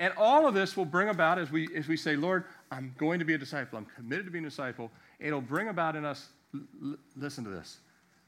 And 0.00 0.12
all 0.16 0.48
of 0.48 0.54
this 0.54 0.76
will 0.76 0.84
bring 0.84 1.10
about 1.10 1.38
as 1.38 1.52
we, 1.52 1.68
as 1.76 1.86
we 1.86 1.96
say, 1.96 2.16
Lord, 2.16 2.44
I'm 2.72 2.92
going 2.98 3.20
to 3.20 3.24
be 3.24 3.34
a 3.34 3.38
disciple. 3.38 3.78
I'm 3.78 3.86
committed 3.94 4.24
to 4.24 4.32
being 4.32 4.44
a 4.44 4.48
disciple. 4.48 4.90
It'll 5.20 5.40
bring 5.40 5.68
about 5.68 5.94
in 5.94 6.04
us, 6.04 6.26
l- 6.52 6.96
listen 7.14 7.44
to 7.44 7.50
this, 7.50 7.78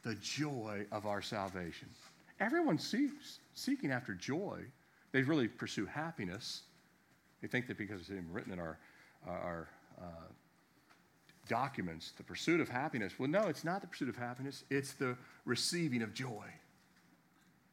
the 0.04 0.14
joy 0.14 0.86
of 0.92 1.04
our 1.04 1.20
salvation. 1.20 1.88
Everyone 2.38 2.78
seeks, 2.78 3.40
seeking 3.54 3.90
after 3.90 4.14
joy. 4.14 4.60
They 5.10 5.22
really 5.22 5.48
pursue 5.48 5.84
happiness. 5.84 6.62
They 7.42 7.48
think 7.48 7.66
that 7.66 7.76
because 7.76 8.02
it's 8.02 8.10
even 8.10 8.32
written 8.32 8.52
in 8.52 8.60
our, 8.60 8.78
our 9.26 9.68
uh, 10.00 10.28
documents, 11.48 12.12
the 12.16 12.22
pursuit 12.22 12.60
of 12.60 12.68
happiness. 12.68 13.12
Well, 13.18 13.28
no, 13.28 13.42
it's 13.42 13.64
not 13.64 13.80
the 13.80 13.86
pursuit 13.86 14.08
of 14.08 14.16
happiness, 14.16 14.64
it's 14.70 14.92
the 14.94 15.16
receiving 15.44 16.02
of 16.02 16.14
joy 16.14 16.44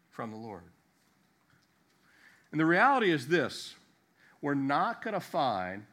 from 0.10 0.32
the 0.32 0.38
Lord. 0.38 0.64
And 2.52 2.60
the 2.60 2.66
reality 2.66 3.12
is 3.12 3.28
this 3.28 3.76
we're 4.42 4.54
not 4.54 5.04
going 5.04 5.14
to 5.14 5.20
find, 5.20 5.84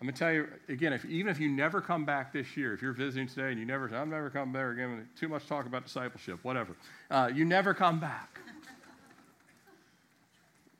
I'm 0.00 0.06
going 0.06 0.14
to 0.14 0.18
tell 0.18 0.32
you 0.32 0.48
again, 0.68 0.92
if, 0.92 1.04
even 1.04 1.30
if 1.30 1.40
you 1.40 1.48
never 1.48 1.80
come 1.80 2.04
back 2.04 2.32
this 2.32 2.56
year, 2.56 2.74
if 2.74 2.82
you're 2.82 2.92
visiting 2.92 3.28
today 3.28 3.50
and 3.50 3.58
you 3.58 3.64
never, 3.64 3.86
I'm 3.94 4.10
never 4.10 4.28
coming 4.28 4.52
back 4.52 4.72
again, 4.72 5.08
too 5.18 5.28
much 5.28 5.46
talk 5.46 5.66
about 5.66 5.84
discipleship, 5.84 6.40
whatever, 6.42 6.76
uh, 7.10 7.30
you 7.34 7.44
never 7.44 7.72
come 7.72 8.00
back. 8.00 8.40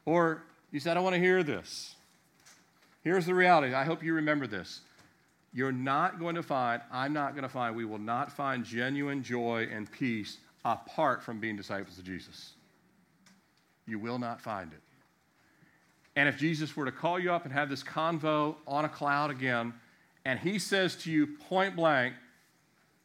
or 0.05 0.43
you 0.71 0.81
said, 0.81 0.97
I 0.97 1.01
want 1.01 1.15
to 1.15 1.21
hear 1.21 1.43
this. 1.43 1.95
Here's 3.03 3.27
the 3.27 3.35
reality. 3.35 3.73
I 3.73 3.85
hope 3.85 4.03
you 4.03 4.15
remember 4.15 4.47
this. 4.47 4.81
You're 5.55 5.73
not 5.73 6.19
going 6.19 6.35
to 6.35 6.43
find, 6.43 6.83
I'm 6.91 7.13
not 7.13 7.33
going 7.33 7.45
to 7.45 7.49
find, 7.49 7.77
we 7.77 7.85
will 7.85 7.99
not 7.99 8.33
find 8.33 8.65
genuine 8.65 9.23
joy 9.23 9.69
and 9.73 9.91
peace 9.91 10.39
apart 10.65 11.23
from 11.23 11.39
being 11.39 11.57
disciples 11.57 11.97
of 11.97 12.05
Jesus. 12.05 12.55
You 13.87 14.01
will 14.01 14.19
not 14.19 14.41
find 14.41 14.73
it. 14.73 14.81
And 16.17 16.29
if 16.29 16.39
Jesus 16.39 16.77
were 16.77 16.85
to 16.85 16.93
call 16.93 17.21
you 17.21 17.33
up 17.33 17.45
and 17.45 17.53
have 17.53 17.69
this 17.71 17.85
convo 17.85 18.57
on 18.67 18.85
a 18.85 18.89
cloud 18.89 19.31
again, 19.31 19.73
and 20.25 20.41
he 20.41 20.59
says 20.59 20.97
to 20.97 21.11
you 21.11 21.27
point 21.49 21.77
blank, 21.77 22.15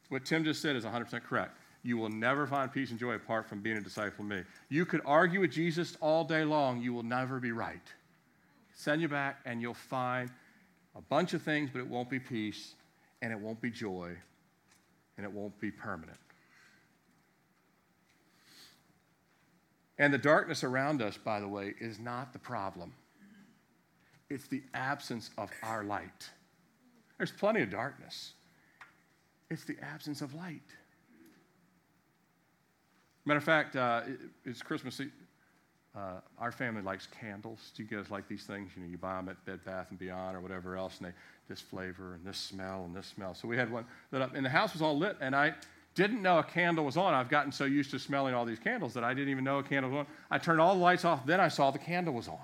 what 0.09 0.25
Tim 0.25 0.43
just 0.43 0.61
said 0.61 0.75
is 0.75 0.85
100% 0.85 1.23
correct. 1.23 1.55
You 1.83 1.97
will 1.97 2.09
never 2.09 2.47
find 2.47 2.71
peace 2.71 2.89
and 2.89 2.99
joy 2.99 3.13
apart 3.13 3.47
from 3.47 3.61
being 3.61 3.77
a 3.77 3.81
disciple 3.81 4.25
of 4.25 4.29
me. 4.29 4.41
You 4.69 4.85
could 4.85 5.01
argue 5.05 5.41
with 5.41 5.51
Jesus 5.51 5.97
all 6.01 6.23
day 6.23 6.43
long, 6.43 6.81
you 6.81 6.93
will 6.93 7.03
never 7.03 7.39
be 7.39 7.51
right. 7.51 7.81
Send 8.73 9.01
you 9.01 9.07
back, 9.07 9.39
and 9.45 9.61
you'll 9.61 9.73
find 9.73 10.31
a 10.99 11.01
bunch 11.03 11.33
of 11.33 11.41
things, 11.41 11.69
but 11.71 11.79
it 11.79 11.87
won't 11.87 12.09
be 12.09 12.19
peace, 12.19 12.75
and 13.21 13.31
it 13.31 13.39
won't 13.39 13.61
be 13.61 13.71
joy, 13.71 14.15
and 15.17 15.25
it 15.25 15.31
won't 15.31 15.57
be 15.59 15.71
permanent. 15.71 16.17
And 19.97 20.13
the 20.13 20.17
darkness 20.17 20.63
around 20.63 21.01
us, 21.01 21.17
by 21.17 21.39
the 21.39 21.47
way, 21.47 21.73
is 21.79 21.99
not 21.99 22.33
the 22.33 22.39
problem. 22.39 22.93
It's 24.29 24.47
the 24.47 24.61
absence 24.73 25.31
of 25.37 25.49
our 25.63 25.83
light. 25.83 26.29
There's 27.17 27.31
plenty 27.31 27.61
of 27.61 27.69
darkness. 27.69 28.33
It's 29.49 29.63
the 29.63 29.77
absence 29.81 30.21
of 30.21 30.33
light. 30.33 30.61
Matter 33.25 33.39
of 33.39 33.43
fact, 33.43 33.75
uh, 33.75 34.01
it's 34.45 34.61
Christmas. 34.61 35.01
Uh, 35.99 36.21
our 36.37 36.51
family 36.51 36.81
likes 36.81 37.07
candles. 37.19 37.71
Do 37.75 37.83
you 37.83 37.89
guys 37.89 38.09
like 38.09 38.27
these 38.29 38.43
things? 38.43 38.71
You 38.75 38.83
know, 38.83 38.89
you 38.89 38.97
buy 38.97 39.15
them 39.15 39.27
at 39.27 39.43
Bed 39.45 39.59
Bath 39.65 39.87
and 39.89 39.99
Beyond 39.99 40.37
or 40.37 40.39
whatever 40.39 40.77
else, 40.77 40.97
and 40.99 41.07
they 41.07 41.13
this 41.49 41.59
flavor 41.59 42.13
and 42.13 42.23
this 42.23 42.37
smell 42.37 42.83
and 42.85 42.95
this 42.95 43.07
smell. 43.07 43.33
So 43.33 43.47
we 43.47 43.57
had 43.57 43.71
one 43.71 43.83
lit 44.11 44.21
up, 44.21 44.33
and 44.33 44.45
the 44.45 44.49
house 44.49 44.71
was 44.71 44.81
all 44.81 44.97
lit, 44.97 45.17
and 45.19 45.35
I 45.35 45.55
didn't 45.95 46.21
know 46.21 46.37
a 46.37 46.43
candle 46.43 46.85
was 46.85 46.95
on. 46.95 47.13
I've 47.13 47.27
gotten 47.27 47.51
so 47.51 47.65
used 47.65 47.91
to 47.91 47.99
smelling 47.99 48.33
all 48.33 48.45
these 48.45 48.59
candles 48.59 48.93
that 48.93 49.03
I 49.03 49.13
didn't 49.13 49.29
even 49.29 49.43
know 49.43 49.57
a 49.57 49.63
candle 49.63 49.91
was 49.91 49.99
on. 49.99 50.07
I 50.31 50.37
turned 50.37 50.61
all 50.61 50.75
the 50.75 50.81
lights 50.81 51.03
off, 51.03 51.25
then 51.25 51.41
I 51.41 51.49
saw 51.49 51.71
the 51.71 51.79
candle 51.79 52.13
was 52.13 52.27
on. 52.27 52.37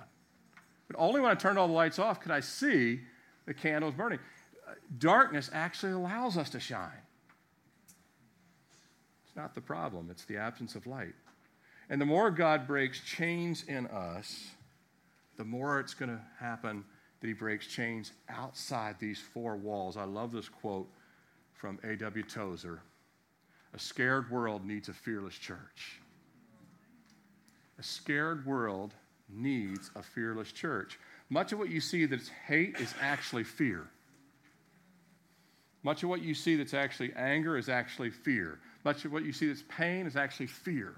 But 0.88 0.98
only 1.00 1.22
when 1.22 1.32
I 1.32 1.36
turned 1.36 1.58
all 1.58 1.68
the 1.68 1.74
lights 1.74 2.00
off 2.00 2.20
could 2.20 2.32
I 2.32 2.42
see 2.42 3.00
the 3.46 3.54
candle 3.54 3.90
was 3.90 3.96
burning. 3.96 4.20
Darkness 4.98 5.50
actually 5.54 5.94
allows 5.94 6.36
us 6.36 6.50
to 6.50 6.60
shine. 6.60 6.92
It's 9.26 9.36
not 9.36 9.56
the 9.56 9.62
problem, 9.62 10.10
it's 10.12 10.26
the 10.26 10.38
absence 10.38 10.76
of 10.76 10.88
light. 10.88 11.14
And 11.90 12.02
the 12.02 12.06
more 12.06 12.32
God 12.32 12.68
breaks 12.68 13.00
chains 13.02 13.64
in 13.68 13.88
us, 13.88 14.50
the 15.38 15.44
more 15.44 15.80
it's 15.80 15.94
going 15.94 16.10
to 16.10 16.22
happen 16.40 16.84
that 17.22 17.28
He 17.28 17.34
breaks 17.34 17.68
chains 17.68 18.12
outside 18.30 18.96
these 19.00 19.20
four 19.20 19.56
walls. 19.56 19.98
I 19.98 20.04
love 20.04 20.32
this 20.32 20.50
quote 20.50 20.88
from 21.54 21.80
A.W. 21.84 22.24
Tozer. 22.24 22.82
A 23.74 23.80
scared 23.80 24.32
world 24.32 24.66
needs 24.66 24.90
a 24.90 24.94
fearless 24.94 25.36
church. 25.36 26.00
A 27.78 27.84
scared 27.84 28.46
world 28.46 28.94
needs 29.30 29.92
a 29.96 30.02
fearless 30.02 30.52
church. 30.52 30.98
Much 31.30 31.52
of 31.52 31.60
what 31.60 31.70
you 31.70 31.82
see 31.82 32.06
that's 32.06 32.30
hate 32.48 32.78
is 32.80 32.94
actually 33.02 33.44
fear. 33.44 33.88
Much 35.84 36.04
of 36.04 36.10
what 36.10 36.22
you 36.22 36.34
see 36.34 36.56
that's 36.56 36.74
actually 36.74 37.14
anger 37.16 37.58
is 37.58 37.70
actually 37.70 38.10
fear. 38.10 38.60
Much 38.84 39.06
of 39.06 39.12
what 39.12 39.24
you 39.24 39.34
see 39.34 39.48
that's 39.48 39.64
pain 39.68 40.08
is 40.08 40.16
actually 40.16 40.48
fear. 40.48 40.96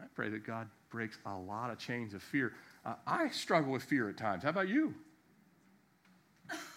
I 0.00 0.04
pray 0.14 0.28
that 0.28 0.46
God 0.46 0.68
breaks 0.90 1.18
a 1.26 1.34
lot 1.34 1.70
of 1.70 1.78
chains 1.78 2.14
of 2.14 2.22
fear. 2.22 2.52
Uh, 2.84 2.94
I 3.06 3.28
struggle 3.28 3.72
with 3.72 3.82
fear 3.82 4.08
at 4.08 4.16
times. 4.16 4.42
How 4.42 4.50
about 4.50 4.68
you? 4.68 4.94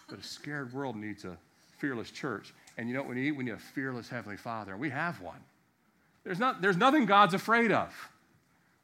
But 0.10 0.20
a 0.20 0.24
scared 0.24 0.74
world 0.74 0.96
needs 0.96 1.26
a 1.26 1.38
fearless 1.78 2.12
church. 2.12 2.54
And 2.78 2.88
you 2.88 2.96
know 2.96 3.02
what 3.02 3.10
we 3.10 3.16
need? 3.16 3.32
We 3.32 3.44
need 3.44 3.52
a 3.52 3.58
fearless 3.58 4.10
Heavenly 4.10 4.38
Father, 4.38 4.72
and 4.72 4.82
we 4.82 4.90
have 4.90 5.22
one. 5.22 5.40
There's, 6.24 6.40
not, 6.40 6.62
there's 6.62 6.78
nothing 6.78 7.06
God's 7.06 7.34
afraid 7.34 7.72
of. 7.72 7.94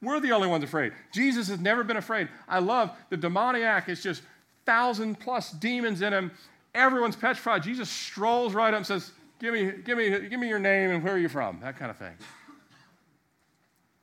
We're 0.02 0.20
the 0.20 0.32
only 0.32 0.48
ones 0.48 0.62
afraid. 0.62 0.92
Jesus 1.12 1.48
has 1.48 1.58
never 1.58 1.82
been 1.82 1.96
afraid. 1.96 2.28
I 2.48 2.58
love 2.58 2.90
the 3.10 3.16
demoniac 3.16 3.88
it's 3.88 4.02
just 4.02 4.22
thousand 4.66 5.18
plus 5.20 5.52
demons 5.52 6.02
in 6.02 6.12
him. 6.12 6.30
Everyone's 6.74 7.16
petrified. 7.16 7.62
Jesus 7.62 7.88
strolls 7.88 8.52
right 8.52 8.74
up 8.74 8.78
and 8.78 8.86
says, 8.86 9.12
Give 9.38 9.52
me, 9.52 9.70
give 9.84 9.98
me, 9.98 10.28
give 10.28 10.40
me 10.40 10.48
your 10.48 10.58
name 10.58 10.90
and 10.90 11.04
where 11.04 11.14
are 11.14 11.18
you 11.18 11.28
from? 11.28 11.60
That 11.60 11.78
kind 11.78 11.90
of 11.90 11.96
thing. 11.96 12.14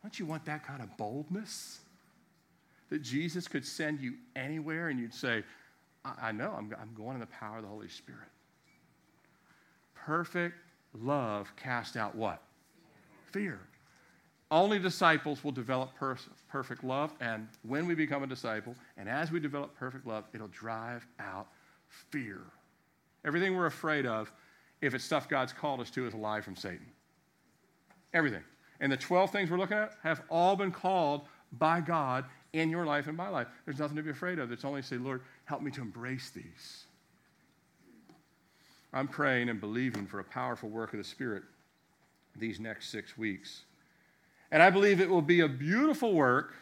Don't 0.04 0.20
you 0.20 0.28
want 0.28 0.46
that 0.46 0.66
kind 0.66 0.84
of 0.84 0.96
boldness? 0.98 1.80
That 2.90 3.02
Jesus 3.02 3.48
could 3.48 3.66
send 3.66 4.02
you 4.02 4.14
anywhere 4.36 4.90
and 4.90 5.00
you'd 5.00 5.14
say, 5.14 5.44
I, 6.06 6.28
I 6.28 6.32
know, 6.32 6.54
I'm, 6.56 6.76
I'm 6.80 6.94
going 6.96 7.16
in 7.16 7.20
the 7.20 7.26
power 7.26 7.58
of 7.58 7.64
the 7.64 7.70
Holy 7.70 7.90
Spirit 7.90 8.28
perfect 10.06 10.56
love 11.02 11.52
cast 11.56 11.96
out 11.96 12.16
what? 12.16 12.42
Fear. 13.32 13.60
Only 14.52 14.78
disciples 14.78 15.44
will 15.44 15.52
develop 15.52 15.96
per- 15.96 16.18
perfect 16.48 16.84
love, 16.84 17.12
and 17.20 17.48
when 17.64 17.88
we 17.88 17.96
become 17.96 18.22
a 18.22 18.28
disciple, 18.28 18.76
and 18.98 19.10
as 19.10 19.32
we 19.32 19.40
develop 19.40 19.76
perfect 19.76 20.06
love, 20.06 20.26
it'll 20.34 20.50
drive 20.50 21.08
out 21.20 21.48
fear. 21.88 22.42
Everything 23.26 23.56
we're 23.56 23.66
afraid 23.66 24.06
of, 24.06 24.32
if 24.82 24.94
it's 24.94 25.04
stuff 25.04 25.28
God's 25.28 25.54
called 25.54 25.80
us 25.80 25.90
to, 25.92 26.06
is 26.06 26.14
a 26.14 26.18
lie 26.18 26.42
from 26.42 26.56
Satan. 26.56 26.86
Everything. 28.14 28.44
And 28.84 28.92
the 28.92 28.98
12 28.98 29.32
things 29.32 29.50
we're 29.50 29.58
looking 29.58 29.78
at 29.78 29.94
have 30.04 30.22
all 30.30 30.58
been 30.58 30.74
called 30.74 31.22
by 31.54 31.80
God 31.80 32.26
in 32.52 32.70
your 32.70 32.86
life 32.86 33.08
and 33.08 33.16
my 33.16 33.30
life. 33.30 33.48
There's 33.64 33.80
nothing 33.80 33.96
to 33.96 34.04
be 34.04 34.10
afraid 34.10 34.40
of. 34.40 34.52
It's 34.52 34.66
only 34.66 34.82
to 34.82 34.88
say, 34.88 34.98
Lord, 34.98 35.22
help 35.46 35.62
me 35.62 35.72
to 35.72 35.82
embrace 35.82 36.32
these. 36.32 36.84
I'm 38.92 39.08
praying 39.08 39.48
and 39.48 39.62
believing 39.62 40.06
for 40.06 40.20
a 40.20 40.24
powerful 40.26 40.68
work 40.68 40.92
of 40.92 40.98
the 40.98 41.06
Spirit 41.06 41.44
these 42.36 42.60
next 42.60 42.90
six 42.90 43.18
weeks. 43.18 43.62
And 44.52 44.62
I 44.62 44.70
believe 44.70 45.00
it 45.00 45.10
will 45.10 45.22
be 45.22 45.40
a 45.40 45.48
beautiful 45.48 46.14
work 46.14 46.54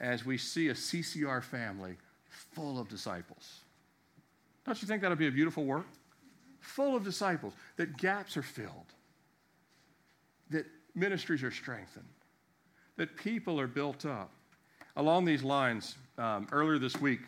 as 0.00 0.24
we 0.24 0.38
see 0.38 0.68
a 0.68 0.74
CCR 0.74 1.42
family 1.42 1.98
full 2.30 2.80
of 2.80 2.88
disciples. 2.88 3.60
Don't 4.64 4.80
you 4.80 4.88
think 4.88 5.02
that'll 5.02 5.18
be 5.18 5.28
a 5.28 5.30
beautiful 5.30 5.66
work? 5.66 5.86
Full 6.60 6.96
of 6.96 7.04
disciples, 7.04 7.52
that 7.76 7.98
gaps 7.98 8.38
are 8.38 8.42
filled, 8.42 8.94
that 10.50 10.66
ministries 10.94 11.42
are 11.42 11.50
strengthened, 11.50 12.04
that 12.96 13.16
people 13.16 13.60
are 13.60 13.66
built 13.66 14.04
up. 14.06 14.30
Along 14.96 15.24
these 15.24 15.42
lines, 15.42 15.96
um, 16.16 16.48
earlier 16.50 16.78
this 16.78 17.00
week, 17.00 17.20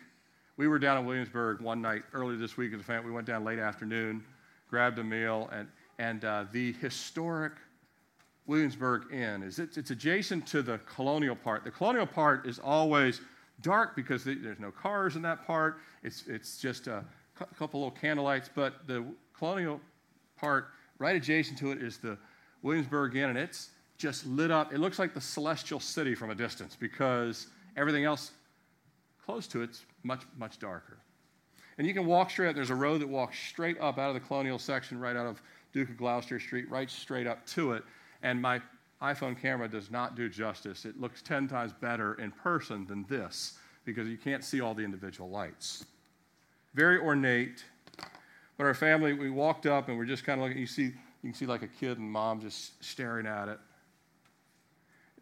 we 0.57 0.67
were 0.67 0.79
down 0.79 0.97
in 0.97 1.05
Williamsburg 1.05 1.61
one 1.61 1.81
night 1.81 2.03
earlier 2.13 2.37
this 2.37 2.57
week 2.57 2.73
a 2.73 2.79
family. 2.79 3.09
We 3.09 3.15
went 3.15 3.27
down 3.27 3.43
late 3.43 3.59
afternoon, 3.59 4.23
grabbed 4.69 4.99
a 4.99 5.03
meal, 5.03 5.49
and, 5.51 5.67
and 5.97 6.25
uh, 6.25 6.45
the 6.51 6.73
historic 6.73 7.53
Williamsburg 8.47 9.13
Inn 9.13 9.43
is 9.43 9.59
it's, 9.59 9.77
it's 9.77 9.91
adjacent 9.91 10.45
to 10.47 10.61
the 10.61 10.79
colonial 10.79 11.35
part. 11.35 11.63
The 11.63 11.71
colonial 11.71 12.05
part 12.05 12.45
is 12.45 12.59
always 12.59 13.21
dark 13.61 13.95
because 13.95 14.23
there's 14.23 14.59
no 14.59 14.71
cars 14.71 15.15
in 15.15 15.21
that 15.21 15.45
part. 15.45 15.77
It's, 16.03 16.25
it's 16.27 16.59
just 16.59 16.87
a 16.87 17.05
couple 17.57 17.81
little 17.81 17.95
candlelights, 17.95 18.49
but 18.53 18.87
the 18.87 19.05
colonial 19.37 19.79
part 20.37 20.67
right 20.99 21.15
adjacent 21.15 21.57
to 21.59 21.71
it 21.71 21.81
is 21.81 21.97
the 21.97 22.17
Williamsburg 22.61 23.15
Inn, 23.15 23.29
and 23.29 23.37
it's 23.37 23.69
just 23.97 24.25
lit 24.25 24.51
up. 24.51 24.73
It 24.73 24.79
looks 24.79 24.99
like 24.99 25.13
the 25.13 25.21
celestial 25.21 25.79
city 25.79 26.15
from 26.15 26.31
a 26.31 26.35
distance 26.35 26.75
because 26.79 27.47
everything 27.77 28.03
else 28.03 28.31
close 29.23 29.47
to 29.47 29.61
it's 29.61 29.85
much, 30.03 30.23
much 30.37 30.59
darker. 30.59 30.97
And 31.77 31.87
you 31.87 31.93
can 31.93 32.05
walk 32.05 32.29
straight 32.29 32.49
up. 32.49 32.55
There's 32.55 32.69
a 32.69 32.75
road 32.75 33.01
that 33.01 33.07
walks 33.07 33.37
straight 33.39 33.79
up 33.79 33.97
out 33.97 34.09
of 34.09 34.13
the 34.13 34.19
colonial 34.19 34.59
section, 34.59 34.99
right 34.99 35.15
out 35.15 35.25
of 35.25 35.41
Duke 35.73 35.89
of 35.89 35.97
Gloucester 35.97 36.39
Street, 36.39 36.69
right 36.69 36.89
straight 36.89 37.27
up 37.27 37.45
to 37.47 37.73
it. 37.73 37.83
And 38.23 38.41
my 38.41 38.61
iPhone 39.01 39.39
camera 39.39 39.67
does 39.67 39.89
not 39.89 40.15
do 40.15 40.29
justice. 40.29 40.85
It 40.85 40.99
looks 40.99 41.21
10 41.21 41.47
times 41.47 41.73
better 41.73 42.15
in 42.15 42.31
person 42.31 42.85
than 42.85 43.05
this 43.09 43.57
because 43.85 44.07
you 44.07 44.17
can't 44.17 44.43
see 44.43 44.61
all 44.61 44.73
the 44.73 44.83
individual 44.83 45.29
lights. 45.29 45.85
Very 46.73 46.99
ornate. 46.99 47.63
But 48.57 48.65
our 48.65 48.73
family, 48.73 49.13
we 49.13 49.29
walked 49.29 49.65
up 49.65 49.89
and 49.89 49.97
we're 49.97 50.05
just 50.05 50.23
kind 50.23 50.39
of 50.39 50.47
looking. 50.47 50.59
You 50.59 50.67
see, 50.67 50.91
you 51.21 51.29
can 51.29 51.33
see 51.33 51.45
like 51.45 51.61
a 51.61 51.67
kid 51.67 51.97
and 51.97 52.11
mom 52.11 52.41
just 52.41 52.83
staring 52.83 53.27
at 53.27 53.47
it. 53.47 53.59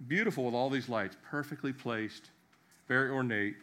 Beautiful 0.07 0.45
with 0.45 0.53
all 0.53 0.69
these 0.69 0.87
lights, 0.87 1.17
perfectly 1.29 1.73
placed, 1.73 2.29
very 2.87 3.09
ornate. 3.09 3.55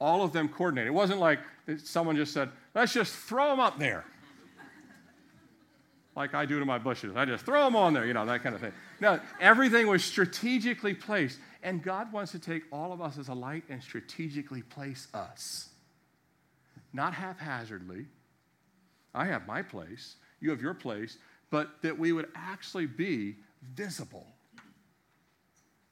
All 0.00 0.22
of 0.22 0.32
them 0.32 0.48
coordinated. 0.48 0.88
It 0.88 0.94
wasn't 0.94 1.20
like 1.20 1.40
someone 1.78 2.16
just 2.16 2.32
said, 2.32 2.50
let's 2.74 2.92
just 2.92 3.14
throw 3.14 3.50
them 3.50 3.60
up 3.60 3.78
there 3.78 4.04
like 6.16 6.34
I 6.34 6.46
do 6.46 6.58
to 6.58 6.64
my 6.64 6.78
bushes. 6.78 7.16
I 7.16 7.24
just 7.24 7.44
throw 7.44 7.64
them 7.64 7.76
on 7.76 7.92
there, 7.92 8.06
you 8.06 8.14
know, 8.14 8.24
that 8.26 8.42
kind 8.42 8.54
of 8.54 8.60
thing. 8.60 8.72
No, 9.00 9.20
everything 9.40 9.86
was 9.86 10.04
strategically 10.04 10.94
placed. 10.94 11.38
And 11.62 11.82
God 11.82 12.12
wants 12.12 12.32
to 12.32 12.38
take 12.38 12.62
all 12.70 12.92
of 12.92 13.00
us 13.00 13.18
as 13.18 13.28
a 13.28 13.34
light 13.34 13.64
and 13.68 13.82
strategically 13.82 14.62
place 14.62 15.08
us. 15.14 15.70
Not 16.92 17.14
haphazardly. 17.14 18.06
I 19.14 19.24
have 19.26 19.46
my 19.46 19.62
place, 19.62 20.16
you 20.40 20.50
have 20.50 20.60
your 20.60 20.74
place, 20.74 21.18
but 21.54 21.82
that 21.82 21.96
we 21.96 22.10
would 22.10 22.26
actually 22.34 22.86
be 22.86 23.36
visible 23.76 24.26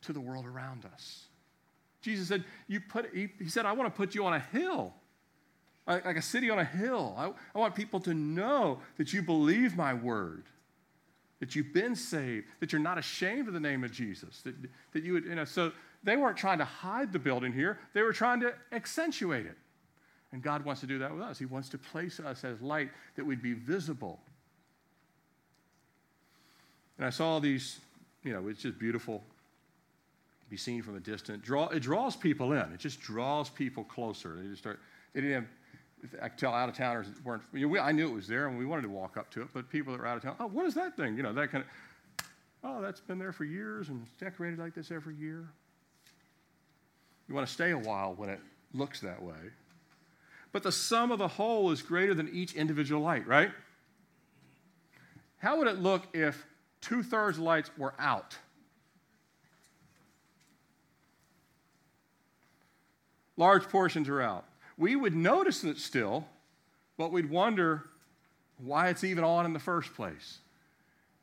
to 0.00 0.12
the 0.12 0.18
world 0.18 0.44
around 0.44 0.84
us. 0.84 1.26
Jesus 2.00 2.26
said, 2.26 2.42
you 2.66 2.80
put, 2.80 3.14
he, 3.14 3.28
he 3.38 3.48
said, 3.48 3.64
I 3.64 3.70
want 3.70 3.94
to 3.94 3.96
put 3.96 4.12
you 4.12 4.26
on 4.26 4.32
a 4.32 4.40
hill 4.40 4.92
like, 5.86 6.16
a 6.16 6.22
city 6.22 6.50
on 6.50 6.58
a 6.58 6.64
hill. 6.64 7.14
I, 7.16 7.30
I 7.54 7.58
want 7.60 7.76
people 7.76 8.00
to 8.00 8.12
know 8.12 8.80
that 8.96 9.12
you 9.12 9.22
believe 9.22 9.76
my 9.76 9.94
word, 9.94 10.46
that 11.38 11.54
you've 11.54 11.72
been 11.72 11.94
saved, 11.94 12.46
that 12.58 12.72
you're 12.72 12.80
not 12.80 12.98
ashamed 12.98 13.46
of 13.46 13.54
the 13.54 13.60
name 13.60 13.84
of 13.84 13.92
Jesus. 13.92 14.42
That, 14.42 14.56
that 14.94 15.04
you 15.04 15.12
would, 15.12 15.26
you 15.26 15.36
know, 15.36 15.44
so 15.44 15.70
they 16.02 16.16
weren't 16.16 16.36
trying 16.36 16.58
to 16.58 16.64
hide 16.64 17.12
the 17.12 17.20
building 17.20 17.52
here, 17.52 17.78
they 17.94 18.02
were 18.02 18.12
trying 18.12 18.40
to 18.40 18.52
accentuate 18.72 19.46
it. 19.46 19.56
And 20.32 20.42
God 20.42 20.64
wants 20.64 20.80
to 20.80 20.88
do 20.88 20.98
that 20.98 21.12
with 21.12 21.22
us. 21.22 21.38
He 21.38 21.46
wants 21.46 21.68
to 21.68 21.78
place 21.78 22.18
us 22.18 22.42
as 22.42 22.60
light 22.60 22.90
that 23.14 23.24
we'd 23.24 23.42
be 23.42 23.52
visible. 23.52 24.18
And 27.02 27.08
I 27.08 27.10
saw 27.10 27.40
these, 27.40 27.80
you 28.22 28.32
know, 28.32 28.46
it's 28.46 28.62
just 28.62 28.78
beautiful. 28.78 29.24
Be 30.48 30.56
seen 30.56 30.84
from 30.84 30.96
a 30.96 31.00
distance. 31.00 31.44
Draw, 31.44 31.66
it 31.70 31.80
draws 31.80 32.14
people 32.14 32.52
in. 32.52 32.72
It 32.72 32.78
just 32.78 33.00
draws 33.00 33.50
people 33.50 33.82
closer. 33.82 34.38
They 34.40 34.46
just 34.46 34.60
start. 34.62 34.78
They 35.12 35.20
didn't 35.22 35.34
have 35.34 36.14
I 36.22 36.28
could 36.28 36.38
tell 36.38 36.54
out 36.54 36.68
of 36.68 36.76
towners 36.76 37.08
weren't, 37.24 37.42
you 37.52 37.62
know, 37.62 37.68
we, 37.68 37.80
I 37.80 37.90
knew 37.90 38.06
it 38.06 38.14
was 38.14 38.28
there 38.28 38.46
and 38.46 38.56
we 38.56 38.64
wanted 38.64 38.82
to 38.82 38.88
walk 38.88 39.16
up 39.16 39.32
to 39.32 39.42
it, 39.42 39.48
but 39.52 39.68
people 39.68 39.92
that 39.92 40.00
were 40.00 40.06
out 40.06 40.16
of 40.16 40.22
town, 40.22 40.36
oh, 40.38 40.46
what 40.46 40.64
is 40.64 40.74
that 40.74 40.96
thing? 40.96 41.16
You 41.16 41.24
know, 41.24 41.32
that 41.32 41.50
kind 41.50 41.64
of, 41.64 42.26
oh, 42.62 42.80
that's 42.80 43.00
been 43.00 43.18
there 43.18 43.32
for 43.32 43.44
years 43.44 43.88
and 43.88 44.06
it's 44.06 44.16
decorated 44.20 44.60
like 44.60 44.72
this 44.72 44.92
every 44.92 45.16
year. 45.16 45.48
You 47.28 47.34
want 47.34 47.48
to 47.48 47.52
stay 47.52 47.72
a 47.72 47.78
while 47.78 48.14
when 48.14 48.28
it 48.28 48.38
looks 48.74 49.00
that 49.00 49.20
way. 49.20 49.50
But 50.52 50.62
the 50.62 50.70
sum 50.70 51.10
of 51.10 51.18
the 51.18 51.26
whole 51.26 51.72
is 51.72 51.82
greater 51.82 52.14
than 52.14 52.28
each 52.32 52.54
individual 52.54 53.02
light, 53.02 53.26
right? 53.26 53.50
How 55.38 55.58
would 55.58 55.66
it 55.66 55.80
look 55.80 56.06
if 56.14 56.46
two 56.82 57.02
thirds 57.02 57.38
lights 57.38 57.70
were 57.78 57.94
out? 57.98 58.36
Large 63.38 63.64
portions 63.70 64.10
are 64.10 64.20
out 64.20 64.44
we 64.76 64.96
would 64.96 65.14
notice 65.14 65.64
it 65.64 65.78
still, 65.78 66.26
but 66.96 67.12
we'd 67.12 67.30
wonder 67.30 67.84
why 68.58 68.88
it's 68.88 69.04
even 69.04 69.24
on 69.24 69.46
in 69.46 69.52
the 69.52 69.58
first 69.58 69.94
place. 69.94 70.38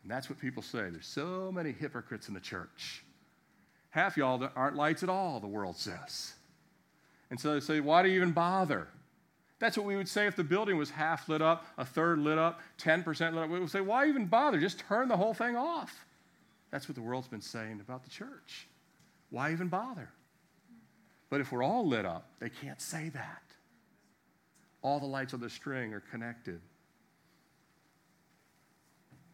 And 0.03 0.12
that's 0.12 0.30
what 0.30 0.39
people 0.39 0.64
say. 0.64 0.89
There's 0.89 1.05
so 1.05 1.51
many 1.53 1.72
hypocrites 1.72 2.28
in 2.28 2.34
the 2.34 2.39
church. 2.39 3.03
Half 3.89 4.18
y'all 4.18 4.49
aren't 4.55 4.76
lights 4.76 5.03
at 5.03 5.10
all, 5.10 5.39
the 5.39 5.47
world 5.47 5.76
says. 5.76 6.34
And 7.30 7.39
so 7.39 7.53
they 7.53 7.60
say, 7.60 7.80
why 7.80 8.01
do 8.01 8.10
you 8.10 8.16
even 8.18 8.32
bother? 8.32 8.88
That's 9.60 9.78
what 9.78 9.86
we 9.86 9.97
would 9.97 10.07
say 10.07 10.26
if 10.26 10.36
the 10.36 10.43
building 10.43 10.78
was 10.78 10.89
half 10.89 11.28
lit 11.28 11.41
up, 11.41 11.66
a 11.78 11.86
third 11.86 12.20
lit 12.20 12.38
up, 12.38 12.62
10% 12.82 13.05
lit 13.34 13.43
up. 13.43 13.49
We 13.49 13.60
would 13.60 13.70
say, 13.70 13.82
why 13.82 14.07
even 14.07 14.26
bother? 14.26 14.57
Just 14.60 14.80
turn 14.80 15.10
the 15.10 15.18
whole 15.18 15.34
thing 15.34 15.57
off. 15.57 16.05
That's 16.72 16.88
what 16.88 16.95
the 16.95 17.01
world's 17.01 17.28
been 17.28 17.41
saying 17.41 17.82
about 17.82 18.03
the 18.03 18.10
church. 18.10 18.68
Why 19.30 19.51
even 19.51 19.68
bother? 19.68 20.10
But 21.30 21.41
if 21.41 21.51
we're 21.51 21.64
all 21.64 21.86
lit 21.86 22.05
up, 22.05 22.30
they 22.39 22.49
can't 22.49 22.82
say 22.82 23.10
that. 23.10 23.43
All 24.82 24.99
the 24.99 25.05
lights 25.05 25.34
on 25.34 25.41
the 25.41 25.49
string 25.49 25.93
are 25.93 25.99
connected. 25.99 26.62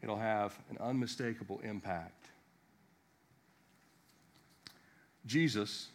It'll 0.02 0.18
have 0.18 0.58
an 0.70 0.78
unmistakable 0.80 1.62
impact. 1.64 2.30
Jesus 5.26 5.88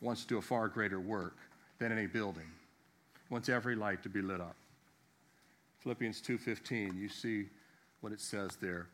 wants 0.00 0.22
to 0.22 0.28
do 0.28 0.38
a 0.38 0.42
far 0.42 0.68
greater 0.68 1.00
work 1.00 1.36
than 1.78 1.92
any 1.92 2.06
building. 2.06 2.50
Wants 3.30 3.48
every 3.48 3.74
light 3.74 4.02
to 4.04 4.08
be 4.08 4.22
lit 4.22 4.40
up. 4.40 4.56
Philippians 5.80 6.20
2:15, 6.20 6.96
you 6.96 7.08
see 7.08 7.48
what 8.00 8.12
it 8.12 8.20
says 8.20 8.56
there. 8.56 8.88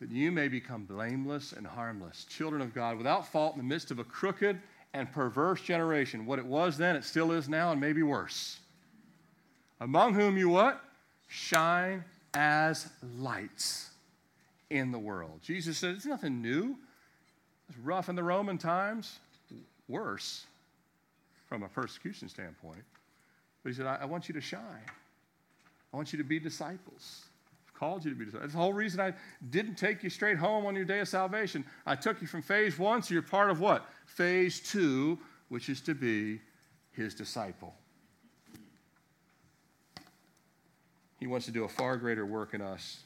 That 0.00 0.10
you 0.10 0.30
may 0.30 0.48
become 0.48 0.84
blameless 0.84 1.52
and 1.52 1.66
harmless, 1.66 2.24
children 2.24 2.62
of 2.62 2.74
God, 2.74 2.98
without 2.98 3.26
fault 3.26 3.54
in 3.54 3.58
the 3.58 3.64
midst 3.64 3.90
of 3.90 3.98
a 3.98 4.04
crooked 4.04 4.60
and 4.92 5.10
perverse 5.12 5.60
generation. 5.60 6.24
What 6.24 6.38
it 6.38 6.46
was 6.46 6.78
then, 6.78 6.96
it 6.96 7.04
still 7.04 7.32
is 7.32 7.48
now, 7.48 7.72
and 7.72 7.80
maybe 7.80 8.02
worse. 8.02 8.60
Among 9.80 10.14
whom 10.14 10.36
you 10.36 10.48
what? 10.48 10.82
Shine 11.28 12.04
as 12.34 12.88
lights 13.18 13.90
in 14.70 14.92
the 14.92 14.98
world. 14.98 15.40
Jesus 15.42 15.78
said, 15.78 15.94
it's 15.94 16.06
nothing 16.06 16.40
new. 16.42 16.76
It's 17.68 17.78
rough 17.78 18.08
in 18.08 18.16
the 18.16 18.22
Roman 18.22 18.58
times, 18.58 19.18
worse 19.88 20.46
from 21.48 21.62
a 21.62 21.68
persecution 21.68 22.28
standpoint. 22.28 22.82
But 23.68 23.74
he 23.74 23.76
said, 23.76 23.86
I, 23.86 23.98
I 24.00 24.04
want 24.06 24.30
you 24.30 24.32
to 24.32 24.40
shine. 24.40 24.62
I 25.92 25.96
want 25.96 26.10
you 26.14 26.16
to 26.16 26.24
be 26.24 26.40
disciples 26.40 27.26
I've 27.66 27.74
called 27.74 28.02
you 28.02 28.10
to 28.10 28.16
be 28.16 28.24
disciples. 28.24 28.44
That's 28.44 28.54
the 28.54 28.60
whole 28.60 28.72
reason 28.72 28.98
I 28.98 29.12
didn't 29.50 29.74
take 29.74 30.02
you 30.02 30.08
straight 30.08 30.38
home 30.38 30.64
on 30.64 30.74
your 30.74 30.86
day 30.86 31.00
of 31.00 31.08
salvation. 31.08 31.66
I 31.84 31.94
took 31.94 32.22
you 32.22 32.26
from 32.26 32.40
phase 32.40 32.78
one, 32.78 33.02
so 33.02 33.12
you're 33.12 33.22
part 33.22 33.50
of 33.50 33.60
what? 33.60 33.86
Phase 34.06 34.60
two, 34.60 35.18
which 35.50 35.68
is 35.68 35.82
to 35.82 35.94
be 35.94 36.40
his 36.92 37.14
disciple. 37.14 37.74
He 41.20 41.26
wants 41.26 41.44
to 41.44 41.52
do 41.52 41.64
a 41.64 41.68
far 41.68 41.98
greater 41.98 42.24
work 42.24 42.54
in 42.54 42.62
us, 42.62 43.00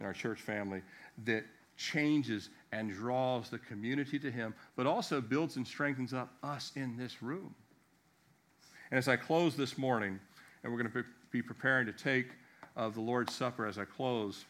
in 0.00 0.06
our 0.06 0.14
church 0.14 0.40
family, 0.40 0.80
that 1.26 1.44
changes 1.76 2.48
and 2.72 2.90
draws 2.90 3.50
the 3.50 3.58
community 3.58 4.18
to 4.20 4.30
him, 4.30 4.54
but 4.74 4.86
also 4.86 5.20
builds 5.20 5.56
and 5.56 5.66
strengthens 5.66 6.14
up 6.14 6.32
us 6.42 6.72
in 6.76 6.96
this 6.96 7.22
room. 7.22 7.54
And 8.90 8.98
as 8.98 9.08
I 9.08 9.16
close 9.16 9.54
this 9.54 9.76
morning, 9.76 10.18
and 10.62 10.72
we're 10.72 10.82
going 10.82 10.92
to 10.92 11.04
be 11.30 11.42
preparing 11.42 11.86
to 11.86 11.92
take 11.92 12.28
of 12.76 12.94
the 12.94 13.00
Lord's 13.00 13.34
Supper 13.34 13.66
as 13.66 13.78
I 13.78 13.84
close, 13.84 14.44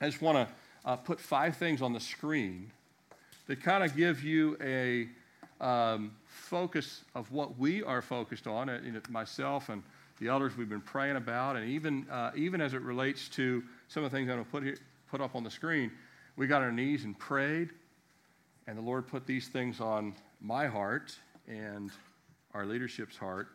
I 0.00 0.06
just 0.06 0.20
want 0.20 0.48
to 0.48 0.54
uh, 0.84 0.96
put 0.96 1.20
five 1.20 1.56
things 1.56 1.82
on 1.82 1.92
the 1.92 2.00
screen 2.00 2.72
that 3.46 3.62
kind 3.62 3.84
of 3.84 3.96
give 3.96 4.24
you 4.24 4.56
a 4.60 5.08
um, 5.60 6.12
focus 6.26 7.04
of 7.14 7.30
what 7.30 7.58
we 7.58 7.82
are 7.82 8.02
focused 8.02 8.46
on. 8.46 8.68
Uh, 8.68 8.80
you 8.82 8.92
know, 8.92 9.00
myself 9.10 9.68
and 9.68 9.82
the 10.18 10.28
elders 10.28 10.56
we've 10.56 10.68
been 10.68 10.80
praying 10.80 11.16
about, 11.16 11.56
and 11.56 11.68
even 11.68 12.08
uh, 12.10 12.30
even 12.34 12.60
as 12.60 12.74
it 12.74 12.80
relates 12.82 13.28
to 13.28 13.62
some 13.88 14.04
of 14.04 14.10
the 14.10 14.16
things 14.16 14.28
I'm 14.28 14.36
going 14.36 14.44
to 14.44 14.50
put 14.50 14.62
here, 14.62 14.76
put 15.10 15.20
up 15.20 15.36
on 15.36 15.44
the 15.44 15.50
screen, 15.50 15.90
we 16.36 16.46
got 16.46 16.58
on 16.58 16.64
our 16.64 16.72
knees 16.72 17.04
and 17.04 17.18
prayed, 17.18 17.70
and 18.66 18.76
the 18.76 18.82
Lord 18.82 19.06
put 19.06 19.26
these 19.26 19.48
things 19.48 19.80
on 19.80 20.14
my 20.40 20.66
heart 20.66 21.14
and 21.46 21.90
our 22.54 22.66
leadership's 22.66 23.16
heart. 23.16 23.48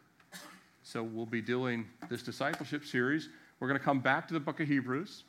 So 0.84 1.04
we'll 1.04 1.26
be 1.26 1.42
doing 1.42 1.88
this 2.10 2.22
discipleship 2.22 2.86
series 2.86 3.30
we're 3.60 3.68
going 3.68 3.80
to 3.80 3.84
come 3.84 4.00
back 4.00 4.28
to 4.28 4.34
the 4.34 4.40
book 4.40 4.60
of 4.60 4.68
Hebrews. 4.68 5.24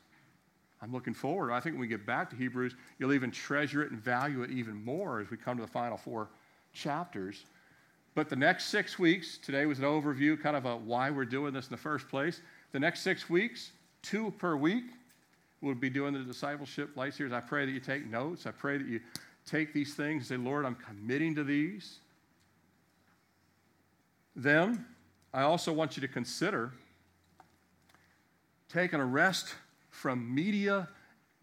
I'm 0.81 0.91
looking 0.91 1.13
forward. 1.13 1.51
I 1.51 1.59
think 1.59 1.73
when 1.73 1.81
we 1.81 1.87
get 1.87 2.05
back 2.05 2.29
to 2.31 2.35
Hebrews, 2.35 2.75
you'll 2.99 3.13
even 3.13 3.31
treasure 3.31 3.81
it 3.81 3.91
and 3.91 3.99
value 3.99 4.43
it 4.43 4.51
even 4.51 4.83
more 4.83 5.21
as 5.21 5.29
we 5.29 5.37
come 5.37 5.57
to 5.57 5.63
the 5.63 5.71
final 5.71 5.97
four 5.97 6.29
chapters. 6.73 7.45
But 8.15 8.29
the 8.29 8.35
next 8.35 8.65
six 8.65 8.99
weeks, 8.99 9.37
today 9.37 9.65
was 9.65 9.79
an 9.79 9.85
overview, 9.85 10.41
kind 10.41 10.55
of 10.55 10.65
a 10.65 10.75
why 10.75 11.09
we're 11.09 11.25
doing 11.25 11.53
this 11.53 11.67
in 11.67 11.71
the 11.71 11.77
first 11.77 12.09
place. 12.09 12.41
The 12.73 12.79
next 12.79 13.01
six 13.01 13.29
weeks, 13.29 13.71
two 14.01 14.31
per 14.37 14.55
week, 14.55 14.85
we'll 15.61 15.73
be 15.73 15.89
doing 15.89 16.13
the 16.13 16.19
discipleship 16.19 16.95
light 16.95 17.13
series. 17.13 17.33
I 17.33 17.39
pray 17.39 17.65
that 17.65 17.71
you 17.71 17.79
take 17.79 18.05
notes. 18.05 18.45
I 18.45 18.51
pray 18.51 18.77
that 18.77 18.87
you 18.87 18.99
take 19.45 19.73
these 19.73 19.93
things 19.95 20.29
and 20.29 20.43
say, 20.43 20.49
Lord, 20.49 20.65
I'm 20.65 20.75
committing 20.75 21.33
to 21.35 21.43
these. 21.43 21.99
Then, 24.37 24.85
I 25.33 25.41
also 25.41 25.73
want 25.73 25.97
you 25.97 26.01
to 26.01 26.07
consider 26.07 26.71
taken 28.69 28.99
a 28.99 29.05
rest 29.05 29.55
from 29.89 30.33
media 30.33 30.87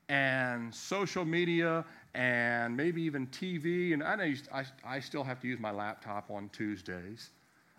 and 0.08 0.72
social 0.72 1.24
media 1.24 1.84
and 2.14 2.76
maybe 2.76 3.02
even 3.02 3.26
TV. 3.26 3.94
And 3.94 4.04
I 4.04 4.14
know 4.14 4.34
I, 4.52 4.64
I 4.86 5.00
still 5.00 5.24
have 5.24 5.40
to 5.40 5.48
use 5.48 5.58
my 5.58 5.72
laptop 5.72 6.30
on 6.30 6.48
Tuesdays. 6.50 7.30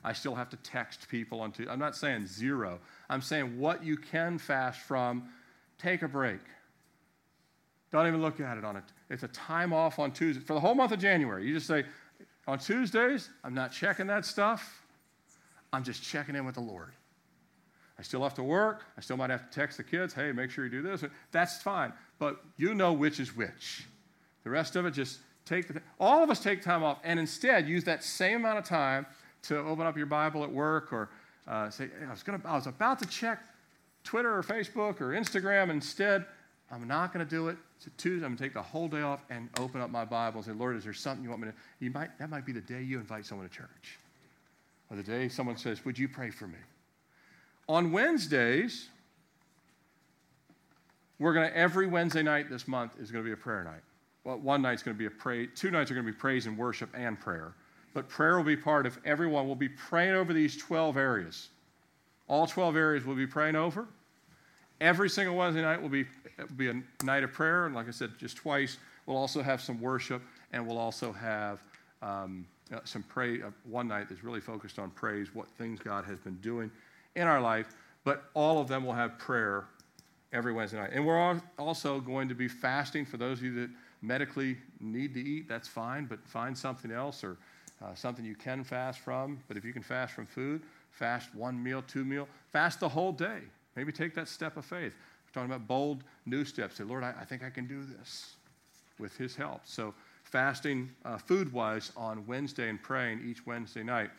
I 0.04 0.12
still 0.12 0.36
have 0.36 0.50
to 0.50 0.58
text 0.58 1.08
people 1.08 1.40
on 1.40 1.54
Tuesday. 1.54 1.72
I'm 1.72 1.80
not 1.80 1.96
saying 1.96 2.28
zero. 2.28 2.80
I'm 3.10 3.22
saying 3.22 3.58
what 3.58 3.86
you 3.86 3.96
can 3.96 4.38
fast 4.38 4.82
from, 4.82 5.30
take 5.78 6.02
a 6.02 6.10
break. 6.10 6.42
Don't 7.92 8.06
even 8.06 8.22
look 8.22 8.42
at 8.42 8.58
it 8.58 8.66
on 8.66 8.76
it. 8.76 8.84
It's 9.10 9.24
a 9.24 9.30
time 9.30 9.72
off 9.72 9.98
on 9.98 10.12
Tuesday. 10.12 10.44
For 10.44 10.54
the 10.54 10.60
whole 10.60 10.76
month 10.76 10.92
of 10.92 11.00
January, 11.00 11.48
you 11.48 11.54
just 11.54 11.68
say, 11.68 11.86
on 12.48 12.60
Tuesdays, 12.60 13.30
I'm 13.46 13.54
not 13.54 13.72
checking 13.72 14.08
that 14.08 14.26
stuff. 14.26 14.85
I'm 15.76 15.84
just 15.84 16.02
checking 16.02 16.36
in 16.36 16.46
with 16.46 16.56
the 16.56 16.62
Lord. 16.62 16.94
I 18.00 18.02
still 18.02 18.24
have 18.24 18.34
to 18.36 18.44
work. 18.44 18.86
I 18.98 19.02
still 19.02 19.18
might 19.18 19.30
have 19.30 19.50
to 19.50 19.60
text 19.60 19.78
the 19.78 19.84
kids, 19.84 20.14
hey, 20.14 20.32
make 20.32 20.50
sure 20.50 20.66
you 20.66 20.72
do 20.72 20.82
this. 20.82 21.04
That's 21.32 21.62
fine. 21.62 21.94
But 22.18 22.42
you 22.58 22.74
know 22.74 22.94
which 22.94 23.20
is 23.20 23.36
which. 23.36 23.86
The 24.44 24.50
rest 24.50 24.76
of 24.76 24.86
it, 24.86 24.92
just 24.92 25.20
take 25.46 25.68
the, 25.68 25.82
all 26.00 26.24
of 26.24 26.30
us 26.30 26.40
take 26.40 26.62
time 26.62 26.84
off 26.84 27.00
and 27.04 27.20
instead 27.20 27.68
use 27.68 27.84
that 27.86 28.04
same 28.04 28.38
amount 28.38 28.60
of 28.60 28.66
time 28.66 29.06
to 29.44 29.58
open 29.60 29.86
up 29.86 29.98
your 29.98 30.06
Bible 30.06 30.44
at 30.44 30.52
work 30.52 30.94
or 30.94 31.10
uh, 31.48 31.70
say, 31.70 31.90
I 32.08 32.12
was, 32.12 32.24
gonna, 32.24 32.42
I 32.46 32.56
was 32.56 32.68
about 32.68 33.00
to 33.00 33.06
check 33.08 33.42
Twitter 34.04 34.34
or 34.34 34.44
Facebook 34.44 35.02
or 35.02 35.10
Instagram. 35.10 35.70
Instead, 35.70 36.26
I'm 36.72 36.88
not 36.88 37.14
going 37.14 37.26
to 37.26 37.30
do 37.30 37.50
it. 37.50 37.58
It's 37.78 37.88
a 37.88 37.90
Tuesday. 37.92 38.26
I'm 38.26 38.32
going 38.32 38.38
to 38.38 38.44
take 38.44 38.54
the 38.54 38.62
whole 38.62 38.88
day 38.88 39.02
off 39.02 39.24
and 39.30 39.50
open 39.60 39.82
up 39.82 39.90
my 39.90 40.06
Bible 40.06 40.38
and 40.38 40.46
say, 40.46 40.52
Lord, 40.54 40.78
is 40.78 40.86
there 40.86 40.94
something 40.94 41.24
you 41.24 41.30
want 41.30 41.42
me 41.42 41.50
to? 41.50 41.54
You 41.80 41.92
might, 41.92 42.18
that 42.20 42.30
might 42.30 42.46
be 42.46 42.54
the 42.54 42.62
day 42.62 42.82
you 42.82 42.98
invite 42.98 43.26
someone 43.26 43.48
to 43.48 43.54
church. 43.54 44.00
Or 44.90 44.98
the 44.98 45.04
day 45.04 45.28
someone 45.30 45.58
says, 45.58 45.84
Would 45.86 45.98
you 45.98 46.08
pray 46.08 46.30
for 46.30 46.48
me? 46.48 46.60
On 47.68 47.92
Wednesdays, 47.92 48.90
we're 51.18 51.34
going 51.34 51.50
to, 51.50 51.58
every 51.58 51.88
Wednesday 51.88 52.22
night 52.22 52.50
this 52.50 52.68
month 52.68 52.94
is 53.00 53.12
going 53.12 53.24
to 53.24 53.28
be 53.28 53.34
a 53.34 53.38
prayer 53.38 53.64
night. 53.64 53.82
Well, 54.24 54.38
one 54.38 54.62
night's 54.62 54.84
going 54.84 54.96
to 54.96 55.00
be 55.00 55.06
a 55.06 55.12
pray, 55.12 55.48
two 55.48 55.72
nights 55.72 55.90
are 55.92 55.94
going 55.94 56.06
to 56.06 56.12
be 56.12 56.18
praise 56.18 56.46
and 56.46 56.58
worship 56.58 56.90
and 56.94 57.20
prayer. 57.20 57.54
But 57.94 58.10
prayer 58.10 58.36
will 58.36 58.44
be 58.44 58.58
part 58.58 58.86
of 58.86 59.00
everyone. 59.06 59.46
We'll 59.46 59.56
be 59.56 59.70
praying 59.70 60.16
over 60.16 60.34
these 60.34 60.58
12 60.58 60.98
areas. 60.98 61.50
All 62.28 62.46
12 62.46 62.76
areas 62.76 63.06
we'll 63.06 63.16
be 63.16 63.28
praying 63.28 63.56
over. 63.56 63.88
Every 64.82 65.10
single 65.10 65.36
Wednesday 65.36 65.62
night 65.62 65.82
will 65.82 65.90
be, 65.90 66.06
will 66.38 66.48
be 66.58 66.70
a 66.70 66.82
night 67.04 67.24
of 67.24 67.32
prayer. 67.32 67.66
And 67.66 67.74
like 67.74 67.88
I 67.88 67.92
said, 67.92 68.12
just 68.20 68.36
twice. 68.36 68.78
We'll 69.06 69.18
also 69.18 69.42
have 69.42 69.62
some 69.62 69.80
worship, 69.80 70.22
and 70.52 70.68
we'll 70.68 70.80
also 70.80 71.14
have 71.14 71.62
um, 72.02 72.46
uh, 72.74 72.80
some 72.84 73.04
pray. 73.04 73.42
Uh, 73.42 73.52
one 73.64 73.88
night 73.88 74.10
that's 74.10 74.24
really 74.24 74.42
focused 74.42 74.80
on 74.80 74.90
praise, 74.92 75.34
what 75.34 75.48
things 75.58 75.80
God 75.80 76.06
has 76.06 76.20
been 76.20 76.36
doing 76.38 76.72
in 77.16 77.28
our 77.28 77.42
life. 77.42 77.68
But 78.04 78.26
all 78.34 78.60
of 78.60 78.68
them 78.68 78.86
will 78.86 78.94
have 78.94 79.18
prayer 79.18 79.66
every 80.32 80.54
Wednesday 80.54 80.78
night. 80.78 80.92
And 80.94 81.06
we're 81.06 81.42
also 81.58 82.00
going 82.00 82.30
to 82.30 82.36
be 82.36 82.48
fasting 82.48 83.06
for 83.06 83.18
those 83.18 83.40
of 83.40 83.46
you 83.46 83.56
that 83.62 83.70
medically 84.02 84.58
need 84.80 85.14
to 85.14 85.22
eat. 85.22 85.48
That's 85.48 85.68
fine, 85.68 86.06
but 86.06 86.26
find 86.28 86.58
something 86.58 86.92
else 86.92 87.24
or 87.24 87.38
uh, 87.84 87.94
something 87.96 88.24
you 88.24 88.36
can 88.36 88.64
fast 88.64 89.00
from. 89.00 89.40
But 89.48 89.58
if 89.58 89.66
you 89.66 89.74
can 89.74 89.82
fast 89.82 90.14
from 90.14 90.26
food, 90.26 90.62
fast 90.92 91.34
one 91.34 91.62
meal, 91.62 91.84
two 91.88 92.06
meal, 92.06 92.28
fast 92.52 92.80
the 92.80 92.90
whole 92.90 93.12
day. 93.12 93.40
Maybe 93.76 93.92
take 93.92 94.14
that 94.16 94.28
step 94.28 94.58
of 94.58 94.66
faith. 94.66 94.94
We're 94.94 95.34
talking 95.34 95.52
about 95.52 95.68
bold 95.68 96.04
new 96.26 96.46
steps. 96.46 96.78
Say, 96.78 96.84
Lord, 96.84 97.04
I, 97.04 97.14
I 97.20 97.26
think 97.26 97.44
I 97.44 97.50
can 97.50 97.68
do 97.68 97.84
this 97.84 98.36
with 99.00 99.18
His 99.18 99.36
help. 99.36 99.62
So 99.66 99.94
fasting 100.36 100.90
uh, 101.06 101.18
food-wise 101.18 101.94
on 101.96 102.28
Wednesday 102.28 102.68
and 102.68 102.84
praying 102.84 103.22
each 103.26 103.46
Wednesday 103.46 103.84
night. 103.84 104.10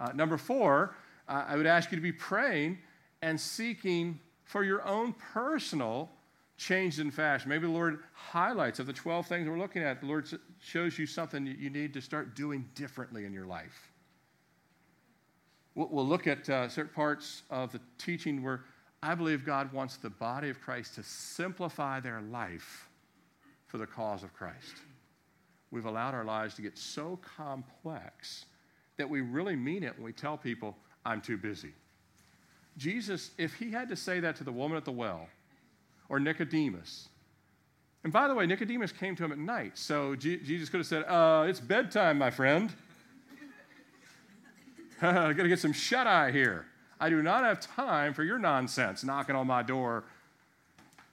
Uh, 0.00 0.10
number 0.14 0.38
four, 0.38 0.96
uh, 1.28 1.44
I 1.46 1.54
would 1.54 1.66
ask 1.66 1.92
you 1.92 1.96
to 1.96 2.02
be 2.02 2.12
praying 2.12 2.78
and 3.20 3.38
seeking 3.38 4.18
for 4.44 4.64
your 4.64 4.82
own 4.88 5.12
personal 5.34 6.08
change 6.56 6.98
in 6.98 7.10
fashion. 7.10 7.50
Maybe 7.50 7.66
the 7.66 7.74
Lord 7.74 7.98
highlights 8.14 8.78
of 8.78 8.86
the 8.86 8.94
12 8.94 9.26
things 9.26 9.46
we're 9.46 9.58
looking 9.58 9.82
at, 9.82 10.00
the 10.00 10.06
Lord 10.06 10.26
shows 10.62 10.98
you 10.98 11.04
something 11.04 11.46
you 11.46 11.68
need 11.68 11.92
to 11.92 12.00
start 12.00 12.34
doing 12.34 12.64
differently 12.74 13.26
in 13.26 13.34
your 13.34 13.44
life. 13.44 13.92
We'll 15.74 16.08
look 16.08 16.26
at 16.26 16.48
uh, 16.48 16.70
certain 16.70 16.94
parts 16.94 17.42
of 17.50 17.70
the 17.70 17.80
teaching 17.98 18.42
where 18.42 18.64
I 19.02 19.14
believe 19.14 19.44
God 19.44 19.70
wants 19.74 19.98
the 19.98 20.08
body 20.08 20.48
of 20.48 20.58
Christ 20.58 20.94
to 20.94 21.02
simplify 21.02 22.00
their 22.00 22.22
life 22.22 22.88
for 23.66 23.76
the 23.76 23.86
cause 23.86 24.22
of 24.22 24.32
Christ. 24.32 24.72
We've 25.76 25.84
allowed 25.84 26.14
our 26.14 26.24
lives 26.24 26.54
to 26.54 26.62
get 26.62 26.78
so 26.78 27.18
complex 27.36 28.46
that 28.96 29.10
we 29.10 29.20
really 29.20 29.56
mean 29.56 29.82
it 29.82 29.94
when 29.94 30.04
we 30.04 30.12
tell 30.14 30.38
people, 30.38 30.74
I'm 31.04 31.20
too 31.20 31.36
busy. 31.36 31.72
Jesus, 32.78 33.32
if 33.36 33.52
he 33.52 33.70
had 33.70 33.90
to 33.90 33.96
say 33.96 34.18
that 34.20 34.36
to 34.36 34.44
the 34.44 34.52
woman 34.52 34.78
at 34.78 34.86
the 34.86 34.92
well, 34.92 35.28
or 36.08 36.18
Nicodemus. 36.18 37.10
And 38.04 38.10
by 38.10 38.26
the 38.26 38.34
way, 38.34 38.46
Nicodemus 38.46 38.90
came 38.90 39.14
to 39.16 39.24
him 39.26 39.32
at 39.32 39.38
night, 39.38 39.76
so 39.76 40.16
G- 40.16 40.38
Jesus 40.38 40.70
could 40.70 40.78
have 40.78 40.86
said, 40.86 41.02
uh, 41.02 41.44
It's 41.46 41.60
bedtime, 41.60 42.16
my 42.16 42.30
friend. 42.30 42.72
I 45.02 45.34
got 45.34 45.42
to 45.42 45.48
get 45.48 45.58
some 45.58 45.74
shut 45.74 46.06
eye 46.06 46.30
here. 46.30 46.64
I 46.98 47.10
do 47.10 47.22
not 47.22 47.44
have 47.44 47.60
time 47.60 48.14
for 48.14 48.24
your 48.24 48.38
nonsense 48.38 49.04
knocking 49.04 49.36
on 49.36 49.46
my 49.46 49.62
door. 49.62 50.04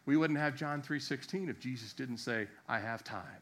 We 0.05 0.15
wouldn't 0.15 0.39
have 0.39 0.55
John 0.55 0.81
3:16 0.81 1.49
if 1.49 1.59
Jesus 1.59 1.91
didn't 1.91 2.19
say, 2.19 2.47
I 2.69 2.79
have 2.79 3.03
time. 3.03 3.41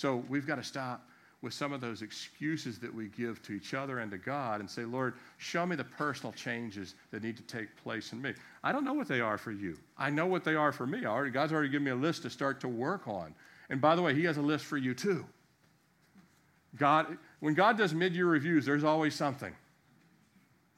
So 0.00 0.24
we've 0.30 0.46
got 0.46 0.56
to 0.56 0.64
stop 0.64 1.06
with 1.42 1.52
some 1.52 1.74
of 1.74 1.82
those 1.82 2.00
excuses 2.00 2.78
that 2.78 2.94
we 2.94 3.08
give 3.08 3.42
to 3.42 3.52
each 3.52 3.74
other 3.74 3.98
and 3.98 4.10
to 4.10 4.16
God 4.16 4.60
and 4.60 4.70
say, 4.70 4.86
Lord, 4.86 5.12
show 5.36 5.66
me 5.66 5.76
the 5.76 5.84
personal 5.84 6.32
changes 6.32 6.94
that 7.10 7.22
need 7.22 7.36
to 7.36 7.42
take 7.42 7.76
place 7.76 8.14
in 8.14 8.22
me. 8.22 8.32
I 8.64 8.72
don't 8.72 8.86
know 8.86 8.94
what 8.94 9.08
they 9.08 9.20
are 9.20 9.36
for 9.36 9.52
you. 9.52 9.76
I 9.98 10.08
know 10.08 10.24
what 10.24 10.42
they 10.42 10.54
are 10.54 10.72
for 10.72 10.86
me. 10.86 11.04
Already, 11.04 11.30
God's 11.30 11.52
already 11.52 11.68
given 11.68 11.84
me 11.84 11.90
a 11.90 11.96
list 11.96 12.22
to 12.22 12.30
start 12.30 12.60
to 12.60 12.68
work 12.68 13.08
on. 13.08 13.34
And 13.68 13.78
by 13.78 13.94
the 13.94 14.00
way, 14.00 14.14
He 14.14 14.24
has 14.24 14.38
a 14.38 14.42
list 14.42 14.64
for 14.64 14.78
you 14.78 14.94
too. 14.94 15.26
God, 16.78 17.18
when 17.40 17.52
God 17.52 17.76
does 17.76 17.92
mid-year 17.92 18.26
reviews, 18.26 18.64
there's 18.64 18.84
always 18.84 19.14
something 19.14 19.52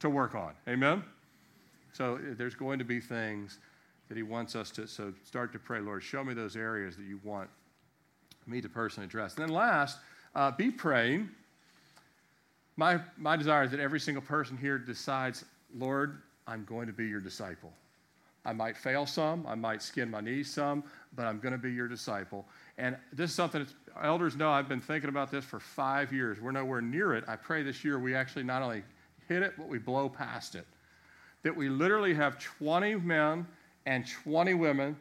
to 0.00 0.10
work 0.10 0.34
on. 0.34 0.54
Amen? 0.66 1.04
So 1.92 2.16
eh, 2.16 2.34
there's 2.36 2.56
going 2.56 2.80
to 2.80 2.84
be 2.84 2.98
things 2.98 3.60
that 4.08 4.16
He 4.16 4.24
wants 4.24 4.56
us 4.56 4.72
to 4.72 4.88
so 4.88 5.12
start 5.22 5.52
to 5.52 5.60
pray, 5.60 5.78
Lord, 5.78 6.02
show 6.02 6.24
me 6.24 6.34
those 6.34 6.56
areas 6.56 6.96
that 6.96 7.04
you 7.04 7.20
want 7.22 7.48
me 8.47 8.61
to 8.61 8.68
personally 8.68 9.07
address. 9.07 9.34
And 9.34 9.45
then 9.45 9.55
last, 9.55 9.99
uh, 10.34 10.51
be 10.51 10.70
praying. 10.70 11.28
My, 12.76 13.01
my 13.16 13.36
desire 13.36 13.64
is 13.64 13.70
that 13.70 13.80
every 13.80 14.01
single 14.01 14.22
person 14.22 14.57
here 14.57 14.78
decides, 14.78 15.45
Lord, 15.76 16.22
I'm 16.47 16.64
going 16.64 16.86
to 16.86 16.93
be 16.93 17.07
your 17.07 17.20
disciple. 17.20 17.72
I 18.45 18.53
might 18.53 18.76
fail 18.76 19.07
some, 19.07 19.47
I 19.47 19.55
might 19.55 19.82
skin 19.82 20.11
my 20.11 20.20
knees 20.20 20.53
some, 20.53 20.82
but 21.14 21.26
I'm 21.26 21.38
going 21.38 21.53
to 21.53 21.59
be 21.59 21.72
your 21.72 21.86
disciple. 21.86 22.45
And 22.76 22.97
this 23.12 23.30
is 23.30 23.36
something 23.36 23.64
that 23.64 24.05
elders 24.05 24.36
know 24.36 24.51
I've 24.51 24.68
been 24.68 24.80
thinking 24.80 25.11
about 25.11 25.30
this 25.30 25.45
for 25.45 25.61
five 25.61 26.12
years. 26.12 26.40
We're 26.40 26.53
nowhere 26.53 26.80
near 26.80 27.14
it. 27.14 27.24
I 27.28 27.36
pray 27.36 27.62
this 27.62 27.84
year 27.84 27.99
we 27.99 28.14
actually 28.14 28.43
not 28.43 28.62
only 28.62 28.82
hit 29.28 29.43
it, 29.43 29.55
but 29.57 29.68
we 29.68 29.78
blow 29.78 30.09
past 30.09 30.57
it. 30.57 30.66
That 31.45 31.55
we 31.55 31.68
literally 31.68 32.14
have 32.14 32.38
20 32.38 32.97
men 32.97 33.47
and 33.86 34.07
20 34.07 34.55
women. 34.55 34.97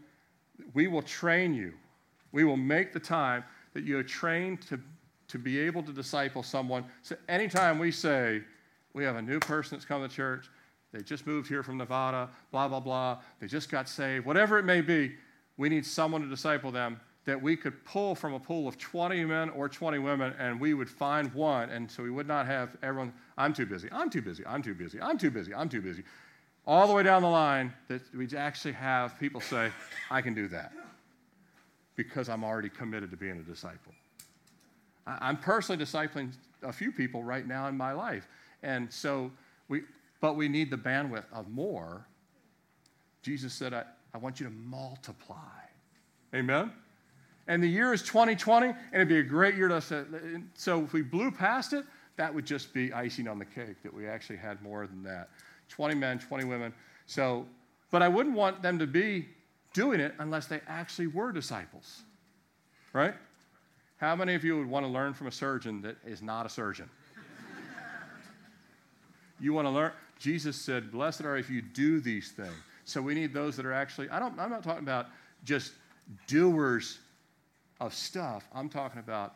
We 0.74 0.88
will 0.88 1.02
train 1.02 1.54
you. 1.54 1.74
We 2.32 2.44
will 2.44 2.58
make 2.58 2.94
the 2.94 3.00
time 3.00 3.44
that 3.74 3.84
you 3.84 3.98
are 3.98 4.04
trained 4.04 4.62
to 4.64 4.80
to 5.32 5.40
be 5.40 5.58
able 5.60 5.82
to 5.82 5.94
disciple 5.94 6.44
someone. 6.44 6.84
So 7.04 7.16
anytime 7.30 7.80
we 7.80 7.90
say, 7.90 8.42
we 8.94 9.06
have 9.06 9.16
a 9.16 9.22
new 9.22 9.40
person 9.40 9.78
that's 9.78 9.86
come 9.86 10.02
to 10.02 10.14
church, 10.14 10.50
they 10.92 11.02
just 11.02 11.26
moved 11.26 11.48
here 11.48 11.64
from 11.64 11.78
Nevada, 11.78 12.30
blah, 12.52 12.68
blah, 12.68 12.82
blah, 12.82 13.20
they 13.40 13.48
just 13.48 13.72
got 13.72 13.88
saved, 13.88 14.26
whatever 14.26 14.60
it 14.60 14.66
may 14.66 14.82
be, 14.82 15.16
we 15.56 15.70
need 15.70 15.86
someone 15.86 16.22
to 16.22 16.28
disciple 16.28 16.70
them 16.70 17.00
that 17.24 17.42
we 17.42 17.56
could 17.56 17.86
pull 17.86 18.14
from 18.14 18.34
a 18.34 18.40
pool 18.40 18.68
of 18.68 18.78
20 18.78 19.24
men 19.24 19.50
or 19.52 19.70
20 19.70 20.00
women 20.00 20.34
and 20.38 20.60
we 20.60 20.74
would 20.74 20.90
find 20.90 21.34
one. 21.34 21.70
And 21.70 21.90
so 21.90 22.04
we 22.04 22.10
would 22.10 22.28
not 22.28 22.46
have 22.46 22.76
everyone, 22.84 23.14
I'm 23.38 23.54
too 23.54 23.66
busy, 23.66 23.88
I'm 23.90 24.10
too 24.10 24.22
busy, 24.22 24.46
I'm 24.46 24.62
too 24.62 24.74
busy, 24.74 25.00
I'm 25.00 25.18
too 25.18 25.32
busy, 25.32 25.54
I'm 25.54 25.70
too 25.70 25.82
busy. 25.82 26.04
All 26.68 26.88
the 26.88 26.94
way 26.94 27.04
down 27.04 27.22
the 27.22 27.30
line, 27.30 27.74
that 27.88 28.02
we 28.14 28.28
actually 28.36 28.74
have 28.74 29.18
people 29.18 29.40
say, 29.40 29.72
I 30.10 30.22
can 30.22 30.34
do 30.34 30.50
that 30.50 30.74
because 31.96 32.30
I'm 32.30 32.44
already 32.44 32.70
committed 32.70 33.12
to 33.12 33.18
being 33.18 33.38
a 33.38 33.44
disciple. 33.44 33.94
I'm 35.06 35.38
personally 35.38 35.84
discipling 35.84 36.32
a 36.64 36.72
few 36.72 36.92
people 36.92 37.24
right 37.24 37.48
now 37.48 37.68
in 37.68 37.76
my 37.76 37.92
life. 37.92 38.28
And 38.64 38.92
so 38.92 39.32
we, 39.68 39.82
but 40.20 40.36
we 40.36 40.48
need 40.48 40.70
the 40.70 40.78
bandwidth 40.78 41.26
of 41.34 41.50
more. 41.50 42.06
Jesus 43.24 43.54
said, 43.54 43.74
I, 43.74 43.84
I 44.14 44.18
want 44.18 44.40
you 44.40 44.46
to 44.46 44.52
multiply. 44.52 45.38
Amen? 46.34 46.72
And 47.48 47.62
the 47.62 47.68
year 47.68 47.94
is 47.94 48.04
2020, 48.04 48.68
and 48.68 48.78
it'd 48.94 49.08
be 49.08 49.18
a 49.18 49.24
great 49.24 49.56
year 49.56 49.68
to 49.68 49.82
so 50.54 50.84
if 50.84 50.94
we 50.94 51.02
blew 51.02 51.32
past 51.32 51.74
it, 51.74 51.86
that 52.18 52.34
would 52.34 52.46
just 52.46 52.74
be 52.74 52.94
icing 52.94 53.28
on 53.28 53.40
the 53.40 53.46
cake, 53.46 53.82
that 53.84 53.94
we 53.94 54.08
actually 54.08 54.38
had 54.38 54.62
more 54.62 54.86
than 54.86 55.04
that. 55.04 55.30
20 55.70 55.96
men, 55.96 56.20
20 56.20 56.44
women. 56.46 56.74
So, 57.08 57.46
but 57.90 58.02
I 58.02 58.08
wouldn't 58.08 58.36
want 58.36 58.62
them 58.62 58.78
to 58.80 58.86
be 58.86 59.28
doing 59.74 60.00
it 60.00 60.14
unless 60.20 60.48
they 60.48 60.62
actually 60.68 61.08
were 61.08 61.32
disciples. 61.32 62.04
Right? 62.94 63.14
How 63.98 64.16
many 64.16 64.34
of 64.34 64.44
you 64.44 64.58
would 64.58 64.68
want 64.68 64.86
to 64.86 64.92
learn 64.92 65.14
from 65.14 65.28
a 65.28 65.32
surgeon 65.32 65.82
that 65.84 65.98
is 66.06 66.22
not 66.22 66.46
a 66.46 66.50
surgeon? 66.50 66.90
you 69.40 69.54
want 69.54 69.66
to 69.66 69.70
learn? 69.70 69.92
Jesus 70.20 70.56
said, 70.56 70.92
Blessed 70.92 71.22
are 71.22 71.38
if 71.38 71.50
you 71.50 71.62
do 71.62 72.00
these 72.00 72.32
things. 72.32 72.54
So 72.84 73.02
we 73.02 73.14
need 73.14 73.34
those 73.34 73.56
that 73.58 73.66
are 73.66 73.74
actually, 73.74 74.10
I 74.10 74.20
don't, 74.20 74.38
I'm 74.40 74.50
not 74.50 74.64
talking 74.64 74.84
about 74.84 75.08
just 75.44 75.74
doers 76.28 77.00
of 77.80 77.94
stuff. 77.94 78.48
I'm 78.54 78.70
talking 78.70 79.00
about 79.00 79.36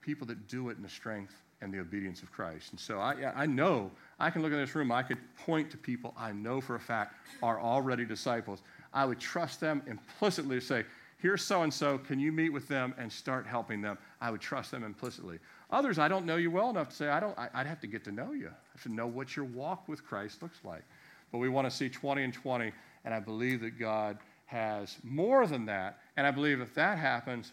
people 0.00 0.26
that 0.28 0.48
do 0.48 0.68
it 0.68 0.76
in 0.76 0.82
the 0.82 0.88
strength 0.88 1.34
and 1.60 1.72
the 1.72 1.78
obedience 1.78 2.22
of 2.22 2.32
Christ. 2.32 2.70
And 2.70 2.80
so 2.80 2.98
I, 2.98 3.32
I 3.34 3.46
know, 3.46 3.90
I 4.18 4.30
can 4.30 4.42
look 4.42 4.52
in 4.52 4.58
this 4.58 4.74
room, 4.74 4.90
I 4.90 5.02
could 5.02 5.18
point 5.36 5.70
to 5.70 5.76
people 5.76 6.14
I 6.16 6.32
know 6.32 6.60
for 6.60 6.74
a 6.74 6.80
fact 6.80 7.14
are 7.42 7.60
already 7.60 8.04
disciples. 8.04 8.62
I 8.92 9.04
would 9.04 9.20
trust 9.20 9.60
them 9.60 9.82
implicitly 9.86 10.60
to 10.60 10.64
say, 10.64 10.84
here's 11.18 11.42
so 11.42 11.62
and 11.62 11.72
so, 11.72 11.98
can 11.98 12.18
you 12.18 12.32
meet 12.32 12.50
with 12.50 12.66
them 12.68 12.94
and 12.98 13.10
start 13.12 13.46
helping 13.46 13.80
them? 13.80 13.98
I 14.20 14.30
would 14.30 14.40
trust 14.40 14.70
them 14.70 14.82
implicitly. 14.84 15.38
Others, 15.70 15.98
I 15.98 16.08
don't 16.08 16.26
know 16.26 16.36
you 16.36 16.50
well 16.50 16.70
enough 16.70 16.88
to 16.90 16.94
say, 16.94 17.08
I 17.08 17.20
don't, 17.20 17.38
I, 17.38 17.48
would 17.56 17.66
have 17.66 17.80
to 17.80 17.86
get 17.86 18.04
to 18.04 18.12
know 18.12 18.32
you. 18.32 18.48
I 18.48 18.82
to 18.82 18.88
know 18.88 19.06
what 19.06 19.36
your 19.36 19.44
walk 19.44 19.88
with 19.88 20.04
Christ 20.04 20.42
looks 20.42 20.58
like. 20.64 20.82
But 21.30 21.38
we 21.38 21.48
want 21.48 21.70
to 21.70 21.76
see 21.76 21.88
20 21.88 22.24
and 22.24 22.34
20, 22.34 22.72
and 23.04 23.14
I 23.14 23.20
believe 23.20 23.60
that 23.60 23.78
God 23.78 24.18
has 24.46 24.96
more 25.04 25.46
than 25.46 25.66
that. 25.66 25.98
And 26.16 26.26
I 26.26 26.32
believe 26.32 26.60
if 26.60 26.74
that 26.74 26.98
happens, 26.98 27.52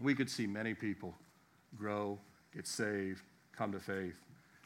we 0.00 0.14
could 0.14 0.30
see 0.30 0.46
many 0.46 0.74
people 0.74 1.14
grow, 1.76 2.18
get 2.54 2.66
saved, 2.66 3.22
come 3.56 3.72
to 3.72 3.80
faith. 3.80 4.14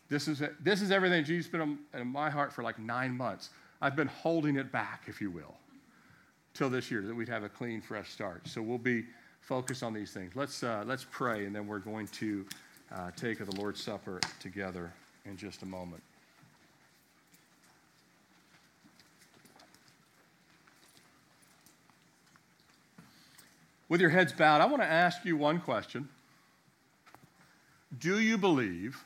This 0.09 0.29
is, 0.29 0.43
this 0.61 0.83
is 0.83 0.91
everything 0.91 1.25
Jesus 1.25 1.51
has 1.51 1.53
been 1.53 1.79
in 1.95 2.07
my 2.07 2.29
heart 2.29 2.53
for 2.53 2.63
like 2.63 2.79
nine 2.79 3.17
months. 3.17 3.49
I've 3.81 3.97
been 3.97 4.09
holding 4.09 4.57
it 4.57 4.71
back, 4.71 5.05
if 5.07 5.21
you 5.21 5.31
will, 5.31 5.55
till 6.55 6.71
this 6.71 6.91
year, 6.91 7.03
that 7.03 7.15
we'd 7.15 7.29
have 7.29 7.45
a 7.45 7.49
clean, 7.49 7.81
fresh 7.81 8.11
start. 8.11 8.47
So 8.47 8.61
we'll 8.63 8.79
be 8.79 9.05
focused 9.41 9.83
on 9.83 9.93
these 9.93 10.13
things. 10.13 10.37
Let's, 10.37 10.63
uh, 10.63 10.85
let's 10.87 11.07
pray, 11.11 11.47
and 11.47 11.55
then 11.55 11.67
we're 11.67 11.79
going 11.79 12.07
to 12.09 12.47
uh, 12.95 13.11
take 13.17 13.39
the 13.39 13.57
Lord's 13.57 13.83
Supper 13.83 14.21
together 14.41 14.93
in 15.25 15.37
just 15.37 15.63
a 15.63 15.67
moment. 15.67 16.03
With 23.89 24.01
your 24.01 24.11
heads 24.11 24.33
bowed, 24.33 24.63
I 24.63 24.65
want 24.65 24.83
to 24.83 24.89
ask 24.89 25.23
you 25.25 25.37
one 25.37 25.61
question. 25.61 26.09
Do 27.99 28.21
you 28.21 28.39
believe, 28.39 29.05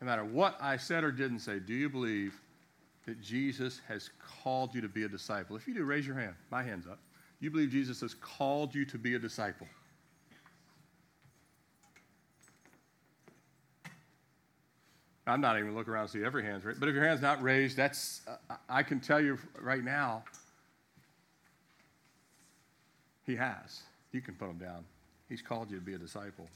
no 0.00 0.06
matter 0.06 0.24
what 0.24 0.56
I 0.58 0.78
said 0.78 1.04
or 1.04 1.12
didn't 1.12 1.40
say, 1.40 1.58
do 1.58 1.74
you 1.74 1.90
believe 1.90 2.40
that 3.10 3.20
Jesus 3.20 3.80
has 3.88 4.08
called 4.44 4.72
you 4.72 4.80
to 4.80 4.88
be 4.88 5.02
a 5.02 5.08
disciple? 5.08 5.56
If 5.56 5.66
you 5.66 5.74
do, 5.74 5.82
raise 5.82 6.06
your 6.06 6.14
hand. 6.14 6.36
My 6.48 6.62
hand's 6.62 6.86
up. 6.86 7.00
You 7.40 7.50
believe 7.50 7.70
Jesus 7.70 8.00
has 8.02 8.14
called 8.14 8.72
you 8.72 8.84
to 8.84 8.98
be 8.98 9.16
a 9.16 9.18
disciple? 9.18 9.66
I'm 15.26 15.40
not 15.40 15.58
even 15.58 15.74
looking 15.74 15.92
around 15.92 16.06
to 16.06 16.12
see 16.12 16.24
every 16.24 16.44
hand's 16.44 16.64
raised. 16.64 16.78
But 16.78 16.88
if 16.88 16.94
your 16.94 17.04
hand's 17.04 17.20
not 17.20 17.42
raised, 17.42 17.76
that's, 17.76 18.20
uh, 18.28 18.54
I 18.68 18.84
can 18.84 19.00
tell 19.00 19.20
you 19.20 19.38
right 19.60 19.82
now, 19.82 20.22
he 23.26 23.34
has. 23.34 23.80
You 24.12 24.20
can 24.20 24.36
put 24.36 24.48
him 24.48 24.58
down. 24.58 24.84
He's 25.28 25.42
called 25.42 25.68
you 25.72 25.78
to 25.78 25.84
be 25.84 25.94
a 25.94 25.98
disciple. 25.98 26.48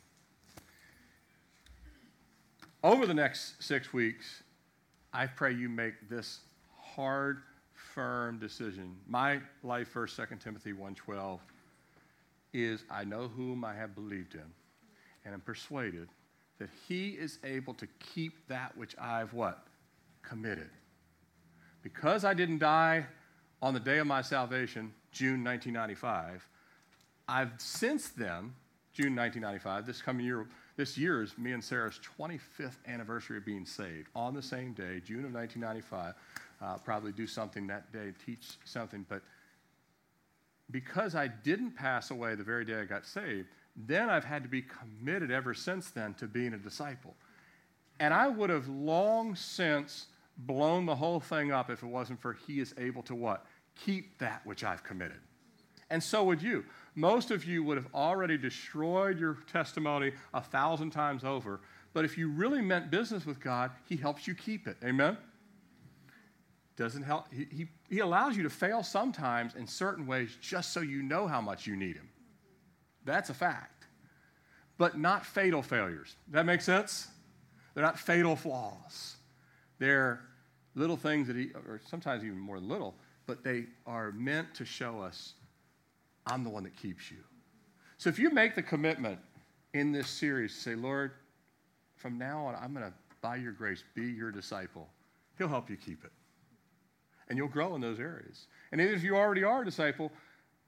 Over 2.85 3.07
the 3.07 3.15
next 3.15 3.61
six 3.61 3.93
weeks, 3.93 4.44
I 5.15 5.29
pray 5.29 5.55
you 5.55 5.69
make 5.69 6.09
this 6.11 6.41
hard, 6.77 7.43
firm 7.73 8.39
decision. 8.39 8.97
My 9.07 9.41
life 9.63 9.93
verse, 9.93 10.17
2 10.17 10.37
Timothy 10.43 10.73
1.12, 10.73 11.39
is 12.53 12.85
I 12.91 13.05
know 13.05 13.29
whom 13.29 13.65
I 13.65 13.75
have 13.75 13.95
believed 13.95 14.35
in, 14.35 14.45
and 15.25 15.33
am 15.33 15.41
persuaded 15.41 16.09
that 16.59 16.69
he 16.89 17.11
is 17.11 17.39
able 17.45 17.75
to 17.75 17.87
keep 18.01 18.47
that 18.49 18.77
which 18.77 18.97
I've 18.99 19.33
what? 19.33 19.67
Committed. 20.23 20.71
Because 21.83 22.25
I 22.25 22.35
didn't 22.35 22.59
die 22.59 23.07
on 23.63 23.73
the 23.73 23.81
day 23.81 23.99
of 23.99 24.09
my 24.09 24.21
salvation, 24.21 24.93
June 25.13 25.45
1995, 25.45 26.49
I've 27.29 27.53
since 27.59 28.09
then, 28.09 28.53
June 28.93 29.15
1995, 29.15 29.87
this 29.87 30.03
coming 30.03 30.27
year, 30.27 30.47
this 30.77 30.99
year 30.99 31.23
is 31.23 31.37
me 31.39 31.53
and 31.53 31.63
Sarah's 31.63 32.01
25th 32.19 32.79
anniversary 32.87 33.37
of 33.37 33.45
being 33.45 33.65
saved. 33.65 34.09
On 34.15 34.35
the 34.35 34.43
same 34.43 34.73
day, 34.73 35.01
June 35.05 35.25
of 35.25 35.33
1995, 35.33 36.15
uh, 36.61 36.79
probably 36.79 37.13
do 37.13 37.27
something 37.27 37.67
that 37.69 37.93
day, 37.93 38.13
teach 38.25 38.57
something. 38.65 39.07
But 39.09 39.23
because 40.71 41.15
I 41.15 41.29
didn't 41.29 41.73
pass 41.73 42.11
away 42.11 42.35
the 42.35 42.43
very 42.43 42.65
day 42.65 42.81
I 42.81 42.85
got 42.85 43.07
saved, 43.07 43.49
then 43.77 44.09
I've 44.09 44.25
had 44.25 44.43
to 44.43 44.49
be 44.49 44.63
committed 44.63 45.31
ever 45.31 45.55
since 45.55 45.91
then 45.91 46.15
to 46.15 46.27
being 46.27 46.55
a 46.55 46.59
disciple. 46.59 47.15
And 48.01 48.13
I 48.13 48.29
would 48.29 48.51
have 48.51 48.69
long 48.69 49.37
since 49.37 50.07
blown 50.37 50.87
the 50.87 50.97
whole 50.97 51.21
thing 51.21 51.53
up 51.53 51.71
if 51.71 51.83
it 51.83 51.87
wasn't 51.87 52.21
for 52.21 52.33
He 52.33 52.61
is 52.61 52.75
able 52.79 53.03
to 53.05 53.15
what? 53.15 53.47
Keep 53.85 54.19
that 54.19 54.45
which 54.45 54.65
I've 54.65 54.83
committed. 54.83 55.21
And 55.91 56.03
so 56.03 56.25
would 56.25 56.43
you. 56.43 56.65
Most 56.95 57.31
of 57.31 57.45
you 57.45 57.65
would 57.65 57.77
have 57.77 57.89
already 57.95 58.39
destroyed 58.39 59.19
your 59.19 59.39
testimony 59.51 60.13
a 60.33 60.41
thousand 60.41 60.91
times 60.91 61.25
over. 61.25 61.61
But 61.93 62.05
if 62.05 62.17
you 62.17 62.29
really 62.29 62.61
meant 62.61 62.91
business 62.91 63.27
with 63.27 63.41
God, 63.41 63.71
He 63.89 63.97
helps 63.97 64.27
you 64.27 64.35
keep 64.35 64.67
it. 64.67 64.77
Amen? 64.85 65.17
Doesn't 66.77 67.03
help. 67.03 67.27
He, 67.33 67.47
he, 67.51 67.69
he 67.89 67.99
allows 68.01 68.37
you 68.37 68.43
to 68.45 68.51
fail 68.51 68.83
sometimes 68.83 69.55
in 69.55 69.67
certain 69.67 70.07
ways 70.07 70.37
just 70.41 70.73
so 70.73 70.81
you 70.81 71.03
know 71.03 71.27
how 71.27 71.41
much 71.41 71.67
you 71.67 71.77
need 71.77 71.97
Him. 71.97 72.09
That's 73.05 73.31
a 73.31 73.35
fact. 73.35 73.87
But 74.77 74.99
not 74.99 75.25
fatal 75.25 75.63
failures. 75.63 76.17
That 76.31 76.47
make 76.47 76.61
sense? 76.61 77.09
They're 77.75 77.85
not 77.85 77.99
fatal 77.99 78.35
flaws. 78.35 79.17
They're 79.79 80.21
little 80.75 80.97
things 80.97 81.27
that 81.29 81.37
He, 81.37 81.51
or 81.55 81.81
sometimes 81.89 82.25
even 82.25 82.39
more 82.39 82.59
little, 82.59 82.95
but 83.27 83.45
they 83.45 83.67
are 83.87 84.13
meant 84.13 84.55
to 84.55 84.65
show 84.65 85.01
us 85.01 85.35
I'm 86.27 86.45
the 86.45 86.51
one 86.51 86.65
that 86.65 86.77
keeps 86.77 87.11
you. 87.11 87.19
So 87.99 88.09
if 88.09 88.19
you 88.19 88.31
make 88.31 88.55
the 88.55 88.63
commitment 88.63 89.19
in 89.73 89.93
this 89.93 90.09
series 90.09 90.55
to 90.55 90.61
say, 90.61 90.75
Lord, 90.75 91.13
from 91.97 92.19
now 92.19 92.47
on, 92.47 92.55
I'm 92.57 92.73
going 92.73 92.87
to, 92.87 92.93
by 93.21 93.37
your 93.37 93.53
grace, 93.53 93.83
be 93.95 94.07
your 94.07 94.31
disciple, 94.31 94.89
He'll 95.39 95.49
help 95.49 95.69
you 95.69 95.77
keep 95.77 96.05
it. 96.05 96.13
And 97.29 97.39
you'll 97.39 97.49
grow 97.49 97.75
in 97.75 97.81
those 97.81 97.99
areas. 97.99 98.47
And 98.73 98.81
if 98.81 99.03
you 99.03 99.17
already 99.17 99.43
are 99.43 99.63
a 99.63 99.65
disciple, 99.65 100.13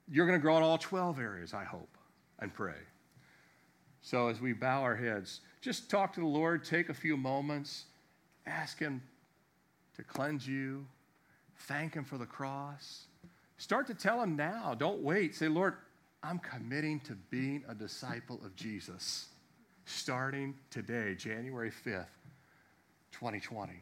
you're 0.09 0.25
going 0.25 0.37
to 0.37 0.41
grow 0.41 0.57
in 0.57 0.63
all 0.63 0.77
12 0.77 1.19
areas, 1.19 1.53
I 1.53 1.63
hope, 1.63 1.97
and 2.39 2.53
pray. 2.53 2.79
So 4.01 4.27
as 4.29 4.39
we 4.39 4.53
bow 4.53 4.81
our 4.81 4.95
heads, 4.95 5.41
just 5.61 5.89
talk 5.89 6.13
to 6.13 6.19
the 6.19 6.25
Lord, 6.25 6.63
take 6.63 6.89
a 6.89 6.93
few 6.93 7.17
moments, 7.17 7.85
ask 8.45 8.79
Him 8.79 9.01
to 9.95 10.03
cleanse 10.03 10.47
you, 10.47 10.85
thank 11.67 11.93
Him 11.93 12.03
for 12.03 12.17
the 12.17 12.25
cross. 12.25 13.05
Start 13.57 13.87
to 13.87 13.93
tell 13.93 14.21
him 14.21 14.35
now. 14.35 14.75
Don't 14.77 15.01
wait. 15.01 15.35
Say, 15.35 15.47
Lord, 15.47 15.75
I'm 16.23 16.39
committing 16.39 16.99
to 17.01 17.13
being 17.29 17.63
a 17.67 17.75
disciple 17.75 18.39
of 18.43 18.55
Jesus 18.55 19.27
starting 19.85 20.53
today, 20.69 21.15
January 21.15 21.71
5th, 21.71 22.05
2020. 23.13 23.73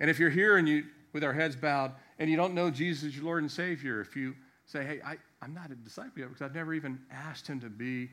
And 0.00 0.10
if 0.10 0.18
you're 0.18 0.30
here 0.30 0.56
and 0.56 0.68
you, 0.68 0.84
with 1.12 1.22
our 1.22 1.32
heads 1.32 1.54
bowed, 1.54 1.92
and 2.18 2.28
you 2.30 2.36
don't 2.36 2.54
know 2.54 2.70
Jesus 2.70 3.04
as 3.04 3.16
your 3.16 3.24
Lord 3.24 3.42
and 3.42 3.50
Savior, 3.50 4.00
if 4.00 4.16
you 4.16 4.34
say, 4.66 4.84
hey, 4.84 5.00
I, 5.04 5.16
I'm 5.40 5.54
not 5.54 5.70
a 5.70 5.74
disciple 5.74 6.12
yet 6.16 6.28
because 6.28 6.42
I've 6.42 6.54
never 6.54 6.74
even 6.74 6.98
asked 7.10 7.46
him 7.46 7.60
to 7.60 7.70
be 7.70 8.10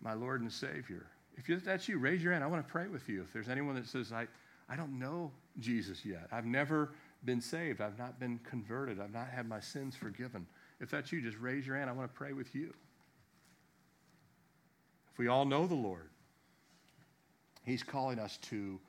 my 0.00 0.14
Lord 0.14 0.40
and 0.40 0.52
Savior. 0.52 1.06
If 1.36 1.64
that's 1.64 1.88
you, 1.88 1.98
raise 1.98 2.22
your 2.22 2.32
hand. 2.32 2.44
I 2.44 2.46
want 2.46 2.66
to 2.66 2.70
pray 2.70 2.88
with 2.88 3.08
you. 3.08 3.22
If 3.22 3.32
there's 3.32 3.48
anyone 3.48 3.74
that 3.76 3.86
says, 3.86 4.12
I, 4.12 4.26
I 4.68 4.76
don't 4.76 4.98
know 4.98 5.30
Jesus 5.60 6.04
yet, 6.04 6.28
I've 6.32 6.44
never 6.44 6.92
been 7.24 7.40
saved. 7.40 7.80
I've 7.80 7.98
not 7.98 8.18
been 8.18 8.38
converted. 8.38 9.00
I've 9.00 9.12
not 9.12 9.28
had 9.28 9.48
my 9.48 9.60
sins 9.60 9.94
forgiven. 9.96 10.46
If 10.80 10.90
that's 10.90 11.12
you, 11.12 11.20
just 11.20 11.38
raise 11.38 11.66
your 11.66 11.76
hand. 11.76 11.88
I 11.88 11.92
want 11.92 12.12
to 12.12 12.16
pray 12.16 12.32
with 12.32 12.54
you. 12.54 12.74
If 15.12 15.18
we 15.18 15.28
all 15.28 15.44
know 15.44 15.66
the 15.66 15.74
Lord, 15.74 16.08
He's 17.64 17.82
calling 17.82 18.18
us 18.18 18.38
to 18.48 18.80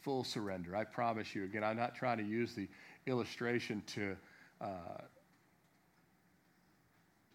full 0.00 0.24
surrender. 0.24 0.74
I 0.74 0.84
promise 0.84 1.34
you. 1.34 1.44
Again, 1.44 1.62
I'm 1.62 1.76
not 1.76 1.94
trying 1.94 2.18
to 2.18 2.24
use 2.24 2.54
the 2.54 2.68
illustration 3.06 3.82
to 3.88 4.16
uh, 4.60 5.02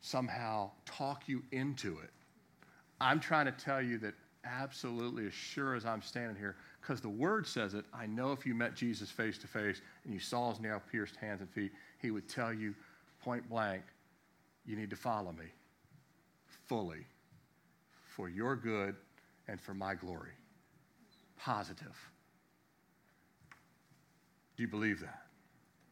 somehow 0.01 0.72
talk 0.86 1.28
you 1.28 1.43
into 1.51 1.99
it. 1.99 2.10
I'm 2.99 3.20
trying 3.20 3.45
to 3.45 3.51
tell 3.51 3.82
you 3.82 3.97
that 3.99 4.16
absolutely, 4.43 5.28
as 5.28 5.34
sure 5.34 5.76
as 5.76 5.86
I'm 5.86 6.01
standing 6.01 6.36
here, 6.36 6.55
because 6.88 7.02
the 7.02 7.10
word 7.10 7.46
says 7.46 7.74
it. 7.74 7.84
I 7.94 8.06
know 8.06 8.32
if 8.32 8.46
you 8.46 8.54
met 8.54 8.74
Jesus 8.74 9.12
face 9.12 9.38
to 9.40 9.48
face 9.48 9.82
and 10.06 10.14
you 10.14 10.22
saw 10.22 10.52
his 10.52 10.62
nail 10.62 10.82
pierced 10.90 11.18
hands 11.18 11.42
and 11.42 11.50
feet, 11.50 11.74
he 12.02 12.12
would 12.12 12.30
tell 12.30 12.54
you 12.54 12.74
point 13.22 13.50
blank, 13.50 13.84
you 14.66 14.78
need 14.78 14.90
to 14.92 14.96
follow 14.96 15.34
me 15.34 15.48
fully 16.68 17.06
for 18.16 18.30
your 18.30 18.56
good 18.56 18.96
and 19.50 19.60
for 19.60 19.74
my 19.74 19.96
glory. 19.96 20.32
Positive. 21.38 21.96
Do 24.56 24.64
you 24.64 24.70
believe 24.70 25.02
that? 25.02 25.26